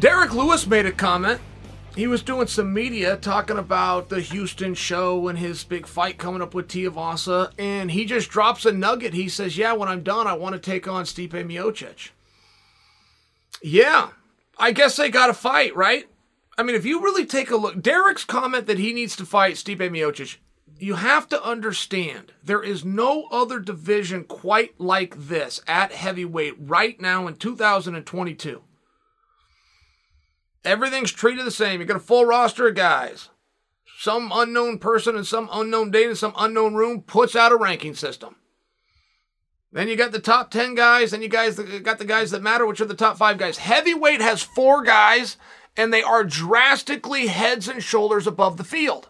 Derrick 0.00 0.34
Lewis 0.34 0.66
made 0.66 0.84
a 0.84 0.92
comment. 0.92 1.40
He 1.96 2.06
was 2.06 2.20
doing 2.20 2.46
some 2.46 2.74
media 2.74 3.16
talking 3.16 3.56
about 3.56 4.10
the 4.10 4.20
Houston 4.20 4.74
show 4.74 5.26
and 5.28 5.38
his 5.38 5.64
big 5.64 5.86
fight 5.86 6.18
coming 6.18 6.42
up 6.42 6.52
with 6.52 6.68
Tuivasa, 6.68 7.52
and 7.58 7.90
he 7.90 8.04
just 8.04 8.28
drops 8.28 8.66
a 8.66 8.70
nugget. 8.70 9.14
He 9.14 9.30
says, 9.30 9.56
"Yeah, 9.56 9.72
when 9.72 9.88
I'm 9.88 10.02
done, 10.02 10.26
I 10.26 10.34
want 10.34 10.52
to 10.52 10.60
take 10.60 10.86
on 10.86 11.06
Stipe 11.06 11.30
Miocic." 11.30 12.10
Yeah, 13.62 14.10
I 14.58 14.72
guess 14.72 14.96
they 14.96 15.08
got 15.08 15.30
a 15.30 15.34
fight, 15.34 15.74
right? 15.74 16.06
I 16.58 16.64
mean, 16.64 16.74
if 16.74 16.84
you 16.84 17.00
really 17.00 17.24
take 17.24 17.52
a 17.52 17.56
look, 17.56 17.80
Derrick's 17.80 18.24
comment 18.24 18.66
that 18.66 18.80
he 18.80 18.92
needs 18.92 19.14
to 19.16 19.24
fight 19.24 19.54
Stipe 19.54 19.78
Miocic, 19.78 20.38
you 20.80 20.96
have 20.96 21.28
to 21.28 21.42
understand 21.42 22.32
there 22.42 22.62
is 22.62 22.84
no 22.84 23.28
other 23.30 23.60
division 23.60 24.24
quite 24.24 24.78
like 24.80 25.16
this 25.16 25.60
at 25.68 25.92
heavyweight 25.92 26.54
right 26.58 27.00
now 27.00 27.28
in 27.28 27.36
2022. 27.36 28.62
Everything's 30.64 31.12
treated 31.12 31.46
the 31.46 31.52
same. 31.52 31.80
You 31.80 31.86
got 31.86 31.96
a 31.96 32.00
full 32.00 32.26
roster 32.26 32.68
of 32.68 32.74
guys. 32.74 33.28
Some 34.00 34.32
unknown 34.34 34.78
person 34.78 35.16
in 35.16 35.24
some 35.24 35.48
unknown 35.52 35.92
date 35.92 36.10
in 36.10 36.16
some 36.16 36.34
unknown 36.36 36.74
room 36.74 37.02
puts 37.02 37.36
out 37.36 37.52
a 37.52 37.56
ranking 37.56 37.94
system. 37.94 38.36
Then 39.70 39.88
you 39.88 39.96
got 39.96 40.12
the 40.12 40.18
top 40.18 40.50
10 40.50 40.74
guys, 40.74 41.12
and 41.12 41.22
you 41.22 41.28
guys 41.28 41.58
got 41.58 41.98
the 41.98 42.04
guys 42.04 42.30
that 42.30 42.42
matter, 42.42 42.66
which 42.66 42.80
are 42.80 42.86
the 42.86 42.94
top 42.94 43.18
five 43.18 43.38
guys. 43.38 43.58
Heavyweight 43.58 44.20
has 44.20 44.42
four 44.42 44.82
guys, 44.82 45.36
and 45.78 45.94
they 45.94 46.02
are 46.02 46.24
drastically 46.24 47.28
heads 47.28 47.68
and 47.68 47.82
shoulders 47.82 48.26
above 48.26 48.56
the 48.56 48.64
field. 48.64 49.08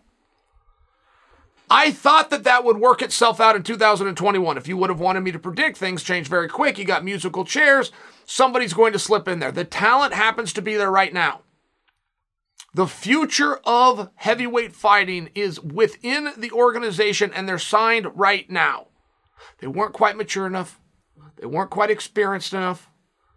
I 1.70 1.90
thought 1.90 2.30
that 2.30 2.44
that 2.44 2.64
would 2.64 2.78
work 2.78 3.02
itself 3.02 3.40
out 3.40 3.56
in 3.56 3.62
2021. 3.62 4.56
If 4.56 4.68
you 4.68 4.76
would 4.76 4.90
have 4.90 5.00
wanted 5.00 5.20
me 5.20 5.32
to 5.32 5.38
predict, 5.38 5.76
things 5.76 6.02
change 6.02 6.28
very 6.28 6.48
quick. 6.48 6.78
You 6.78 6.84
got 6.84 7.04
musical 7.04 7.44
chairs. 7.44 7.90
Somebody's 8.24 8.72
going 8.72 8.92
to 8.92 8.98
slip 8.98 9.28
in 9.28 9.38
there. 9.38 9.52
The 9.52 9.64
talent 9.64 10.14
happens 10.14 10.52
to 10.54 10.62
be 10.62 10.76
there 10.76 10.90
right 10.90 11.12
now. 11.12 11.40
The 12.74 12.86
future 12.86 13.60
of 13.64 14.10
heavyweight 14.14 14.74
fighting 14.74 15.30
is 15.34 15.60
within 15.60 16.30
the 16.36 16.52
organization 16.52 17.32
and 17.34 17.48
they're 17.48 17.58
signed 17.58 18.06
right 18.14 18.48
now. 18.50 18.88
They 19.58 19.66
weren't 19.66 19.94
quite 19.94 20.16
mature 20.16 20.46
enough. 20.46 20.80
They 21.36 21.46
weren't 21.46 21.70
quite 21.70 21.90
experienced 21.90 22.52
enough. 22.52 22.90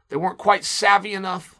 They 0.09 0.17
weren't 0.17 0.37
quite 0.37 0.63
savvy 0.63 1.13
enough. 1.13 1.59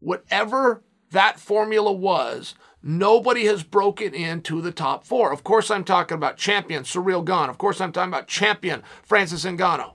Whatever 0.00 0.82
that 1.10 1.40
formula 1.40 1.92
was, 1.92 2.54
nobody 2.82 3.46
has 3.46 3.62
broken 3.62 4.14
into 4.14 4.60
the 4.60 4.72
top 4.72 5.04
four. 5.04 5.32
Of 5.32 5.44
course, 5.44 5.70
I'm 5.70 5.84
talking 5.84 6.16
about 6.16 6.36
champion 6.36 6.84
Ciryl 6.84 7.24
Gane. 7.24 7.50
Of 7.50 7.58
course, 7.58 7.80
I'm 7.80 7.92
talking 7.92 8.12
about 8.12 8.28
champion 8.28 8.82
Francis 9.02 9.44
Ngannou. 9.44 9.92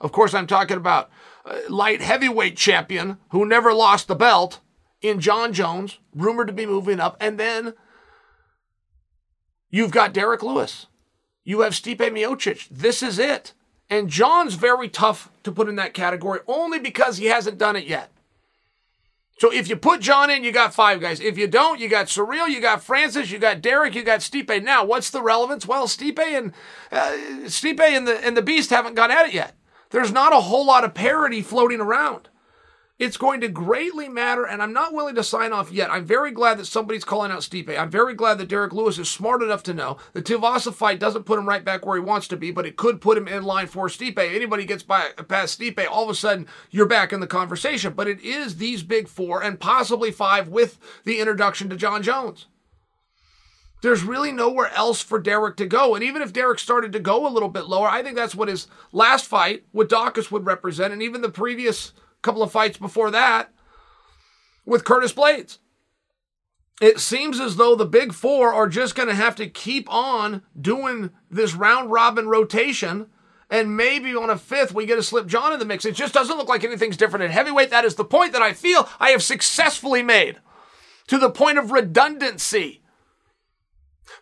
Of 0.00 0.12
course, 0.12 0.34
I'm 0.34 0.46
talking 0.46 0.76
about 0.76 1.10
uh, 1.44 1.58
light 1.68 2.00
heavyweight 2.00 2.56
champion 2.56 3.18
who 3.30 3.46
never 3.46 3.72
lost 3.72 4.08
the 4.08 4.14
belt 4.14 4.60
in 5.00 5.20
Jon 5.20 5.52
Jones, 5.52 5.98
rumored 6.14 6.48
to 6.48 6.52
be 6.52 6.66
moving 6.66 7.00
up. 7.00 7.16
And 7.20 7.38
then 7.38 7.74
you've 9.70 9.90
got 9.90 10.12
Derrick 10.12 10.42
Lewis. 10.42 10.86
You 11.44 11.60
have 11.60 11.72
Stipe 11.72 11.98
Miocic. 11.98 12.68
This 12.68 13.02
is 13.02 13.18
it. 13.18 13.52
And 13.88 14.10
Jon's 14.10 14.54
very 14.54 14.88
tough 14.88 15.30
to 15.44 15.52
put 15.52 15.68
in 15.68 15.76
that 15.76 15.94
category 15.94 16.40
only 16.48 16.80
because 16.80 17.18
he 17.18 17.26
hasn't 17.26 17.58
done 17.58 17.76
it 17.76 17.86
yet. 17.86 18.10
So 19.38 19.52
if 19.52 19.68
you 19.68 19.76
put 19.76 20.00
Jon 20.00 20.30
in, 20.30 20.44
you 20.44 20.52
got 20.52 20.74
five 20.74 21.00
guys. 21.00 21.20
If 21.20 21.36
you 21.36 21.46
don't, 21.46 21.78
you 21.78 21.88
got 21.88 22.06
Ciryl, 22.06 22.48
you 22.48 22.60
got 22.60 22.82
Francis, 22.82 23.30
you 23.30 23.38
got 23.38 23.60
Derrick, 23.60 23.94
you 23.94 24.02
got 24.02 24.20
Stipe. 24.20 24.62
Now, 24.62 24.84
what's 24.84 25.10
the 25.10 25.22
relevance? 25.22 25.66
Well, 25.66 25.86
Stipe 25.86 26.18
and 26.18 26.52
uh, 26.90 27.12
Stipe 27.44 27.80
and 27.80 28.08
the 28.08 28.24
and 28.24 28.36
the 28.36 28.42
Beast 28.42 28.70
haven't 28.70 28.94
gone 28.94 29.10
at 29.10 29.26
it 29.26 29.34
yet. 29.34 29.54
There's 29.90 30.12
not 30.12 30.32
a 30.32 30.40
whole 30.40 30.66
lot 30.66 30.84
of 30.84 30.94
parity 30.94 31.42
floating 31.42 31.80
around. 31.80 32.28
It's 32.98 33.18
going 33.18 33.42
to 33.42 33.48
greatly 33.48 34.08
matter, 34.08 34.46
and 34.46 34.62
I'm 34.62 34.72
not 34.72 34.94
willing 34.94 35.16
to 35.16 35.22
sign 35.22 35.52
off 35.52 35.70
yet. 35.70 35.90
I'm 35.90 36.06
very 36.06 36.30
glad 36.30 36.58
that 36.58 36.64
somebody's 36.64 37.04
calling 37.04 37.30
out 37.30 37.40
Stipe. 37.40 37.78
I'm 37.78 37.90
very 37.90 38.14
glad 38.14 38.38
that 38.38 38.48
Derrick 38.48 38.72
Lewis 38.72 38.98
is 38.98 39.10
smart 39.10 39.42
enough 39.42 39.62
to 39.64 39.74
know 39.74 39.98
the 40.14 40.22
Tuivasa 40.22 40.72
fight 40.72 40.98
doesn't 40.98 41.26
put 41.26 41.38
him 41.38 41.46
right 41.46 41.62
back 41.62 41.84
where 41.84 41.98
he 41.98 42.02
wants 42.02 42.26
to 42.28 42.38
be, 42.38 42.50
but 42.50 42.64
it 42.64 42.78
could 42.78 43.02
put 43.02 43.18
him 43.18 43.28
in 43.28 43.42
line 43.42 43.66
for 43.66 43.88
Stipe. 43.88 44.18
Anybody 44.18 44.64
gets 44.64 44.82
by 44.82 45.10
past 45.28 45.60
Stipe, 45.60 45.86
all 45.90 46.04
of 46.04 46.10
a 46.10 46.14
sudden 46.14 46.46
you're 46.70 46.86
back 46.86 47.12
in 47.12 47.20
the 47.20 47.26
conversation. 47.26 47.92
But 47.92 48.08
it 48.08 48.22
is 48.22 48.56
these 48.56 48.82
big 48.82 49.08
four 49.08 49.42
and 49.42 49.60
possibly 49.60 50.10
five 50.10 50.48
with 50.48 50.78
the 51.04 51.20
introduction 51.20 51.68
to 51.68 51.76
Jon 51.76 52.02
Jones. 52.02 52.46
There's 53.82 54.04
really 54.04 54.32
nowhere 54.32 54.72
else 54.72 55.02
for 55.02 55.20
Derrick 55.20 55.58
to 55.58 55.66
go. 55.66 55.94
And 55.94 56.02
even 56.02 56.22
if 56.22 56.32
Derrick 56.32 56.58
started 56.58 56.92
to 56.94 56.98
go 56.98 57.26
a 57.26 57.30
little 57.30 57.50
bit 57.50 57.66
lower, 57.66 57.88
I 57.88 58.02
think 58.02 58.16
that's 58.16 58.34
what 58.34 58.48
his 58.48 58.68
last 58.90 59.26
fight 59.26 59.64
with 59.74 59.90
Daukaus 59.90 60.30
would 60.30 60.46
represent, 60.46 60.94
and 60.94 61.02
even 61.02 61.20
the 61.20 61.28
previous 61.28 61.92
couple 62.26 62.42
of 62.42 62.52
fights 62.52 62.76
before 62.76 63.10
that 63.12 63.52
with 64.66 64.84
Curtis 64.84 65.12
Blaydes. 65.12 65.58
It 66.80 67.00
seems 67.00 67.40
as 67.40 67.56
though 67.56 67.74
the 67.74 67.86
big 67.86 68.12
four 68.12 68.52
are 68.52 68.68
just 68.68 68.94
going 68.94 69.08
to 69.08 69.14
have 69.14 69.36
to 69.36 69.48
keep 69.48 69.90
on 69.90 70.42
doing 70.60 71.10
this 71.30 71.54
round 71.54 71.90
robin 71.90 72.28
rotation. 72.28 73.06
And 73.48 73.76
maybe 73.76 74.14
on 74.14 74.28
a 74.28 74.36
fifth, 74.36 74.74
we 74.74 74.84
get 74.86 74.98
a 74.98 75.02
slip 75.02 75.26
Jon 75.26 75.52
in 75.52 75.60
the 75.60 75.64
mix. 75.64 75.84
It 75.84 75.94
just 75.94 76.12
doesn't 76.12 76.36
look 76.36 76.48
like 76.48 76.64
anything's 76.64 76.96
different 76.96 77.24
in 77.24 77.30
heavyweight. 77.30 77.70
That 77.70 77.84
is 77.84 77.94
the 77.94 78.04
point 78.04 78.32
that 78.32 78.42
I 78.42 78.52
feel 78.52 78.88
I 78.98 79.10
have 79.10 79.22
successfully 79.22 80.02
made 80.02 80.40
to 81.06 81.16
the 81.16 81.30
point 81.30 81.58
of 81.58 81.70
redundancy. 81.70 82.82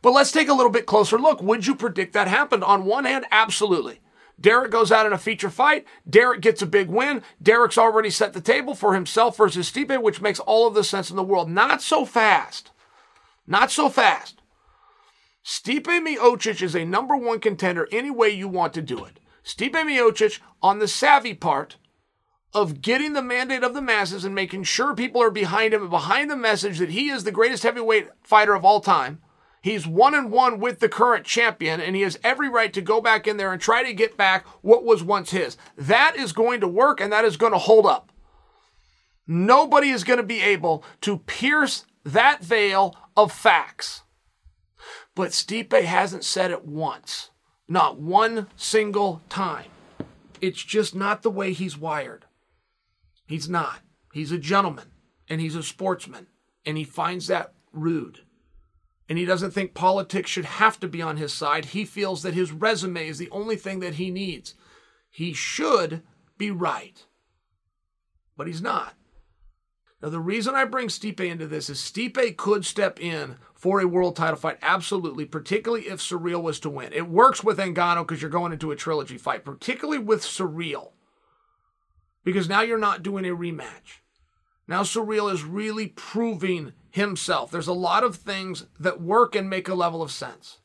But 0.03 0.13
let's 0.13 0.31
take 0.31 0.49
a 0.49 0.55
little 0.55 0.71
bit 0.71 0.87
closer 0.87 1.19
look. 1.19 1.43
Would 1.43 1.67
you 1.67 1.75
predict 1.75 2.13
that 2.13 2.29
happened? 2.29 2.63
On 2.63 2.85
one 2.85 3.07
hand, 3.07 3.25
absolutely. 3.33 4.01
Derrick 4.41 4.71
goes 4.71 4.91
out 4.91 5.07
in 5.07 5.13
a 5.13 5.19
feature 5.19 5.51
fight. 5.51 5.87
Derrick 6.09 6.41
gets 6.41 6.61
a 6.63 6.67
big 6.67 6.89
win. 6.89 7.23
Derrick's 7.43 7.79
already 7.79 8.11
set 8.11 8.33
the 8.33 8.41
table 8.41 8.75
for 8.75 8.95
himself 8.95 9.37
versus 9.37 9.71
Stipe, 9.71 10.03
which 10.03 10.21
makes 10.21 10.41
all 10.41 10.67
of 10.67 10.75
the 10.75 10.85
sense 10.85 11.11
in 11.11 11.17
the 11.17 11.23
world. 11.23 11.49
Not 11.49 11.83
so 11.83 12.05
fast. 12.05 12.71
Not 13.47 13.71
so 13.71 13.89
fast. 13.89 14.41
Stipe 15.45 15.85
Miocic 15.85 16.63
is 16.63 16.75
a 16.75 16.85
number 16.85 17.17
one 17.17 17.39
contender 17.39 17.87
any 17.93 18.11
way 18.11 18.31
you 18.31 18.49
want 18.49 18.73
to 18.75 18.83
do 18.83 19.05
it. 19.05 19.21
Stipe 19.45 19.73
Miocic 19.73 20.41
on 20.63 20.79
the 20.79 20.89
savvy 20.89 21.35
part 21.35 21.77
of 22.55 22.81
getting 22.81 23.13
the 23.13 23.23
mandate 23.23 23.63
of 23.63 23.75
the 23.75 23.83
masses 23.83 24.25
and 24.25 24.35
making 24.35 24.63
sure 24.63 24.95
people 24.95 25.21
are 25.21 25.31
behind 25.31 25.75
him 25.75 25.83
and 25.83 25.91
behind 25.91 26.31
the 26.31 26.37
message 26.37 26.79
that 26.79 26.91
he 26.91 27.11
is 27.11 27.25
the 27.25 27.33
greatest 27.33 27.63
heavyweight 27.63 28.09
fighter 28.23 28.55
of 28.55 28.65
all 28.65 28.81
time 28.81 29.21
He's 29.65 29.87
one 29.87 30.15
and 30.15 30.31
one 30.31 30.61
with 30.61 30.81
the 30.81 30.91
current 30.91 31.25
champion, 31.25 31.81
and 31.81 31.97
he 31.97 32.03
has 32.03 32.19
every 32.23 32.51
right 32.51 32.71
to 32.75 32.83
go 32.83 33.01
back 33.01 33.27
in 33.27 33.39
there 33.39 33.51
and 33.51 33.59
try 33.59 33.83
to 33.83 33.95
get 33.95 34.15
back 34.15 34.47
what 34.61 34.85
was 34.85 35.03
once 35.03 35.31
his. 35.31 35.57
That 35.75 36.17
is 36.17 36.35
going 36.35 36.61
to 36.61 36.69
work 36.69 37.01
and 37.01 37.11
that 37.15 37.25
is 37.25 37.39
going 37.39 37.53
to 37.53 37.59
hold 37.59 37.87
up. 37.87 38.13
Nobody 39.27 39.89
is 39.89 40.05
going 40.05 40.19
to 40.19 40.23
be 40.23 40.43
able 40.43 40.85
to 41.01 41.17
pierce 41.17 41.87
that 42.05 42.45
veil 42.45 42.95
of 43.17 43.33
facts. 43.33 44.03
But 45.15 45.31
Stipe 45.31 45.83
hasn't 45.83 46.25
said 46.25 46.51
it 46.51 46.67
once, 46.67 47.31
not 47.67 47.99
one 47.99 48.49
single 48.57 49.23
time. 49.31 49.71
It's 50.43 50.63
just 50.63 50.95
not 50.95 51.23
the 51.23 51.31
way 51.31 51.55
he's 51.55 51.79
wired. 51.79 52.27
He's 53.27 53.49
not. 53.49 53.81
He's 54.13 54.31
a 54.31 54.37
gentleman 54.37 54.93
and 55.27 55.41
he's 55.41 55.57
a 55.57 55.63
sportsman, 55.63 56.27
and 56.67 56.77
he 56.77 56.85
finds 56.85 57.29
that 57.29 57.55
rude 57.73 58.21
and 59.09 59.19
he 59.19 59.25
doesn't 59.25 59.51
think 59.51 59.75
politics 59.75 60.31
should 60.31 60.45
have 60.45 60.81
to 60.81 60.89
be 60.89 61.03
on 61.03 61.17
his 61.17 61.33
side. 61.33 61.67
He 61.67 61.85
feels 61.85 62.23
that 62.23 62.35
his 62.35 62.53
resume 62.53 63.09
is 63.09 63.19
the 63.19 63.31
only 63.31 63.57
thing 63.57 63.81
that 63.81 63.95
he 63.95 64.11
needs. 64.11 64.55
He 65.11 65.33
should 65.33 66.03
be 66.39 66.51
right, 66.51 67.05
but 68.37 68.47
he's 68.47 68.63
not. 68.63 68.95
Now, 70.03 70.11
the 70.11 70.21
reason 70.21 70.55
I 70.55 70.65
bring 70.65 70.89
Stipe 70.89 71.21
into 71.21 71.47
this 71.47 71.71
is 71.71 71.79
Stipe 71.79 72.37
could 72.37 72.67
step 72.67 73.01
in 73.01 73.37
for 73.55 73.81
a 73.81 73.87
world 73.87 74.17
title 74.17 74.37
fight, 74.37 74.59
absolutely, 74.61 75.25
particularly 75.25 75.87
if 75.87 76.01
Ciryl 76.01 76.43
was 76.43 76.61
to 76.61 76.69
win. 76.69 76.93
It 76.93 77.09
works 77.09 77.43
with 77.43 77.57
Ngannou 77.57 78.07
because 78.07 78.21
you're 78.21 78.31
going 78.31 78.53
into 78.53 78.71
a 78.71 78.77
trilogy 78.77 79.17
fight, 79.17 79.47
particularly 79.47 79.99
with 79.99 80.21
Ciryl, 80.21 80.93
because 82.23 82.51
now 82.51 82.61
you're 82.61 82.77
not 82.77 83.03
doing 83.03 83.25
a 83.25 83.31
rematch. 83.31 84.01
Now 84.69 84.83
Ciryl 84.83 85.33
is 85.33 85.43
really 85.43 85.89
proving 85.89 86.75
himself. 86.95 87.51
There's 87.51 87.67
a 87.67 87.73
lot 87.73 88.05
of 88.05 88.15
things 88.15 88.67
that 88.79 89.01
work 89.01 89.35
and 89.35 89.51
make 89.51 89.69
a 89.69 89.75
level 89.75 90.01
of 90.01 90.13
sense. 90.13 90.59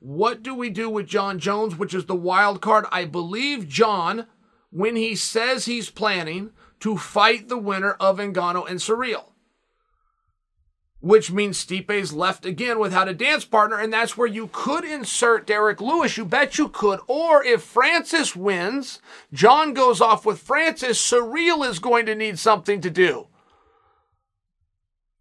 What 0.00 0.42
do 0.42 0.56
we 0.56 0.70
do 0.70 0.90
with 0.90 1.06
Jon 1.06 1.38
Jones, 1.38 1.76
which 1.76 1.94
is 1.94 2.06
the 2.06 2.16
wild 2.16 2.60
card? 2.60 2.86
I 2.90 3.04
believe 3.04 3.68
Jon, 3.68 4.26
when 4.70 4.96
he 4.96 5.14
says 5.14 5.66
he's 5.66 5.88
planning 5.88 6.50
to 6.80 6.98
fight 6.98 7.48
the 7.48 7.58
winner 7.58 7.92
of 8.00 8.18
Ngannou 8.18 8.68
and 8.68 8.80
Ciryl, 8.80 9.26
which 10.98 11.30
means 11.30 11.58
Stipe's 11.58 12.12
left 12.12 12.44
again 12.44 12.80
without 12.80 13.08
a 13.08 13.14
dance 13.14 13.44
partner, 13.44 13.78
and 13.78 13.92
that's 13.92 14.18
where 14.18 14.26
you 14.26 14.50
could 14.50 14.84
insert 14.84 15.46
Derrick 15.46 15.80
Lewis. 15.80 16.16
You 16.16 16.24
bet 16.24 16.58
you 16.58 16.68
could. 16.68 16.98
Or 17.06 17.44
if 17.44 17.62
Francis 17.62 18.34
wins, 18.34 19.00
Jon 19.32 19.74
goes 19.74 20.00
off 20.00 20.26
with 20.26 20.40
Francis, 20.40 21.00
Ciryl 21.00 21.64
is 21.64 21.78
going 21.78 22.06
to 22.06 22.16
need 22.16 22.40
something 22.40 22.80
to 22.80 22.90
do. 22.90 23.28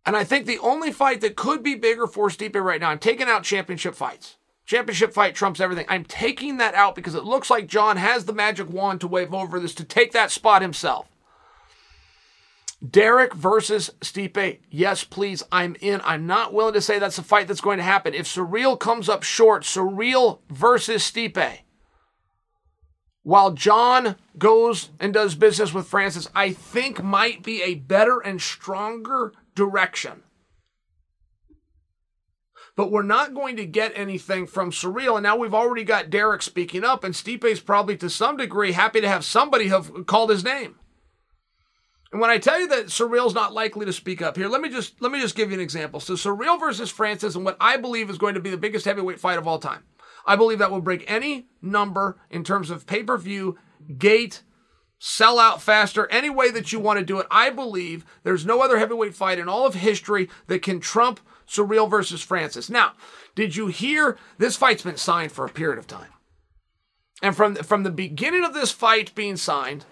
And 0.05 0.15
I 0.15 0.23
think 0.23 0.45
the 0.45 0.59
only 0.59 0.91
fight 0.91 1.21
that 1.21 1.35
could 1.35 1.61
be 1.61 1.75
bigger 1.75 2.07
for 2.07 2.29
Stipe 2.29 2.55
right 2.55 2.81
now, 2.81 2.89
I'm 2.89 2.99
taking 2.99 3.27
out 3.27 3.43
championship 3.43 3.95
fights. 3.95 4.37
Championship 4.65 5.13
fight 5.13 5.35
trumps 5.35 5.59
everything. 5.59 5.85
I'm 5.89 6.05
taking 6.05 6.57
that 6.57 6.75
out 6.75 6.95
because 6.95 7.13
it 7.15 7.23
looks 7.23 7.49
like 7.49 7.67
Jon 7.67 7.97
has 7.97 8.25
the 8.25 8.33
magic 8.33 8.69
wand 8.69 9.01
to 9.01 9.07
wave 9.07 9.33
over 9.33 9.59
this 9.59 9.75
to 9.75 9.83
take 9.83 10.11
that 10.13 10.31
spot 10.31 10.61
himself. 10.61 11.07
Derrick 12.87 13.35
versus 13.35 13.91
Stipe. 13.99 14.59
Yes, 14.69 15.03
please. 15.03 15.43
I'm 15.51 15.75
in. 15.81 16.01
I'm 16.03 16.25
not 16.25 16.53
willing 16.53 16.73
to 16.73 16.81
say 16.81 16.97
that's 16.97 17.19
a 17.19 17.23
fight 17.23 17.47
that's 17.47 17.61
going 17.61 17.77
to 17.77 17.83
happen. 17.83 18.15
If 18.15 18.25
Ciryl 18.25 18.79
comes 18.79 19.07
up 19.07 19.21
short, 19.21 19.63
Ciryl 19.63 20.39
versus 20.49 21.03
Stipe. 21.03 21.59
While 23.23 23.51
Jon 23.51 24.15
goes 24.39 24.89
and 24.99 25.13
does 25.13 25.35
business 25.35 25.75
with 25.75 25.87
Francis, 25.87 26.27
I 26.33 26.53
think 26.53 27.03
might 27.03 27.43
be 27.43 27.61
a 27.61 27.75
better 27.75 28.19
and 28.19 28.41
stronger 28.41 29.33
direction. 29.55 30.23
But 32.75 32.91
we're 32.91 33.03
not 33.03 33.33
going 33.33 33.57
to 33.57 33.65
get 33.65 33.91
anything 33.95 34.47
from 34.47 34.71
Ciryl. 34.71 35.15
And 35.15 35.23
now 35.23 35.35
we've 35.35 35.53
already 35.53 35.83
got 35.83 36.09
Derrick 36.09 36.41
speaking 36.41 36.85
up, 36.85 37.03
and 37.03 37.13
Stipe's 37.13 37.59
probably 37.59 37.97
to 37.97 38.09
some 38.09 38.37
degree 38.37 38.71
happy 38.71 39.01
to 39.01 39.09
have 39.09 39.25
somebody 39.25 39.67
have 39.67 40.05
called 40.05 40.29
his 40.29 40.43
name. 40.43 40.75
And 42.11 42.19
when 42.19 42.29
I 42.29 42.39
tell 42.39 42.59
you 42.59 42.67
that 42.67 42.87
Ciryl's 42.87 43.33
not 43.33 43.53
likely 43.53 43.85
to 43.85 43.93
speak 43.93 44.21
up 44.21 44.35
here, 44.35 44.47
let 44.47 44.61
me 44.61 44.69
just 44.69 45.01
let 45.01 45.11
me 45.11 45.21
just 45.21 45.35
give 45.35 45.49
you 45.49 45.55
an 45.55 45.61
example. 45.61 45.99
So 45.99 46.13
Ciryl 46.13 46.59
versus 46.59 46.89
Francis, 46.89 47.35
and 47.35 47.45
what 47.45 47.57
I 47.59 47.77
believe 47.77 48.09
is 48.09 48.17
going 48.17 48.35
to 48.35 48.41
be 48.41 48.49
the 48.49 48.57
biggest 48.57 48.85
heavyweight 48.85 49.19
fight 49.19 49.37
of 49.37 49.47
all 49.47 49.59
time. 49.59 49.83
I 50.25 50.35
believe 50.35 50.59
that 50.59 50.71
will 50.71 50.81
break 50.81 51.03
any 51.07 51.47
number 51.61 52.19
in 52.29 52.43
terms 52.43 52.69
of 52.69 52.85
pay-per-view, 52.85 53.57
gate, 53.97 54.43
sell 55.03 55.39
out 55.39 55.59
faster, 55.59 56.07
any 56.11 56.29
way 56.29 56.51
that 56.51 56.71
you 56.71 56.79
want 56.79 56.99
to 56.99 57.03
do 57.03 57.17
it. 57.17 57.25
I 57.31 57.49
believe 57.49 58.05
there's 58.21 58.45
no 58.45 58.61
other 58.61 58.77
heavyweight 58.77 59.15
fight 59.15 59.39
in 59.39 59.49
all 59.49 59.65
of 59.65 59.73
history 59.73 60.29
that 60.45 60.61
can 60.61 60.79
trump 60.79 61.19
Ciryl 61.47 61.89
versus 61.89 62.21
Francis. 62.21 62.69
Now, 62.69 62.91
did 63.33 63.55
you 63.55 63.65
hear 63.65 64.19
this 64.37 64.55
fight's 64.55 64.83
been 64.83 64.97
signed 64.97 65.31
for 65.31 65.43
a 65.43 65.49
period 65.49 65.79
of 65.79 65.87
time? 65.87 66.11
And 67.23 67.35
from 67.35 67.55
from 67.55 67.81
the 67.81 67.89
beginning 67.89 68.43
of 68.43 68.53
this 68.53 68.71
fight 68.71 69.15
being 69.15 69.37
signed, 69.37 69.85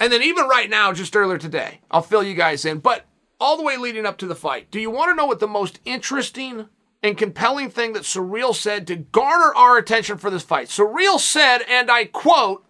and 0.00 0.10
then 0.10 0.22
even 0.22 0.48
right 0.48 0.70
now, 0.70 0.94
just 0.94 1.14
earlier 1.14 1.36
today, 1.36 1.80
I'll 1.90 2.00
fill 2.00 2.22
you 2.22 2.34
guys 2.34 2.64
in, 2.64 2.78
but 2.78 3.04
all 3.38 3.58
the 3.58 3.62
way 3.62 3.76
leading 3.76 4.06
up 4.06 4.16
to 4.18 4.26
the 4.26 4.34
fight, 4.34 4.70
do 4.70 4.80
you 4.80 4.90
want 4.90 5.10
to 5.10 5.14
know 5.14 5.26
what 5.26 5.40
the 5.40 5.46
most 5.46 5.78
interesting 5.84 6.70
and 7.02 7.18
compelling 7.18 7.68
thing 7.68 7.92
that 7.92 8.04
Ciryl 8.04 8.54
said 8.54 8.86
to 8.86 8.96
garner 8.96 9.54
our 9.54 9.76
attention 9.76 10.16
for 10.16 10.30
this 10.30 10.42
fight? 10.42 10.68
Ciryl 10.68 11.20
said, 11.20 11.58
and 11.68 11.90
I 11.90 12.06
quote, 12.06 12.64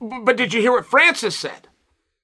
But 0.00 0.36
did 0.36 0.54
you 0.54 0.60
hear 0.60 0.72
what 0.72 0.86
Francis 0.86 1.36
said? 1.36 1.68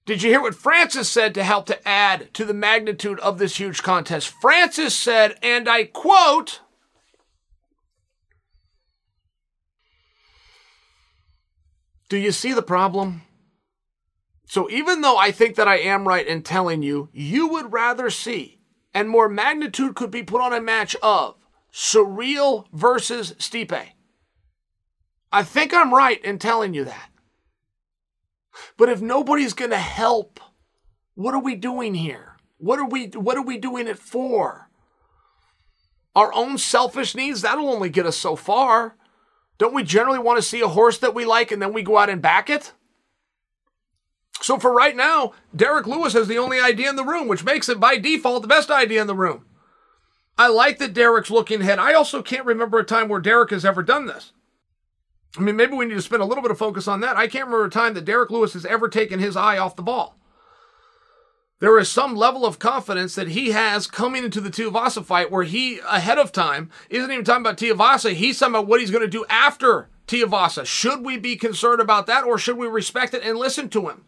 Did 0.07 0.23
you 0.23 0.31
hear 0.31 0.43
what 0.43 0.55
Francis 0.55 1.11
said 1.11 1.35
to 1.35 1.45
help 1.45 1.67
to 1.67 1.89
add 1.89 2.33
to 2.35 2.45
the 2.45 2.55
magnitude 2.55 3.19
of 3.21 3.39
this 3.39 3.57
huge 3.57 3.83
contest? 3.83 4.29
Francis 4.29 4.95
said, 4.95 5.37
and 5.43 5.69
I 5.69 5.85
quote, 5.85 6.61
Do 12.11 12.19
you 12.19 12.33
see 12.33 12.53
the 12.53 12.63
problem? 12.63 13.23
So 14.47 14.71
even 14.71 15.01
though 15.01 15.17
I 15.17 15.31
think 15.31 15.57
that 15.57 15.67
I 15.67 15.79
am 15.79 16.07
right 16.07 16.27
in 16.27 16.43
telling 16.43 16.83
you, 16.83 17.09
you 17.13 17.49
would 17.49 17.73
rather 17.73 18.11
see, 18.11 18.61
and 18.93 19.09
more 19.09 19.29
magnitude 19.29 19.97
could 19.97 20.11
be 20.11 20.23
put 20.23 20.43
on 20.43 20.53
a 20.53 20.61
match 20.61 20.95
of 21.03 21.35
Ciryl 21.73 22.67
versus 22.73 23.33
Stipe. 23.39 23.89
I 25.33 25.43
think 25.43 25.75
I'm 25.75 25.93
right 25.93 26.23
in 26.23 26.39
telling 26.39 26.75
you 26.75 26.85
that. 26.85 27.11
But 28.77 28.89
if 28.89 29.01
nobody's 29.01 29.55
going 29.55 29.71
to 29.71 29.77
help, 29.77 30.41
what 31.15 31.35
are 31.35 31.43
we 31.43 31.55
doing 31.55 31.95
here? 31.95 32.37
What 32.59 32.79
are 32.79 32.89
we 32.89 33.07
what 33.09 33.37
are 33.37 33.43
we 33.43 33.59
doing 33.59 33.87
it 33.87 33.99
for? 33.99 34.71
Our 36.15 36.33
own 36.33 36.59
selfish 36.59 37.15
needs, 37.15 37.43
that'll 37.43 37.69
only 37.69 37.89
get 37.89 38.07
us 38.07 38.17
so 38.17 38.37
far. 38.37 38.97
Don't 39.59 39.75
we 39.75 39.83
generally 39.83 40.19
want 40.19 40.39
to 40.39 40.43
see 40.43 40.61
a 40.61 40.69
horse 40.69 40.99
that 40.99 41.15
we 41.15 41.25
like 41.25 41.51
and 41.51 41.61
then 41.61 41.73
we 41.73 41.83
go 41.83 41.99
out 41.99 42.11
and 42.11 42.23
back 42.23 42.49
it? 42.49 42.73
So 44.41 44.59
for 44.59 44.73
right 44.73 44.95
now, 44.95 45.33
Derrick 45.55 45.87
Lewis 45.87 46.13
has 46.13 46.29
the 46.29 46.39
only 46.39 46.61
idea 46.61 46.91
in 46.91 46.97
the 46.97 47.05
room, 47.05 47.29
which 47.29 47.45
makes 47.45 47.69
it 47.69 47.81
by 47.81 47.97
default 47.97 48.43
the 48.43 48.49
best 48.49 48.71
idea 48.71 49.01
in 49.01 49.07
the 49.07 49.15
room. 49.15 49.47
I 50.37 50.49
like 50.49 50.79
that 50.79 50.93
Derrick's 50.93 51.31
looking 51.31 51.61
ahead. 51.61 51.79
I 51.79 51.95
also 51.95 52.21
can't 52.21 52.45
remember 52.45 52.79
a 52.79 52.85
time 52.85 53.09
where 53.09 53.21
Derrick 53.21 53.51
has 53.51 53.65
ever 53.65 53.83
done 53.83 54.07
this. 54.07 54.33
I 55.37 55.41
mean, 55.41 55.57
maybe 55.57 55.75
we 55.75 55.85
need 55.85 55.95
to 55.95 56.03
spend 56.03 56.23
a 56.23 56.27
little 56.27 56.43
bit 56.43 56.51
of 56.51 56.59
focus 56.59 56.87
on 56.87 57.01
that. 57.01 57.17
I 57.17 57.27
can't 57.27 57.47
remember 57.47 57.67
a 57.67 57.71
time 57.71 57.95
that 57.95 58.05
Derrick 58.05 58.31
Lewis 58.31 58.53
has 58.53 58.65
ever 58.65 58.89
taken 58.89 59.19
his 59.19 59.37
eye 59.37 59.59
off 59.59 59.77
the 59.77 59.83
ball. 59.83 60.17
There 61.61 61.79
is 61.79 61.89
some 61.89 62.15
level 62.15 62.45
of 62.45 62.59
confidence 62.59 63.15
that 63.15 63.29
he 63.29 63.51
has 63.53 63.87
coming 63.87 64.25
into 64.25 64.41
the 64.41 64.51
Tuivasa 64.51 65.05
fight 65.05 65.31
where 65.31 65.45
he, 65.45 65.81
ahead 65.89 66.19
of 66.19 66.31
time, 66.31 66.71
isn't 66.91 67.11
even 67.11 67.25
talking 67.25 67.43
about 67.43 67.57
Tuivasa. 67.57 68.13
He's 68.13 68.39
talking 68.39 68.55
about 68.55 68.67
what 68.67 68.81
he's 68.81 68.91
going 68.91 69.05
to 69.05 69.09
do 69.09 69.25
after 69.29 69.89
Tuivasa. 70.07 70.67
Should 70.67 71.05
we 71.05 71.17
be 71.17 71.37
concerned 71.37 71.81
about 71.81 72.07
that 72.07 72.25
or 72.25 72.39
should 72.39 72.59
we 72.59 72.67
respect 72.67 73.15
it 73.15 73.23
and 73.25 73.39
listen 73.39 73.69
to 73.71 73.89
him? 73.89 74.05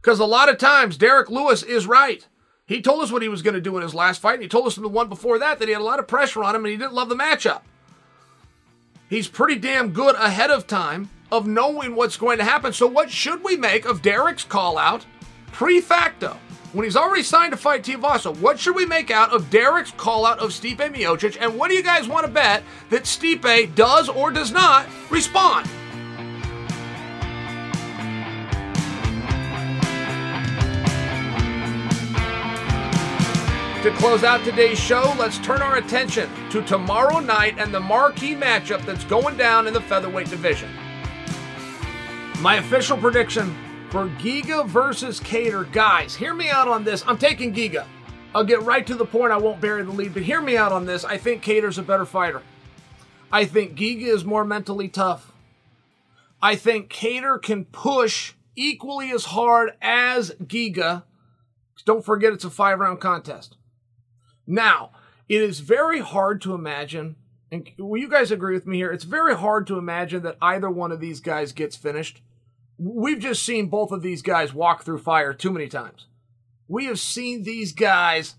Because 0.00 0.20
a 0.20 0.24
lot 0.24 0.48
of 0.48 0.58
times, 0.58 0.96
Derrick 0.96 1.30
Lewis 1.30 1.62
is 1.62 1.86
right. 1.86 2.26
He 2.66 2.80
told 2.80 3.02
us 3.02 3.10
what 3.10 3.22
he 3.22 3.28
was 3.28 3.42
going 3.42 3.54
to 3.54 3.60
do 3.60 3.76
in 3.76 3.82
his 3.82 3.94
last 3.94 4.20
fight, 4.20 4.34
and 4.34 4.42
he 4.42 4.48
told 4.48 4.66
us 4.66 4.76
in 4.76 4.82
the 4.82 4.88
one 4.88 5.08
before 5.08 5.38
that 5.38 5.58
that 5.58 5.68
he 5.68 5.72
had 5.72 5.80
a 5.80 5.84
lot 5.84 5.98
of 5.98 6.06
pressure 6.06 6.44
on 6.44 6.54
him 6.54 6.64
and 6.64 6.72
he 6.72 6.76
didn't 6.76 6.94
love 6.94 7.08
the 7.08 7.16
matchup. 7.16 7.62
He's 9.14 9.28
pretty 9.28 9.60
damn 9.60 9.92
good 9.92 10.16
ahead 10.16 10.50
of 10.50 10.66
time 10.66 11.08
of 11.30 11.46
knowing 11.46 11.94
what's 11.94 12.16
going 12.16 12.38
to 12.38 12.44
happen. 12.44 12.72
So, 12.72 12.88
what 12.88 13.12
should 13.12 13.44
we 13.44 13.56
make 13.56 13.84
of 13.84 14.02
Derrick's 14.02 14.42
call 14.42 14.76
out 14.76 15.06
pre 15.52 15.80
facto? 15.80 16.36
When 16.72 16.82
he's 16.82 16.96
already 16.96 17.22
signed 17.22 17.52
to 17.52 17.56
fight 17.56 17.84
Tuivasa, 17.84 18.36
what 18.38 18.58
should 18.58 18.74
we 18.74 18.84
make 18.84 19.12
out 19.12 19.32
of 19.32 19.50
Derrick's 19.50 19.92
call 19.92 20.26
out 20.26 20.40
of 20.40 20.50
Stipe 20.50 20.78
Miocic? 20.78 21.36
And 21.40 21.56
what 21.56 21.70
do 21.70 21.76
you 21.76 21.82
guys 21.84 22.08
want 22.08 22.26
to 22.26 22.32
bet 22.32 22.64
that 22.90 23.04
Stipe 23.04 23.72
does 23.76 24.08
or 24.08 24.32
does 24.32 24.50
not 24.50 24.84
respond? 25.10 25.70
To 33.84 33.90
close 33.96 34.24
out 34.24 34.42
today's 34.44 34.80
show, 34.80 35.14
let's 35.18 35.36
turn 35.40 35.60
our 35.60 35.76
attention 35.76 36.30
to 36.48 36.62
tomorrow 36.62 37.20
night 37.20 37.58
and 37.58 37.74
the 37.74 37.80
marquee 37.80 38.34
matchup 38.34 38.82
that's 38.86 39.04
going 39.04 39.36
down 39.36 39.66
in 39.66 39.74
the 39.74 39.80
featherweight 39.82 40.30
division. 40.30 40.70
My 42.40 42.54
official 42.56 42.96
prediction 42.96 43.54
for 43.90 44.08
Giga 44.08 44.66
versus 44.66 45.20
Kattar. 45.20 45.70
Guys, 45.70 46.14
hear 46.14 46.32
me 46.32 46.48
out 46.48 46.66
on 46.66 46.82
this. 46.82 47.04
I'm 47.06 47.18
taking 47.18 47.52
Giga. 47.52 47.84
I'll 48.34 48.42
get 48.42 48.62
right 48.62 48.86
to 48.86 48.94
the 48.94 49.04
point. 49.04 49.34
I 49.34 49.36
won't 49.36 49.60
bury 49.60 49.82
the 49.82 49.92
lead, 49.92 50.14
but 50.14 50.22
hear 50.22 50.40
me 50.40 50.56
out 50.56 50.72
on 50.72 50.86
this. 50.86 51.04
I 51.04 51.18
think 51.18 51.42
Kattar's 51.44 51.76
a 51.76 51.82
better 51.82 52.06
fighter. 52.06 52.40
I 53.30 53.44
think 53.44 53.74
Giga 53.74 54.06
is 54.06 54.24
more 54.24 54.46
mentally 54.46 54.88
tough. 54.88 55.30
I 56.40 56.56
think 56.56 56.88
Kattar 56.88 57.42
can 57.42 57.66
push 57.66 58.32
equally 58.56 59.10
as 59.10 59.26
hard 59.26 59.72
as 59.82 60.30
Giga. 60.42 61.02
Don't 61.84 62.02
forget 62.02 62.32
it's 62.32 62.46
a 62.46 62.50
five 62.50 62.78
round 62.78 63.02
contest. 63.02 63.58
Now, 64.46 64.90
it 65.28 65.40
is 65.40 65.60
very 65.60 66.00
hard 66.00 66.40
to 66.42 66.54
imagine, 66.54 67.16
and 67.50 67.68
will 67.78 68.00
you 68.00 68.08
guys 68.08 68.30
agree 68.30 68.54
with 68.54 68.66
me 68.66 68.76
here? 68.78 68.92
It's 68.92 69.04
very 69.04 69.34
hard 69.34 69.66
to 69.68 69.78
imagine 69.78 70.22
that 70.22 70.36
either 70.42 70.70
one 70.70 70.92
of 70.92 71.00
these 71.00 71.20
guys 71.20 71.52
gets 71.52 71.76
finished. 71.76 72.22
We've 72.76 73.20
just 73.20 73.42
seen 73.42 73.68
both 73.68 73.92
of 73.92 74.02
these 74.02 74.22
guys 74.22 74.52
walk 74.52 74.84
through 74.84 74.98
fire 74.98 75.32
too 75.32 75.52
many 75.52 75.68
times. 75.68 76.06
We 76.68 76.86
have 76.86 76.98
seen 76.98 77.42
these 77.42 77.72
guys 77.72 78.34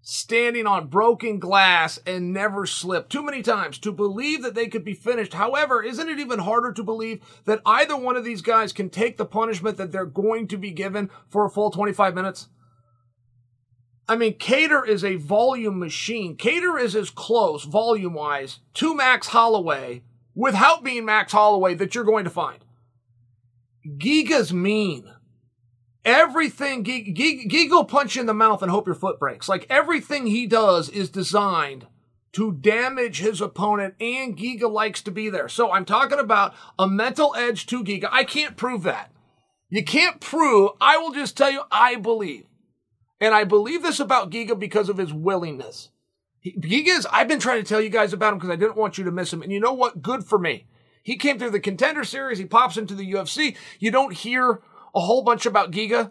standing 0.00 0.66
on 0.66 0.86
broken 0.86 1.38
glass 1.38 1.98
and 2.06 2.32
never 2.32 2.64
slip 2.64 3.08
too 3.08 3.22
many 3.22 3.42
times 3.42 3.78
to 3.78 3.92
believe 3.92 4.42
that 4.42 4.54
they 4.54 4.66
could 4.66 4.84
be 4.84 4.94
finished. 4.94 5.34
However, 5.34 5.82
isn't 5.82 6.08
it 6.08 6.18
even 6.18 6.38
harder 6.38 6.72
to 6.72 6.82
believe 6.82 7.20
that 7.44 7.60
either 7.66 7.96
one 7.96 8.16
of 8.16 8.24
these 8.24 8.42
guys 8.42 8.72
can 8.72 8.90
take 8.90 9.16
the 9.16 9.26
punishment 9.26 9.76
that 9.76 9.92
they're 9.92 10.06
going 10.06 10.48
to 10.48 10.56
be 10.56 10.70
given 10.70 11.10
for 11.28 11.44
a 11.44 11.50
full 11.50 11.70
25 11.70 12.14
minutes? 12.14 12.48
I 14.08 14.16
mean, 14.16 14.38
Kattar 14.38 14.88
is 14.88 15.04
a 15.04 15.16
volume 15.16 15.78
machine. 15.78 16.36
Kattar 16.36 16.80
is 16.80 16.96
as 16.96 17.10
close, 17.10 17.64
volume 17.64 18.14
wise, 18.14 18.60
to 18.74 18.94
Max 18.94 19.28
Holloway 19.28 20.02
without 20.34 20.82
being 20.82 21.04
Max 21.04 21.32
Holloway 21.32 21.74
that 21.74 21.94
you're 21.94 22.04
going 22.04 22.24
to 22.24 22.30
find. 22.30 22.64
Giga's 23.86 24.52
mean. 24.52 25.12
Everything, 26.04 26.84
Giga 26.84 27.70
will 27.70 27.84
punch 27.84 28.14
you 28.14 28.22
in 28.22 28.26
the 28.26 28.32
mouth 28.32 28.62
and 28.62 28.70
hope 28.70 28.86
your 28.86 28.94
foot 28.94 29.18
breaks. 29.18 29.48
Like 29.48 29.66
everything 29.68 30.26
he 30.26 30.46
does 30.46 30.88
is 30.88 31.10
designed 31.10 31.86
to 32.32 32.52
damage 32.52 33.18
his 33.18 33.40
opponent, 33.40 33.94
and 34.00 34.36
Giga 34.36 34.70
likes 34.70 35.02
to 35.02 35.10
be 35.10 35.28
there. 35.28 35.48
So 35.48 35.70
I'm 35.70 35.84
talking 35.84 36.18
about 36.18 36.54
a 36.78 36.86
mental 36.86 37.34
edge 37.36 37.66
to 37.66 37.84
Giga. 37.84 38.08
I 38.10 38.24
can't 38.24 38.56
prove 38.56 38.84
that. 38.84 39.10
You 39.68 39.84
can't 39.84 40.20
prove, 40.20 40.70
I 40.80 40.96
will 40.96 41.12
just 41.12 41.36
tell 41.36 41.50
you, 41.50 41.62
I 41.70 41.96
believe. 41.96 42.44
And 43.20 43.34
I 43.34 43.44
believe 43.44 43.82
this 43.82 44.00
about 44.00 44.30
Giga 44.30 44.58
because 44.58 44.88
of 44.88 44.98
his 44.98 45.12
willingness. 45.12 45.90
He, 46.40 46.52
Giga 46.52 46.96
is, 46.98 47.06
I've 47.10 47.28
been 47.28 47.40
trying 47.40 47.62
to 47.62 47.68
tell 47.68 47.80
you 47.80 47.88
guys 47.88 48.12
about 48.12 48.32
him 48.32 48.38
because 48.38 48.50
I 48.50 48.56
didn't 48.56 48.76
want 48.76 48.96
you 48.96 49.04
to 49.04 49.10
miss 49.10 49.32
him. 49.32 49.42
And 49.42 49.52
you 49.52 49.58
know 49.60 49.72
what? 49.72 50.02
Good 50.02 50.24
for 50.24 50.38
me. 50.38 50.66
He 51.02 51.16
came 51.16 51.38
through 51.38 51.50
the 51.50 51.60
contender 51.60 52.04
series. 52.04 52.38
He 52.38 52.44
pops 52.44 52.76
into 52.76 52.94
the 52.94 53.12
UFC. 53.12 53.56
You 53.80 53.90
don't 53.90 54.12
hear 54.12 54.60
a 54.94 55.00
whole 55.00 55.22
bunch 55.22 55.46
about 55.46 55.70
Giga. 55.72 56.10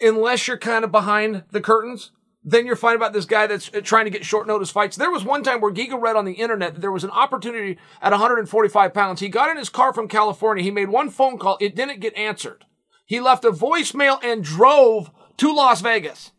unless 0.00 0.46
you're 0.46 0.58
kind 0.58 0.84
of 0.84 0.92
behind 0.92 1.44
the 1.50 1.60
curtains. 1.60 2.12
Then 2.44 2.64
you're 2.64 2.76
fighting 2.76 2.96
about 2.96 3.12
this 3.12 3.24
guy 3.24 3.48
that's 3.48 3.74
uh, 3.74 3.80
trying 3.80 4.04
to 4.04 4.10
get 4.10 4.24
short 4.24 4.46
notice 4.46 4.70
fights. 4.70 4.96
There 4.96 5.10
was 5.10 5.24
one 5.24 5.42
time 5.42 5.60
where 5.60 5.72
Giga 5.72 6.00
read 6.00 6.14
on 6.14 6.24
the 6.24 6.34
internet 6.34 6.74
that 6.74 6.80
there 6.80 6.92
was 6.92 7.02
an 7.02 7.10
opportunity 7.10 7.76
at 8.00 8.12
145 8.12 8.94
pounds. 8.94 9.20
He 9.20 9.28
got 9.28 9.50
in 9.50 9.56
his 9.56 9.68
car 9.68 9.92
from 9.92 10.06
California. 10.06 10.62
He 10.62 10.70
made 10.70 10.88
one 10.88 11.10
phone 11.10 11.38
call. 11.38 11.58
It 11.60 11.74
didn't 11.74 12.00
get 12.00 12.16
answered. 12.16 12.64
He 13.04 13.18
left 13.20 13.44
a 13.44 13.50
voicemail 13.50 14.22
and 14.22 14.44
drove 14.44 15.10
to 15.38 15.54
Las 15.54 15.80
Vegas. 15.80 16.32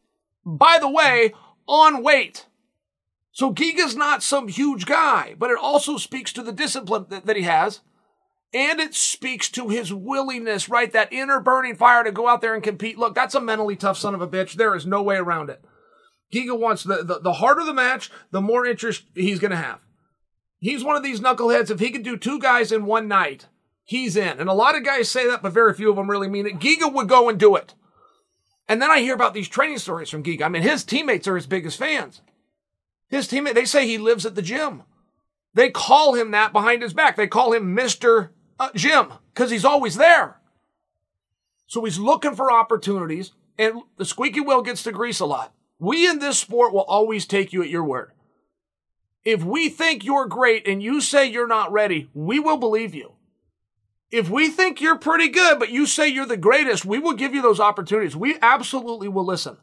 By 0.46 0.78
the 0.80 0.90
way, 0.90 1.34
on 1.68 2.04
weight. 2.04 2.46
So 3.32 3.54
Giga's 3.54 3.96
not 3.96 4.24
some 4.24 4.48
huge 4.48 4.86
guy, 4.86 5.36
but 5.38 5.52
it 5.52 5.60
also 5.62 5.98
speaks 5.98 6.34
to 6.34 6.42
the 6.42 6.52
discipline 6.52 7.06
that, 7.10 7.26
that 7.26 7.36
he 7.36 7.44
has. 7.44 7.82
And 8.54 8.80
it 8.80 8.96
speaks 8.96 9.50
to 9.52 9.70
his 9.70 9.94
willingness, 9.94 10.70
right? 10.70 10.92
That 10.92 11.12
inner 11.12 11.40
burning 11.40 11.76
fire 11.76 12.04
to 12.04 12.12
go 12.12 12.28
out 12.28 12.42
there 12.42 12.56
and 12.56 12.64
compete. 12.64 12.98
Look, 12.98 13.14
that's 13.14 13.36
a 13.36 13.42
mentally 13.42 13.76
tough 13.76 13.98
son 13.98 14.16
of 14.16 14.22
a 14.22 14.28
bitch. 14.28 14.54
There 14.54 14.74
is 14.74 14.86
no 14.86 15.04
way 15.04 15.18
around 15.18 15.50
it. 15.50 15.64
Giga 16.34 16.58
wants 16.58 16.84
the, 16.84 17.04
the, 17.04 17.20
the 17.20 17.34
harder 17.34 17.64
the 17.64 17.74
match, 17.74 18.10
the 18.32 18.42
more 18.42 18.66
interest 18.66 19.04
he's 19.14 19.40
going 19.40 19.52
to 19.52 19.58
have. 19.58 19.80
He's 20.60 20.84
one 20.84 20.96
of 20.96 21.04
these 21.04 21.20
knuckleheads. 21.20 21.70
If 21.70 21.80
he 21.80 21.92
could 21.92 22.04
do 22.04 22.18
two 22.18 22.40
guys 22.40 22.72
in 22.72 22.86
one 22.86 23.08
night, 23.08 23.48
he's 23.84 24.16
in. 24.16 24.40
And 24.40 24.50
a 24.50 24.54
lot 24.54 24.76
of 24.76 24.84
guys 24.84 25.12
say 25.12 25.28
that, 25.28 25.44
but 25.44 25.54
very 25.54 25.74
few 25.74 25.90
of 25.90 25.96
them 25.96 26.10
really 26.10 26.28
mean 26.30 26.48
it. 26.48 26.60
Giga 26.60 26.92
would 26.92 27.08
go 27.08 27.30
and 27.30 27.40
do 27.40 27.56
it. 27.56 27.76
And 28.68 28.82
then 28.82 28.92
I 28.92 29.00
hear 29.00 29.14
about 29.14 29.34
these 29.34 29.48
training 29.48 29.78
stories 29.78 30.10
from 30.10 30.24
Geek. 30.24 30.42
I 30.42 30.50
mean, 30.50 30.62
his 30.62 30.84
teammates 30.84 31.28
are 31.28 31.36
his 31.36 31.48
biggest 31.48 31.78
fans. 31.78 32.22
His 33.08 33.28
teammate, 33.28 33.54
they 33.54 33.66
say 33.66 33.88
he 33.88 33.98
lives 33.98 34.26
at 34.26 34.36
the 34.36 34.42
gym. 34.42 34.84
They 35.54 35.70
call 35.70 36.14
him 36.14 36.32
that 36.32 36.52
behind 36.52 36.82
his 36.82 36.94
back. 36.94 37.16
They 37.16 37.28
call 37.28 37.54
him 37.54 37.76
Mr. 37.76 38.30
Uh, 38.60 38.70
Jim 38.76 39.14
because 39.34 39.50
he's 39.50 39.66
always 39.66 39.96
there. 39.96 40.40
So 41.68 41.84
he's 41.84 42.00
looking 42.00 42.36
for 42.36 42.52
opportunities, 42.52 43.32
and 43.58 43.82
the 43.98 44.06
squeaky 44.06 44.42
wheel 44.42 44.62
gets 44.62 44.84
the 44.84 44.92
grease 44.92 45.20
a 45.20 45.26
lot. 45.26 45.54
We 45.80 46.08
in 46.08 46.20
this 46.20 46.40
sport 46.40 46.74
will 46.74 46.84
always 46.84 47.26
take 47.26 47.54
you 47.54 47.62
at 47.62 47.70
your 47.70 47.84
word. 47.84 48.12
If 49.24 49.44
we 49.44 49.70
think 49.70 50.06
you're 50.06 50.28
great 50.28 50.68
and 50.68 50.82
you 50.82 51.02
say 51.02 51.26
you're 51.26 51.48
not 51.48 51.72
ready, 51.72 52.10
we 52.14 52.40
will 52.40 52.58
believe 52.58 52.96
you. 52.96 53.14
If 54.10 54.30
we 54.30 54.50
think 54.50 54.80
you're 54.80 54.98
pretty 54.98 55.28
good, 55.28 55.60
but 55.60 55.70
you 55.70 55.86
say 55.86 56.08
you're 56.08 56.26
the 56.26 56.38
greatest, 56.38 56.86
we 56.86 57.00
will 57.00 57.14
give 57.14 57.34
you 57.34 57.42
those 57.42 57.60
opportunities. 57.60 58.16
We 58.16 58.38
absolutely 58.42 59.10
will 59.10 59.26
listen. 59.26 59.58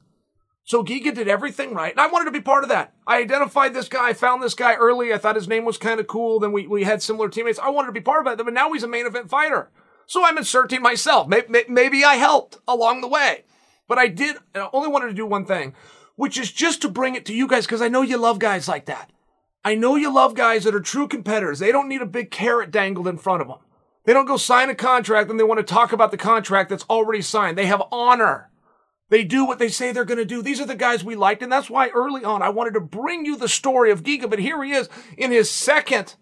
So 0.65 0.83
Giga 0.83 1.15
did 1.15 1.29
everything 1.29 1.75
right. 1.75 1.93
And 1.93 2.01
I 2.01 2.07
wanted 2.09 2.27
to 2.27 2.31
be 2.31 2.41
part 2.41 2.63
of 2.63 2.71
that. 2.71 2.95
I 3.07 3.19
identified 3.19 3.75
this 3.75 3.89
guy, 3.89 4.13
found 4.13 4.43
this 4.43 4.55
guy 4.55 4.75
early. 4.75 5.13
I 5.13 5.19
thought 5.19 5.37
his 5.37 5.49
name 5.49 5.65
was 5.65 5.77
kind 5.77 6.01
of 6.01 6.07
cool. 6.07 6.41
Then 6.41 6.53
we, 6.53 6.67
we 6.67 6.85
had 6.85 7.03
similar 7.03 7.29
teammates. 7.29 7.59
I 7.59 7.69
wanted 7.69 7.87
to 7.87 7.93
be 7.93 8.01
part 8.01 8.27
of 8.27 8.33
it. 8.33 8.43
But 8.43 8.55
now 8.55 8.73
he's 8.73 8.83
a 8.83 8.89
main 8.89 9.07
event 9.07 9.29
fighter. 9.29 9.71
So 10.07 10.25
I'm 10.25 10.39
inserting 10.39 10.83
myself. 10.83 11.29
Maybe, 11.29 11.65
maybe 11.69 12.05
I 12.05 12.15
helped 12.15 12.59
along 12.67 13.01
the 13.01 13.09
way. 13.09 13.45
But 13.87 13.99
I 13.99 14.09
did, 14.09 14.37
I 14.55 14.69
only 14.73 14.89
wanted 14.89 15.09
to 15.09 15.15
do 15.15 15.27
one 15.27 15.45
thing, 15.45 15.75
which 16.17 16.39
is 16.39 16.51
just 16.51 16.81
to 16.83 16.89
bring 16.89 17.15
it 17.15 17.27
to 17.27 17.35
you 17.35 17.47
guys 17.47 17.67
because 17.67 17.83
I 17.83 17.89
know 17.89 18.03
you 18.03 18.17
love 18.17 18.39
guys 18.39 18.67
like 18.67 18.87
that. 18.87 19.11
I 19.65 19.75
know 19.75 19.97
you 19.97 20.13
love 20.13 20.35
guys 20.35 20.65
that 20.65 20.75
are 20.75 20.81
true 20.81 21.09
competitors. 21.09 21.59
They 21.59 21.73
don't 21.73 21.89
need 21.89 22.03
a 22.03 22.07
big 22.07 22.31
carrot 22.31 22.71
dangled 22.71 23.09
in 23.09 23.19
front 23.19 23.43
of 23.43 23.49
them. 23.49 23.59
They 24.05 24.13
don't 24.13 24.27
go 24.27 24.37
sign 24.37 24.71
a 24.71 24.75
contract 24.75 25.31
and 25.31 25.41
they 25.41 25.45
want 25.45 25.67
to 25.67 25.75
talk 25.75 25.93
about 25.93 26.11
the 26.11 26.17
contract 26.17 26.71
that's 26.71 26.85
already 26.91 27.23
signed. 27.23 27.57
They 27.57 27.67
have 27.67 27.83
honor. 27.91 28.51
They 29.09 29.25
do 29.25 29.45
what 29.45 29.59
they 29.59 29.69
say 29.69 29.93
they're 29.93 30.05
going 30.05 30.19
to 30.19 30.25
do. 30.25 30.43
These 30.43 30.61
are 30.61 30.67
the 30.67 30.75
guys 30.75 31.05
we 31.05 31.15
liked. 31.15 31.43
And 31.43 31.51
that's 31.51 31.71
why 31.71 31.89
early 31.89 32.25
on 32.25 32.43
I 32.43 32.51
wanted 32.51 32.75
to 32.75 32.81
bring 32.81 33.25
you 33.25 33.37
the 33.37 33.49
story 33.49 33.91
of 33.91 34.03
Giga. 34.03 34.29
But 34.29 34.39
here 34.39 34.63
he 34.63 34.73
is 34.73 34.89
in 35.17 35.31
his 35.31 35.51
second 35.51 36.17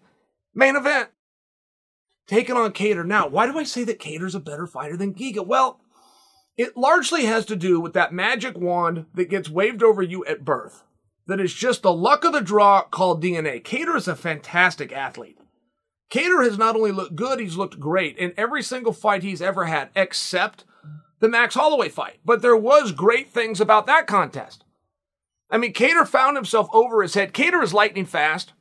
main 0.53 0.75
event, 0.75 1.09
taking 2.27 2.55
on 2.55 2.71
Kattar. 2.71 3.05
Now, 3.05 3.27
why 3.27 3.47
do 3.47 3.57
I 3.57 3.63
say 3.63 3.83
that 3.83 3.99
Kattar's 3.99 4.35
a 4.35 4.39
better 4.39 4.67
fighter 4.67 4.95
than 4.95 5.13
Giga? 5.13 5.45
Well, 5.45 5.81
it 6.55 6.77
largely 6.77 7.25
has 7.25 7.45
to 7.47 7.55
do 7.55 7.79
with 7.79 7.93
that 7.93 8.13
magic 8.13 8.57
wand 8.57 9.07
that 9.13 9.29
gets 9.29 9.49
waved 9.49 9.83
over 9.83 10.01
you 10.03 10.23
at 10.25 10.45
birth. 10.45 10.83
That 11.25 11.39
is 11.39 11.53
just 11.53 11.81
the 11.81 11.93
luck 11.93 12.23
of 12.23 12.33
the 12.33 12.41
draw 12.41 12.83
called 12.83 13.23
DNA. 13.23 13.63
Kattar 13.63 13.95
is 13.95 14.07
a 14.07 14.15
fantastic 14.15 14.91
athlete. 14.91 15.37
Kattar 16.13 16.45
has 16.45 16.59
not 16.59 16.75
only 16.75 16.91
looked 16.91 17.15
good, 17.15 17.39
he's 17.39 17.57
looked 17.57 17.79
great 17.79 18.17
in 18.19 18.33
every 18.37 18.61
single 18.61 18.93
fight 18.93 19.23
he's 19.23 19.41
ever 19.41 19.65
had, 19.65 19.89
except 19.95 20.63
the 21.19 21.27
Max 21.27 21.55
Holloway 21.55 21.89
fight. 21.89 22.19
But 22.23 22.43
there 22.43 22.55
was 22.55 22.91
great 22.91 23.31
things 23.31 23.59
about 23.59 23.87
that 23.87 24.05
contest. 24.05 24.63
I 25.49 25.57
mean, 25.57 25.73
Kattar 25.73 26.07
found 26.07 26.37
himself 26.37 26.67
over 26.71 27.01
his 27.01 27.15
head. 27.15 27.33
Kattar 27.33 27.63
is 27.63 27.73
lightning 27.73 28.05
fast. 28.05 28.53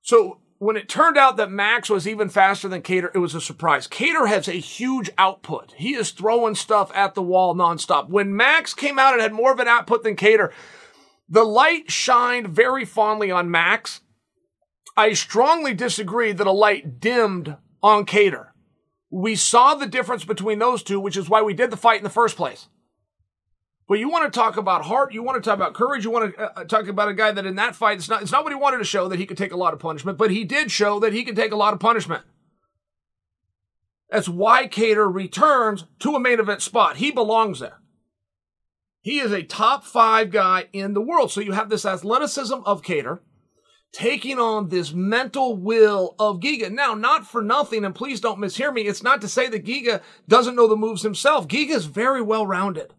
So 0.00 0.40
when 0.56 0.78
it 0.78 0.88
turned 0.88 1.18
out 1.18 1.36
that 1.36 1.50
Max 1.50 1.90
was 1.90 2.08
even 2.08 2.30
faster 2.30 2.66
than 2.66 2.80
Kattar, 2.80 3.10
it 3.14 3.18
was 3.18 3.34
a 3.34 3.42
surprise. 3.42 3.86
Kattar 3.86 4.28
has 4.28 4.48
a 4.48 4.52
huge 4.52 5.10
output. 5.18 5.74
He 5.76 5.94
is 5.94 6.12
throwing 6.12 6.54
stuff 6.54 6.90
at 6.94 7.14
the 7.14 7.22
wall 7.22 7.54
nonstop. 7.54 8.08
When 8.08 8.34
Max 8.34 8.72
came 8.72 8.98
out 8.98 9.12
and 9.12 9.20
had 9.20 9.34
more 9.34 9.52
of 9.52 9.60
an 9.60 9.68
output 9.68 10.02
than 10.02 10.16
Kattar, 10.16 10.50
the 11.28 11.44
light 11.44 11.90
shined 11.90 12.48
very 12.48 12.86
fondly 12.86 13.30
on 13.30 13.50
Max. 13.50 14.00
I 15.00 15.14
strongly 15.14 15.72
disagree 15.72 16.32
that 16.32 16.46
a 16.46 16.52
light 16.52 17.00
dimmed 17.00 17.56
on 17.82 18.04
Kattar. 18.04 18.48
We 19.08 19.34
saw 19.34 19.74
the 19.74 19.86
difference 19.86 20.26
between 20.26 20.58
those 20.58 20.82
two, 20.82 21.00
which 21.00 21.16
is 21.16 21.26
why 21.26 21.40
we 21.40 21.54
did 21.54 21.70
the 21.70 21.78
fight 21.78 21.96
in 21.96 22.04
the 22.04 22.10
first 22.10 22.36
place. 22.36 22.68
But 23.88 23.98
you 23.98 24.10
want 24.10 24.30
to 24.30 24.38
talk 24.38 24.58
about 24.58 24.84
heart, 24.84 25.14
you 25.14 25.22
want 25.22 25.42
to 25.42 25.48
talk 25.48 25.56
about 25.56 25.72
courage, 25.72 26.04
you 26.04 26.10
want 26.10 26.34
to 26.34 26.42
uh, 26.42 26.52
uh, 26.54 26.64
talk 26.64 26.86
about 26.86 27.08
a 27.08 27.14
guy 27.14 27.32
that 27.32 27.46
in 27.46 27.54
that 27.54 27.74
fight, 27.74 27.96
it's 27.96 28.10
not, 28.10 28.20
it's 28.20 28.30
not 28.30 28.44
what 28.44 28.52
he 28.52 28.58
wanted 28.58 28.76
to 28.76 28.84
show 28.84 29.08
that 29.08 29.18
he 29.18 29.24
could 29.24 29.38
take 29.38 29.52
a 29.52 29.56
lot 29.56 29.72
of 29.72 29.80
punishment, 29.80 30.18
but 30.18 30.30
he 30.30 30.44
did 30.44 30.70
show 30.70 31.00
that 31.00 31.14
he 31.14 31.24
can 31.24 31.34
take 31.34 31.50
a 31.50 31.56
lot 31.56 31.72
of 31.72 31.80
punishment. 31.80 32.22
That's 34.10 34.28
why 34.28 34.68
Kattar 34.68 35.12
returns 35.12 35.86
to 36.00 36.14
a 36.14 36.20
main 36.20 36.40
event 36.40 36.60
spot. 36.60 36.98
He 36.98 37.10
belongs 37.10 37.60
there. 37.60 37.80
He 39.00 39.18
is 39.18 39.32
a 39.32 39.42
top 39.44 39.82
five 39.82 40.30
guy 40.30 40.68
in 40.74 40.92
the 40.92 41.00
world. 41.00 41.32
So 41.32 41.40
you 41.40 41.52
have 41.52 41.70
this 41.70 41.86
athleticism 41.86 42.58
of 42.66 42.82
Kattar 42.82 43.20
taking 43.92 44.38
on 44.38 44.68
this 44.68 44.92
mental 44.92 45.56
will 45.56 46.14
of 46.18 46.40
Giga. 46.40 46.70
Now, 46.70 46.94
not 46.94 47.26
for 47.26 47.42
nothing, 47.42 47.84
and 47.84 47.94
please 47.94 48.20
don't 48.20 48.38
mishear 48.38 48.72
me, 48.72 48.82
it's 48.82 49.02
not 49.02 49.20
to 49.20 49.28
say 49.28 49.48
that 49.48 49.64
Giga 49.64 50.00
doesn't 50.28 50.56
know 50.56 50.68
the 50.68 50.76
moves 50.76 51.02
himself. 51.02 51.48
Giga 51.48 51.70
is 51.70 51.86
very 51.86 52.22
well 52.22 52.46
rounded. 52.46 52.94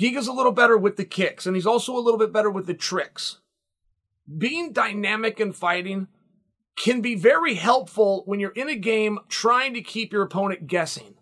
Giga's 0.00 0.28
a 0.28 0.32
little 0.32 0.52
better 0.52 0.76
with 0.76 0.96
the 0.96 1.04
kicks, 1.04 1.46
and 1.46 1.56
he's 1.56 1.66
also 1.66 1.96
a 1.96 2.00
little 2.00 2.18
bit 2.18 2.32
better 2.32 2.50
with 2.50 2.66
the 2.66 2.74
tricks. 2.74 3.38
Being 4.36 4.72
dynamic 4.72 5.40
in 5.40 5.52
fighting 5.52 6.08
can 6.76 7.00
be 7.00 7.14
very 7.14 7.54
helpful 7.54 8.22
when 8.26 8.40
you're 8.40 8.50
in 8.50 8.68
a 8.68 8.74
game 8.74 9.18
trying 9.28 9.72
to 9.74 9.80
keep 9.80 10.12
your 10.12 10.22
opponent 10.22 10.66
guessing. 10.66 11.14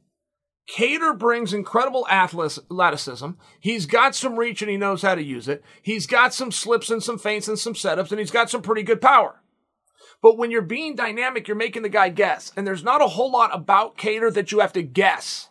Kattar 0.68 1.18
brings 1.18 1.52
incredible 1.52 2.06
athleticism. 2.08 3.30
He's 3.60 3.86
got 3.86 4.14
some 4.14 4.38
reach 4.38 4.62
and 4.62 4.70
he 4.70 4.76
knows 4.76 5.02
how 5.02 5.14
to 5.14 5.22
use 5.22 5.46
it. 5.46 5.62
He's 5.82 6.06
got 6.06 6.32
some 6.32 6.50
slips 6.50 6.90
and 6.90 7.02
some 7.02 7.18
feints 7.18 7.48
and 7.48 7.58
some 7.58 7.74
setups 7.74 8.10
and 8.10 8.18
he's 8.18 8.30
got 8.30 8.48
some 8.48 8.62
pretty 8.62 8.82
good 8.82 9.00
power. 9.00 9.42
But 10.22 10.38
when 10.38 10.50
you're 10.50 10.62
being 10.62 10.96
dynamic, 10.96 11.46
you're 11.46 11.56
making 11.56 11.82
the 11.82 11.90
guy 11.90 12.08
guess. 12.08 12.50
And 12.56 12.66
there's 12.66 12.82
not 12.82 13.02
a 13.02 13.08
whole 13.08 13.30
lot 13.30 13.50
about 13.54 13.98
Kattar 13.98 14.32
that 14.32 14.52
you 14.52 14.60
have 14.60 14.72
to 14.72 14.82
guess. 14.82 15.50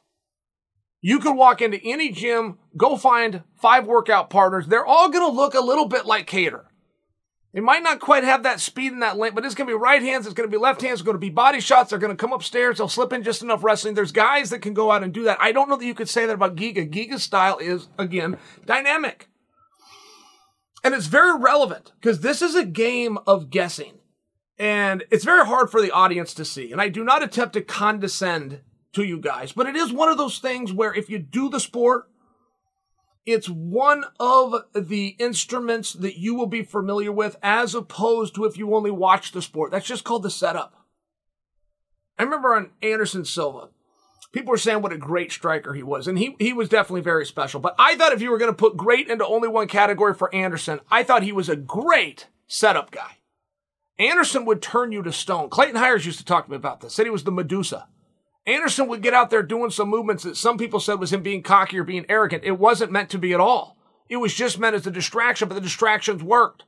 You 0.99 1.19
could 1.19 1.35
walk 1.35 1.61
into 1.61 1.79
any 1.83 2.11
gym, 2.11 2.57
go 2.75 2.97
find 2.97 3.43
five 3.61 3.85
workout 3.85 4.31
partners. 4.31 4.67
They're 4.67 4.85
all 4.85 5.09
going 5.09 5.29
to 5.29 5.35
look 5.35 5.53
a 5.53 5.59
little 5.59 5.87
bit 5.87 6.05
like 6.05 6.27
Kattar. 6.27 6.63
It 7.53 7.61
might 7.61 7.83
not 7.83 7.99
quite 7.99 8.23
have 8.23 8.43
that 8.43 8.59
speed 8.59 8.93
and 8.93 9.03
that 9.03 9.17
length, 9.17 9.35
but 9.35 9.45
it's 9.45 9.53
going 9.53 9.67
to 9.67 9.73
be 9.73 9.77
right 9.77 10.01
hands, 10.01 10.25
it's 10.25 10.33
going 10.33 10.49
to 10.49 10.51
be 10.51 10.61
left 10.61 10.81
hands, 10.81 10.99
it's 10.99 11.05
going 11.05 11.13
to 11.13 11.19
be 11.19 11.29
body 11.29 11.59
shots. 11.59 11.91
They're 11.91 11.99
going 11.99 12.15
to 12.15 12.19
come 12.19 12.33
upstairs, 12.33 12.79
they'll 12.79 12.87
slip 12.87 13.13
in 13.13 13.21
just 13.21 13.43
enough 13.43 13.63
wrestling. 13.63 13.93
There's 13.93 14.11
guys 14.11 14.49
that 14.49 14.63
can 14.63 14.73
go 14.73 14.91
out 14.91 15.03
and 15.03 15.13
do 15.13 15.23
that. 15.25 15.37
I 15.39 15.51
don't 15.51 15.69
know 15.69 15.77
that 15.77 15.85
you 15.85 15.93
could 15.93 16.09
say 16.09 16.25
that 16.25 16.33
about 16.33 16.55
Giga. 16.55 16.91
Giga's 16.91 17.21
style 17.21 17.59
is, 17.59 17.89
again, 17.99 18.37
dynamic. 18.65 19.29
And 20.83 20.95
it's 20.95 21.05
very 21.05 21.37
relevant 21.37 21.91
because 22.01 22.21
this 22.21 22.41
is 22.41 22.55
a 22.55 22.65
game 22.65 23.19
of 23.27 23.51
guessing. 23.51 23.99
And 24.57 25.03
it's 25.11 25.23
very 25.23 25.45
hard 25.45 25.69
for 25.69 25.81
the 25.81 25.91
audience 25.91 26.33
to 26.35 26.45
see. 26.45 26.71
And 26.71 26.81
I 26.81 26.89
do 26.89 27.03
not 27.03 27.23
attempt 27.23 27.53
to 27.53 27.61
condescend 27.61 28.61
to 28.93 29.03
you 29.03 29.19
guys, 29.19 29.51
but 29.51 29.67
it 29.67 29.75
is 29.75 29.91
one 29.91 30.09
of 30.09 30.17
those 30.17 30.39
things 30.39 30.73
where 30.73 30.93
if 30.93 31.09
you 31.09 31.19
do 31.19 31.49
the 31.49 31.59
sport, 31.59 32.09
it's 33.25 33.47
one 33.47 34.03
of 34.19 34.53
the 34.75 35.15
instruments 35.19 35.93
that 35.93 36.17
you 36.17 36.35
will 36.35 36.47
be 36.47 36.63
familiar 36.63 37.11
with 37.11 37.37
as 37.41 37.73
opposed 37.73 38.35
to 38.35 38.45
if 38.45 38.57
you 38.57 38.75
only 38.75 38.91
watch 38.91 39.31
the 39.31 39.41
sport. 39.41 39.71
That's 39.71 39.87
just 39.87 40.03
called 40.03 40.23
the 40.23 40.29
setup. 40.29 40.73
I 42.17 42.23
remember 42.23 42.53
on 42.53 42.71
Anderson 42.81 43.25
Silva, 43.25 43.69
people 44.31 44.51
were 44.51 44.57
saying 44.57 44.81
what 44.81 44.93
a 44.93 44.97
great 44.97 45.31
striker 45.31 45.73
he 45.73 45.83
was, 45.83 46.07
and 46.07 46.17
he, 46.17 46.35
he 46.37 46.53
was 46.53 46.69
definitely 46.69 47.01
very 47.01 47.25
special. 47.25 47.59
But 47.59 47.75
I 47.79 47.95
thought 47.95 48.13
if 48.13 48.21
you 48.21 48.29
were 48.29 48.37
going 48.37 48.51
to 48.51 48.57
put 48.57 48.77
great 48.77 49.09
into 49.09 49.25
only 49.25 49.47
one 49.47 49.67
category 49.67 50.13
for 50.13 50.33
Anderson, 50.35 50.79
I 50.91 51.03
thought 51.03 51.23
he 51.23 51.31
was 51.31 51.49
a 51.49 51.55
great 51.55 52.27
setup 52.47 52.91
guy. 52.91 53.17
Anderson 53.97 54.45
would 54.45 54.61
turn 54.61 54.91
you 54.91 55.01
to 55.03 55.11
stone. 55.11 55.49
Clayton 55.49 55.75
Hires 55.75 56.05
used 56.05 56.19
to 56.19 56.25
talk 56.25 56.45
to 56.45 56.51
me 56.51 56.57
about 56.57 56.81
this, 56.81 56.93
said 56.93 57.05
he 57.05 57.11
was 57.11 57.23
the 57.23 57.31
Medusa. 57.31 57.87
Anderson 58.45 58.87
would 58.87 59.01
get 59.01 59.13
out 59.13 59.29
there 59.29 59.43
doing 59.43 59.71
some 59.71 59.89
movements 59.89 60.23
that 60.23 60.35
some 60.35 60.57
people 60.57 60.79
said 60.79 60.99
was 60.99 61.13
him 61.13 61.23
being 61.23 61.43
cocky 61.43 61.79
or 61.79 61.83
being 61.83 62.05
arrogant. 62.09 62.43
It 62.43 62.59
wasn't 62.59 62.91
meant 62.91 63.09
to 63.11 63.17
be 63.17 63.33
at 63.33 63.39
all. 63.39 63.77
It 64.09 64.17
was 64.17 64.33
just 64.33 64.59
meant 64.59 64.75
as 64.75 64.85
a 64.85 64.91
distraction, 64.91 65.47
but 65.47 65.55
the 65.55 65.61
distractions 65.61 66.21
worked. 66.21 66.63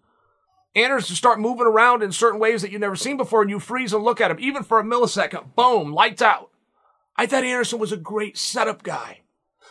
Anderson 0.74 1.16
start 1.16 1.40
moving 1.40 1.68
around 1.68 2.04
in 2.04 2.12
certain 2.12 2.40
ways 2.40 2.62
that 2.62 2.72
you've 2.72 2.82
never 2.82 2.96
seen 2.96 3.18
before, 3.18 3.42
and 3.42 3.50
you 3.50 3.60
freeze 3.60 3.94
and 3.94 4.04
look 4.04 4.20
at 4.20 4.32
him, 4.32 4.40
even 4.40 4.64
for 4.64 4.80
a 4.80 4.84
millisecond. 4.84 5.56
Boom, 5.56 5.94
lights 5.94 6.22
out. 6.22 6.50
I 7.18 7.26
thought 7.26 7.44
Anderson 7.44 7.80
was 7.80 7.92
a 7.92 7.98
great 7.98 8.38
setup 8.38 8.84
guy. 8.84 9.22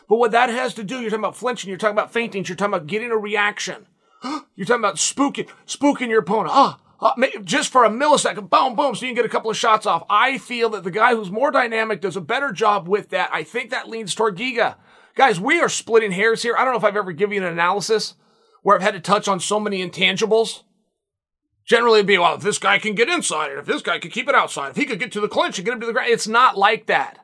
But 0.09 0.16
what 0.16 0.32
that 0.32 0.50
has 0.50 0.74
to 0.74 0.84
do, 0.84 1.00
you're 1.00 1.11
talking 1.11 1.24
about 1.24 1.36
flinching, 1.36 1.68
you're 1.68 1.78
talking 1.78 1.94
about 1.96 2.12
fainting, 2.12 2.44
you're 2.46 2.57
talking 2.57 2.74
about 2.74 2.86
getting 2.86 3.11
a 3.11 3.16
reaction. 3.16 3.86
You're 4.57 4.66
talking 4.66 4.80
about 4.80 4.96
spooking, 4.96 5.48
spooking 5.66 6.09
your 6.09 6.20
opponent. 6.20 6.55
Ah, 6.55 6.78
ah, 6.78 6.84
Uh, 7.01 7.12
just 7.42 7.70
for 7.70 7.84
a 7.84 7.90
millisecond, 7.90 8.49
boom, 8.49 8.74
boom, 8.74 8.95
so 8.95 9.05
you 9.05 9.11
can 9.11 9.16
get 9.16 9.24
a 9.24 9.28
couple 9.28 9.51
of 9.51 9.57
shots 9.57 9.84
off. 9.84 10.05
I 10.09 10.38
feel 10.38 10.70
that 10.70 10.84
the 10.84 10.90
guy 10.90 11.14
who's 11.14 11.30
more 11.30 11.51
dynamic 11.51 12.01
does 12.01 12.16
a 12.16 12.20
better 12.20 12.53
job 12.53 12.88
with 12.88 13.11
that. 13.11 13.30
I 13.32 13.42
think 13.42 13.70
that 13.70 13.88
leans 13.88 14.14
toward 14.14 14.36
Giga. 14.36 14.76
Guys, 15.14 15.38
we 15.38 15.61
are 15.61 15.68
splitting 15.68 16.12
hairs 16.12 16.42
here. 16.42 16.57
I 16.57 16.64
don't 16.64 16.72
know 16.72 16.78
if 16.78 16.84
I've 16.84 16.97
ever 16.97 17.12
given 17.12 17.34
you 17.34 17.42
an 17.42 17.53
analysis 17.53 18.14
where 18.62 18.76
I've 18.76 18.82
had 18.82 18.95
to 18.95 19.01
touch 19.01 19.28
on 19.28 19.40
so 19.40 19.61
many 19.61 19.86
intangibles. 19.86 20.62
Generally, 21.66 22.01
it'd 22.01 22.07
be, 22.07 22.18
well, 22.18 22.34
if 22.34 22.42
this 22.42 22.59
guy 22.59 22.78
can 22.78 22.95
get 22.95 23.09
inside 23.09 23.51
it, 23.51 23.59
if 23.59 23.66
this 23.66 23.82
guy 23.82 23.99
could 23.99 24.12
keep 24.12 24.28
it 24.28 24.34
outside, 24.34 24.70
if 24.70 24.76
he 24.76 24.84
could 24.84 24.99
get 24.99 25.12
to 25.12 25.20
the 25.20 25.28
clinch 25.28 25.59
and 25.59 25.64
get 25.64 25.74
him 25.74 25.80
to 25.80 25.86
the 25.86 25.92
ground. 25.92 26.11
It's 26.11 26.28
not 26.28 26.59
like 26.59 26.86
that. 26.86 27.20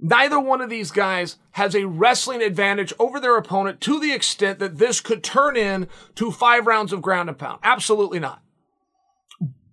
Neither 0.00 0.38
one 0.38 0.60
of 0.60 0.70
these 0.70 0.92
guys 0.92 1.36
has 1.52 1.74
a 1.74 1.86
wrestling 1.86 2.40
advantage 2.40 2.92
over 3.00 3.18
their 3.18 3.36
opponent 3.36 3.80
to 3.82 3.98
the 3.98 4.12
extent 4.12 4.60
that 4.60 4.78
this 4.78 5.00
could 5.00 5.24
turn 5.24 5.56
in 5.56 5.88
to 6.14 6.30
five 6.30 6.66
rounds 6.66 6.92
of 6.92 7.02
ground 7.02 7.28
and 7.28 7.38
pound. 7.38 7.58
Absolutely 7.64 8.20
not. 8.20 8.40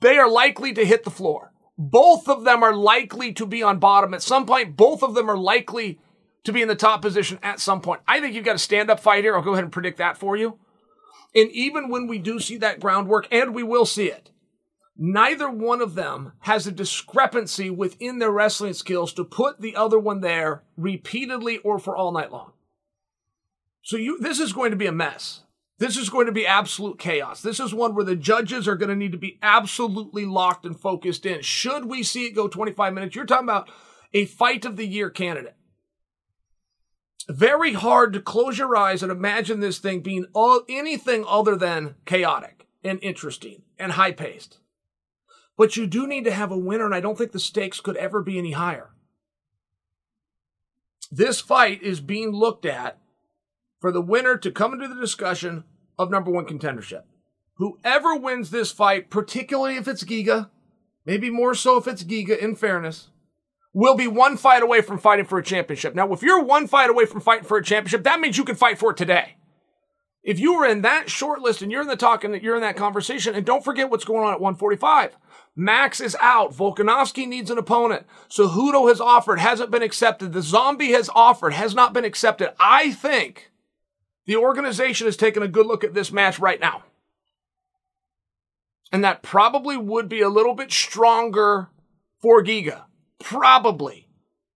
They 0.05 0.19
are 0.19 0.29
likely 0.29 0.71
to 0.73 0.85
hit 0.85 1.03
the 1.03 1.09
floor. 1.09 1.51
Both 1.79 2.29
of 2.29 2.43
them 2.43 2.61
are 2.61 2.75
likely 2.75 3.33
to 3.33 3.45
be 3.47 3.63
on 3.63 3.79
bottom 3.79 4.13
at 4.13 4.21
some 4.21 4.45
point. 4.45 4.77
Both 4.77 5.01
of 5.01 5.15
them 5.15 5.31
are 5.31 5.35
likely 5.35 5.99
to 6.43 6.53
be 6.53 6.61
in 6.61 6.67
the 6.67 6.75
top 6.75 7.01
position 7.01 7.39
at 7.41 7.59
some 7.59 7.81
point. 7.81 8.01
I 8.07 8.21
think 8.21 8.35
you've 8.35 8.45
got 8.45 8.55
a 8.55 8.59
stand 8.59 8.91
up 8.91 8.99
fight 8.99 9.23
here. 9.23 9.35
I'll 9.35 9.41
go 9.41 9.53
ahead 9.53 9.63
and 9.63 9.73
predict 9.73 9.97
that 9.97 10.15
for 10.15 10.37
you. 10.37 10.59
And 11.33 11.49
even 11.49 11.89
when 11.89 12.05
we 12.05 12.19
do 12.19 12.39
see 12.39 12.57
that 12.57 12.79
groundwork, 12.79 13.27
and 13.31 13.55
we 13.55 13.63
will 13.63 13.87
see 13.87 14.05
it, 14.05 14.29
neither 14.95 15.49
one 15.49 15.81
of 15.81 15.95
them 15.95 16.33
has 16.41 16.67
a 16.67 16.71
discrepancy 16.71 17.71
within 17.71 18.19
their 18.19 18.29
wrestling 18.29 18.73
skills 18.73 19.11
to 19.13 19.23
put 19.23 19.59
the 19.59 19.75
other 19.75 19.97
one 19.97 20.21
there 20.21 20.61
repeatedly 20.77 21.57
or 21.57 21.79
for 21.79 21.97
all 21.97 22.11
night 22.11 22.31
long. 22.31 22.51
So 23.81 23.97
you, 23.97 24.19
this 24.19 24.39
is 24.39 24.53
going 24.53 24.69
to 24.69 24.77
be 24.77 24.85
a 24.85 24.91
mess. 24.91 25.44
This 25.77 25.97
is 25.97 26.09
going 26.09 26.27
to 26.27 26.31
be 26.31 26.47
absolute 26.47 26.97
chaos. 26.97 27.41
This 27.41 27.59
is 27.59 27.73
one 27.73 27.95
where 27.95 28.05
the 28.05 28.15
judges 28.15 28.67
are 28.67 28.77
going 28.77 28.89
to 28.89 28.95
need 28.95 29.11
to 29.11 29.17
be 29.17 29.37
absolutely 29.41 30.25
locked 30.25 30.65
and 30.65 30.79
focused 30.79 31.25
in. 31.25 31.41
Should 31.41 31.85
we 31.85 32.01
see 32.01 32.25
it 32.25 32.35
go 32.35 32.47
25 32.47 32.93
minutes? 32.93 33.15
You're 33.15 33.25
talking 33.25 33.45
about 33.45 33.69
a 34.13 34.25
fight 34.25 34.63
of 34.63 34.77
the 34.77 34.87
year 34.87 35.09
candidate. 35.09 35.55
Very 37.27 37.73
hard 37.73 38.13
to 38.13 38.21
close 38.21 38.57
your 38.57 38.75
eyes 38.77 39.03
and 39.03 39.11
imagine 39.11 39.59
this 39.59 39.79
thing 39.79 40.01
being 40.01 40.27
all, 40.33 40.61
anything 40.69 41.25
other 41.27 41.55
than 41.57 41.95
chaotic 42.05 42.67
and 42.83 42.99
interesting 43.01 43.63
and 43.77 43.93
high 43.93 44.11
paced. 44.11 44.59
But 45.57 45.75
you 45.75 45.87
do 45.87 46.07
need 46.07 46.25
to 46.25 46.31
have 46.31 46.51
a 46.51 46.57
winner, 46.57 46.85
and 46.85 46.93
I 46.93 46.99
don't 46.99 47.17
think 47.17 47.31
the 47.31 47.39
stakes 47.39 47.79
could 47.79 47.97
ever 47.97 48.21
be 48.21 48.37
any 48.37 48.51
higher. 48.51 48.91
This 51.11 51.39
fight 51.39 51.81
is 51.81 51.99
being 51.99 52.31
looked 52.31 52.65
at 52.65 52.99
for 53.79 53.91
the 53.91 54.01
winner 54.01 54.37
to 54.37 54.51
come 54.51 54.73
into 54.73 54.87
the 54.87 54.99
discussion 54.99 55.63
of 55.97 56.11
number 56.11 56.31
one 56.31 56.45
contendership. 56.45 57.03
Whoever 57.57 58.15
wins 58.15 58.51
this 58.51 58.71
fight, 58.71 59.09
particularly 59.09 59.77
if 59.77 59.87
it's 59.87 60.03
Giga, 60.03 60.49
maybe 61.05 61.29
more 61.29 61.55
so 61.55 61.77
if 61.77 61.87
it's 61.87 62.03
Giga, 62.03 62.37
in 62.37 62.55
fairness, 62.55 63.09
will 63.73 63.95
be 63.95 64.07
one 64.07 64.37
fight 64.37 64.63
away 64.63 64.81
from 64.81 64.97
fighting 64.97 65.25
for 65.25 65.37
a 65.37 65.43
championship. 65.43 65.95
Now, 65.95 66.11
if 66.13 66.21
you're 66.21 66.43
one 66.43 66.67
fight 66.67 66.89
away 66.89 67.05
from 67.05 67.21
fighting 67.21 67.45
for 67.45 67.57
a 67.57 67.63
championship, 67.63 68.03
that 68.03 68.19
means 68.19 68.37
you 68.37 68.43
can 68.43 68.55
fight 68.55 68.77
for 68.77 68.91
it 68.91 68.97
today. 68.97 69.35
If 70.23 70.39
you 70.39 70.57
were 70.57 70.65
in 70.65 70.81
that 70.81 71.09
short 71.09 71.41
list 71.41 71.61
and 71.61 71.71
you're 71.71 71.83
in 71.83 71.87
the 71.87 71.95
talk 71.95 72.23
and 72.23 72.41
you're 72.41 72.55
in 72.55 72.61
that 72.61 72.75
conversation, 72.75 73.35
and 73.35 73.45
don't 73.45 73.63
forget 73.63 73.91
what's 73.91 74.05
going 74.05 74.23
on 74.23 74.33
at 74.33 74.41
145. 74.41 75.15
Max 75.55 76.01
is 76.01 76.17
out. 76.19 76.51
Volkanovski 76.53 77.27
needs 77.27 77.51
an 77.51 77.57
opponent. 77.57 78.05
Cejudo 78.27 78.89
has 78.89 78.99
offered, 78.99 79.39
hasn't 79.39 79.71
been 79.71 79.83
accepted. 79.83 80.33
The 80.33 80.41
zombie 80.41 80.93
has 80.93 81.09
offered, 81.13 81.53
has 81.53 81.75
not 81.75 81.93
been 81.93 82.05
accepted. 82.05 82.53
I 82.59 82.91
think 82.91 83.51
the 84.25 84.35
organization 84.35 85.05
has 85.07 85.17
taken 85.17 85.43
a 85.43 85.47
good 85.47 85.65
look 85.65 85.83
at 85.83 85.93
this 85.93 86.11
match 86.11 86.39
right 86.39 86.59
now. 86.59 86.83
And 88.91 89.03
that 89.03 89.23
probably 89.23 89.77
would 89.77 90.07
be 90.07 90.21
a 90.21 90.29
little 90.29 90.53
bit 90.53 90.71
stronger 90.71 91.69
for 92.21 92.43
Giga. 92.43 92.83
Probably. 93.19 94.07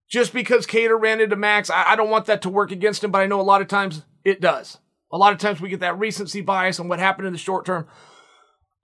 Just 0.10 0.34
because 0.34 0.66
Kattar 0.66 1.00
ran 1.00 1.22
into 1.22 1.36
Max, 1.36 1.70
I, 1.70 1.92
I 1.92 1.96
don't 1.96 2.10
want 2.10 2.26
that 2.26 2.42
to 2.44 2.50
work 2.50 2.72
against 2.72 3.04
him, 3.04 3.12
but 3.12 3.22
I 3.22 3.28
know 3.28 3.40
a 3.40 3.44
lot 3.44 3.62
of 3.62 3.68
times 3.68 4.04
it 4.24 4.42
does. 4.42 4.78
A 5.12 5.18
lot 5.18 5.34
of 5.34 5.40
times 5.40 5.60
we 5.60 5.70
get 5.70 5.80
that 5.82 6.00
recency 6.00 6.42
bias 6.42 6.80
on 6.80 6.88
what 6.88 7.00
happened 7.00 7.28
in 7.28 7.34
the 7.34 7.40
short 7.40 7.66
term. 7.66 7.88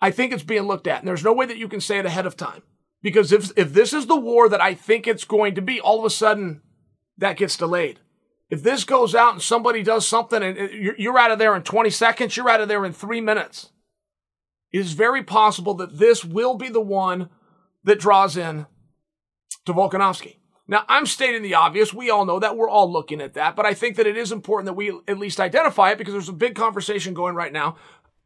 I 0.01 0.11
think 0.11 0.33
it's 0.33 0.43
being 0.43 0.63
looked 0.63 0.87
at, 0.87 0.99
and 0.99 1.07
there's 1.07 1.23
no 1.23 1.33
way 1.33 1.45
that 1.45 1.57
you 1.57 1.67
can 1.67 1.81
say 1.81 1.97
it 1.97 2.05
ahead 2.05 2.25
of 2.25 2.37
time. 2.37 2.61
Because 3.01 3.31
if 3.31 3.51
if 3.55 3.73
this 3.73 3.93
is 3.93 4.07
the 4.07 4.15
war 4.15 4.49
that 4.49 4.61
I 4.61 4.73
think 4.73 5.07
it's 5.07 5.23
going 5.23 5.55
to 5.55 5.61
be, 5.61 5.79
all 5.79 5.99
of 5.99 6.05
a 6.05 6.09
sudden 6.09 6.61
that 7.17 7.37
gets 7.37 7.57
delayed. 7.57 7.99
If 8.49 8.63
this 8.63 8.83
goes 8.83 9.15
out 9.15 9.33
and 9.33 9.41
somebody 9.41 9.81
does 9.81 10.07
something 10.07 10.41
and 10.43 10.57
you're 10.97 11.17
out 11.17 11.31
of 11.31 11.39
there 11.39 11.55
in 11.55 11.63
20 11.63 11.89
seconds, 11.89 12.37
you're 12.37 12.49
out 12.49 12.61
of 12.61 12.67
there 12.67 12.85
in 12.85 12.93
three 12.93 13.21
minutes. 13.21 13.71
It 14.71 14.79
is 14.79 14.93
very 14.93 15.23
possible 15.23 15.73
that 15.75 15.97
this 15.97 16.23
will 16.23 16.55
be 16.55 16.69
the 16.69 16.81
one 16.81 17.29
that 17.83 17.99
draws 17.99 18.37
in 18.37 18.67
to 19.65 19.73
Volkanovski. 19.73 20.37
Now, 20.67 20.83
I'm 20.87 21.05
stating 21.05 21.43
the 21.43 21.53
obvious. 21.53 21.93
We 21.93 22.09
all 22.09 22.25
know 22.25 22.39
that. 22.39 22.57
We're 22.57 22.69
all 22.69 22.91
looking 22.91 23.21
at 23.21 23.35
that. 23.35 23.55
But 23.55 23.67
I 23.67 23.73
think 23.73 23.97
that 23.97 24.07
it 24.07 24.17
is 24.17 24.31
important 24.31 24.65
that 24.65 24.73
we 24.73 24.91
at 25.07 25.19
least 25.19 25.39
identify 25.39 25.91
it 25.91 25.97
because 25.97 26.13
there's 26.13 26.29
a 26.29 26.33
big 26.33 26.55
conversation 26.55 27.13
going 27.13 27.35
right 27.35 27.53
now 27.53 27.75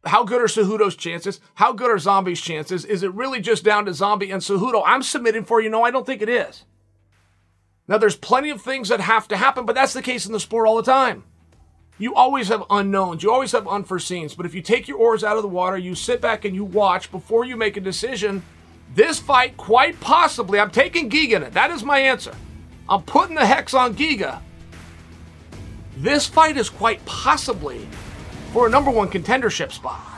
how 0.06 0.24
good 0.24 0.42
are 0.42 0.46
Cejudo's 0.46 0.96
chances? 0.96 1.40
How 1.56 1.74
good 1.74 1.92
are 1.92 2.00
Zombie's 2.00 2.42
chances? 2.42 2.86
Is 2.86 3.04
it 3.04 3.14
really 3.14 3.42
just 3.42 3.64
down 3.64 3.86
to 3.86 3.94
Zombie 3.94 4.32
and 4.32 4.42
Cejudo? 4.42 4.82
I'm 4.86 5.04
submitting 5.04 5.44
for 5.44 5.62
you. 5.62 5.70
No, 5.70 5.84
I 5.84 5.92
don't 5.92 6.06
think 6.06 6.22
it 6.22 6.30
is. 6.30 6.64
Now, 7.90 7.98
there's 7.98 8.16
plenty 8.16 8.52
of 8.52 8.62
things 8.62 8.90
that 8.90 9.00
have 9.00 9.28
to 9.30 9.36
happen, 9.36 9.66
but 9.66 9.74
that's 9.74 9.94
the 9.94 10.04
case 10.04 10.28
in 10.28 10.32
the 10.32 10.40
sport 10.40 10.68
all 10.68 10.76
the 10.78 10.84
time. 10.84 11.24
You 11.98 12.14
always 12.14 12.48
have 12.50 12.64
unknowns, 12.70 13.24
you 13.24 13.32
always 13.32 13.52
have 13.54 13.66
unforeseens. 13.66 14.38
But 14.38 14.46
if 14.46 14.54
you 14.54 14.62
take 14.62 14.88
your 14.88 15.00
oars 15.00 15.24
out 15.24 15.38
of 15.38 15.42
the 15.42 15.50
water, 15.50 15.76
you 15.76 15.96
sit 15.96 16.22
back 16.22 16.46
and 16.46 16.54
you 16.54 16.64
watch 16.64 17.12
before 17.12 17.46
you 17.46 17.58
make 17.58 17.78
a 17.78 17.82
decision, 17.82 18.44
this 18.94 19.18
fight, 19.18 19.58
quite 19.58 20.00
possibly, 20.00 20.60
I'm 20.60 20.70
taking 20.70 21.10
Giga 21.10 21.38
in 21.38 21.44
it. 21.44 21.54
That 21.54 21.72
is 21.72 21.84
my 21.84 21.98
answer. 21.98 22.36
I'm 22.88 23.02
putting 23.02 23.36
the 23.36 23.46
hex 23.46 23.74
on 23.74 23.96
Giga. 23.96 24.40
This 25.98 26.28
fight 26.28 26.58
is 26.58 26.70
quite 26.70 27.04
possibly 27.06 27.88
for 28.54 28.68
a 28.68 28.70
number 28.70 28.92
one 28.92 29.10
contendership 29.10 29.72
spot. 29.72 30.09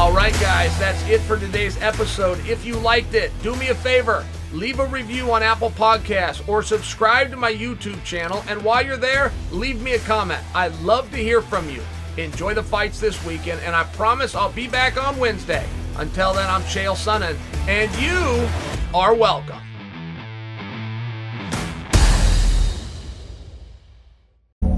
All 0.00 0.12
right, 0.12 0.32
guys, 0.40 0.76
that's 0.78 1.06
it 1.08 1.20
for 1.20 1.38
today's 1.38 1.76
episode. 1.82 2.38
If 2.46 2.64
you 2.64 2.76
liked 2.76 3.12
it, 3.12 3.30
do 3.42 3.54
me 3.56 3.68
a 3.68 3.74
favor 3.74 4.24
leave 4.52 4.80
a 4.80 4.86
review 4.86 5.32
on 5.32 5.42
Apple 5.42 5.70
Podcasts 5.70 6.46
or 6.48 6.62
subscribe 6.62 7.30
to 7.30 7.36
my 7.36 7.52
YouTube 7.52 8.02
channel. 8.04 8.42
And 8.48 8.62
while 8.62 8.84
you're 8.84 8.96
there, 8.96 9.32
leave 9.50 9.80
me 9.80 9.92
a 9.92 9.98
comment. 10.00 10.42
I'd 10.54 10.74
love 10.80 11.10
to 11.12 11.16
hear 11.16 11.42
from 11.42 11.68
you. 11.70 11.82
Enjoy 12.16 12.54
the 12.54 12.62
fights 12.62 13.00
this 13.00 13.24
weekend, 13.24 13.60
and 13.60 13.74
I 13.74 13.84
promise 13.84 14.34
I'll 14.34 14.52
be 14.52 14.68
back 14.68 15.02
on 15.02 15.18
Wednesday. 15.18 15.66
Until 15.96 16.34
then, 16.34 16.48
I'm 16.48 16.62
Chael 16.62 16.96
Sonnen, 16.96 17.36
and 17.68 17.90
you 18.00 18.48
are 18.92 19.14
welcome. 19.14 19.60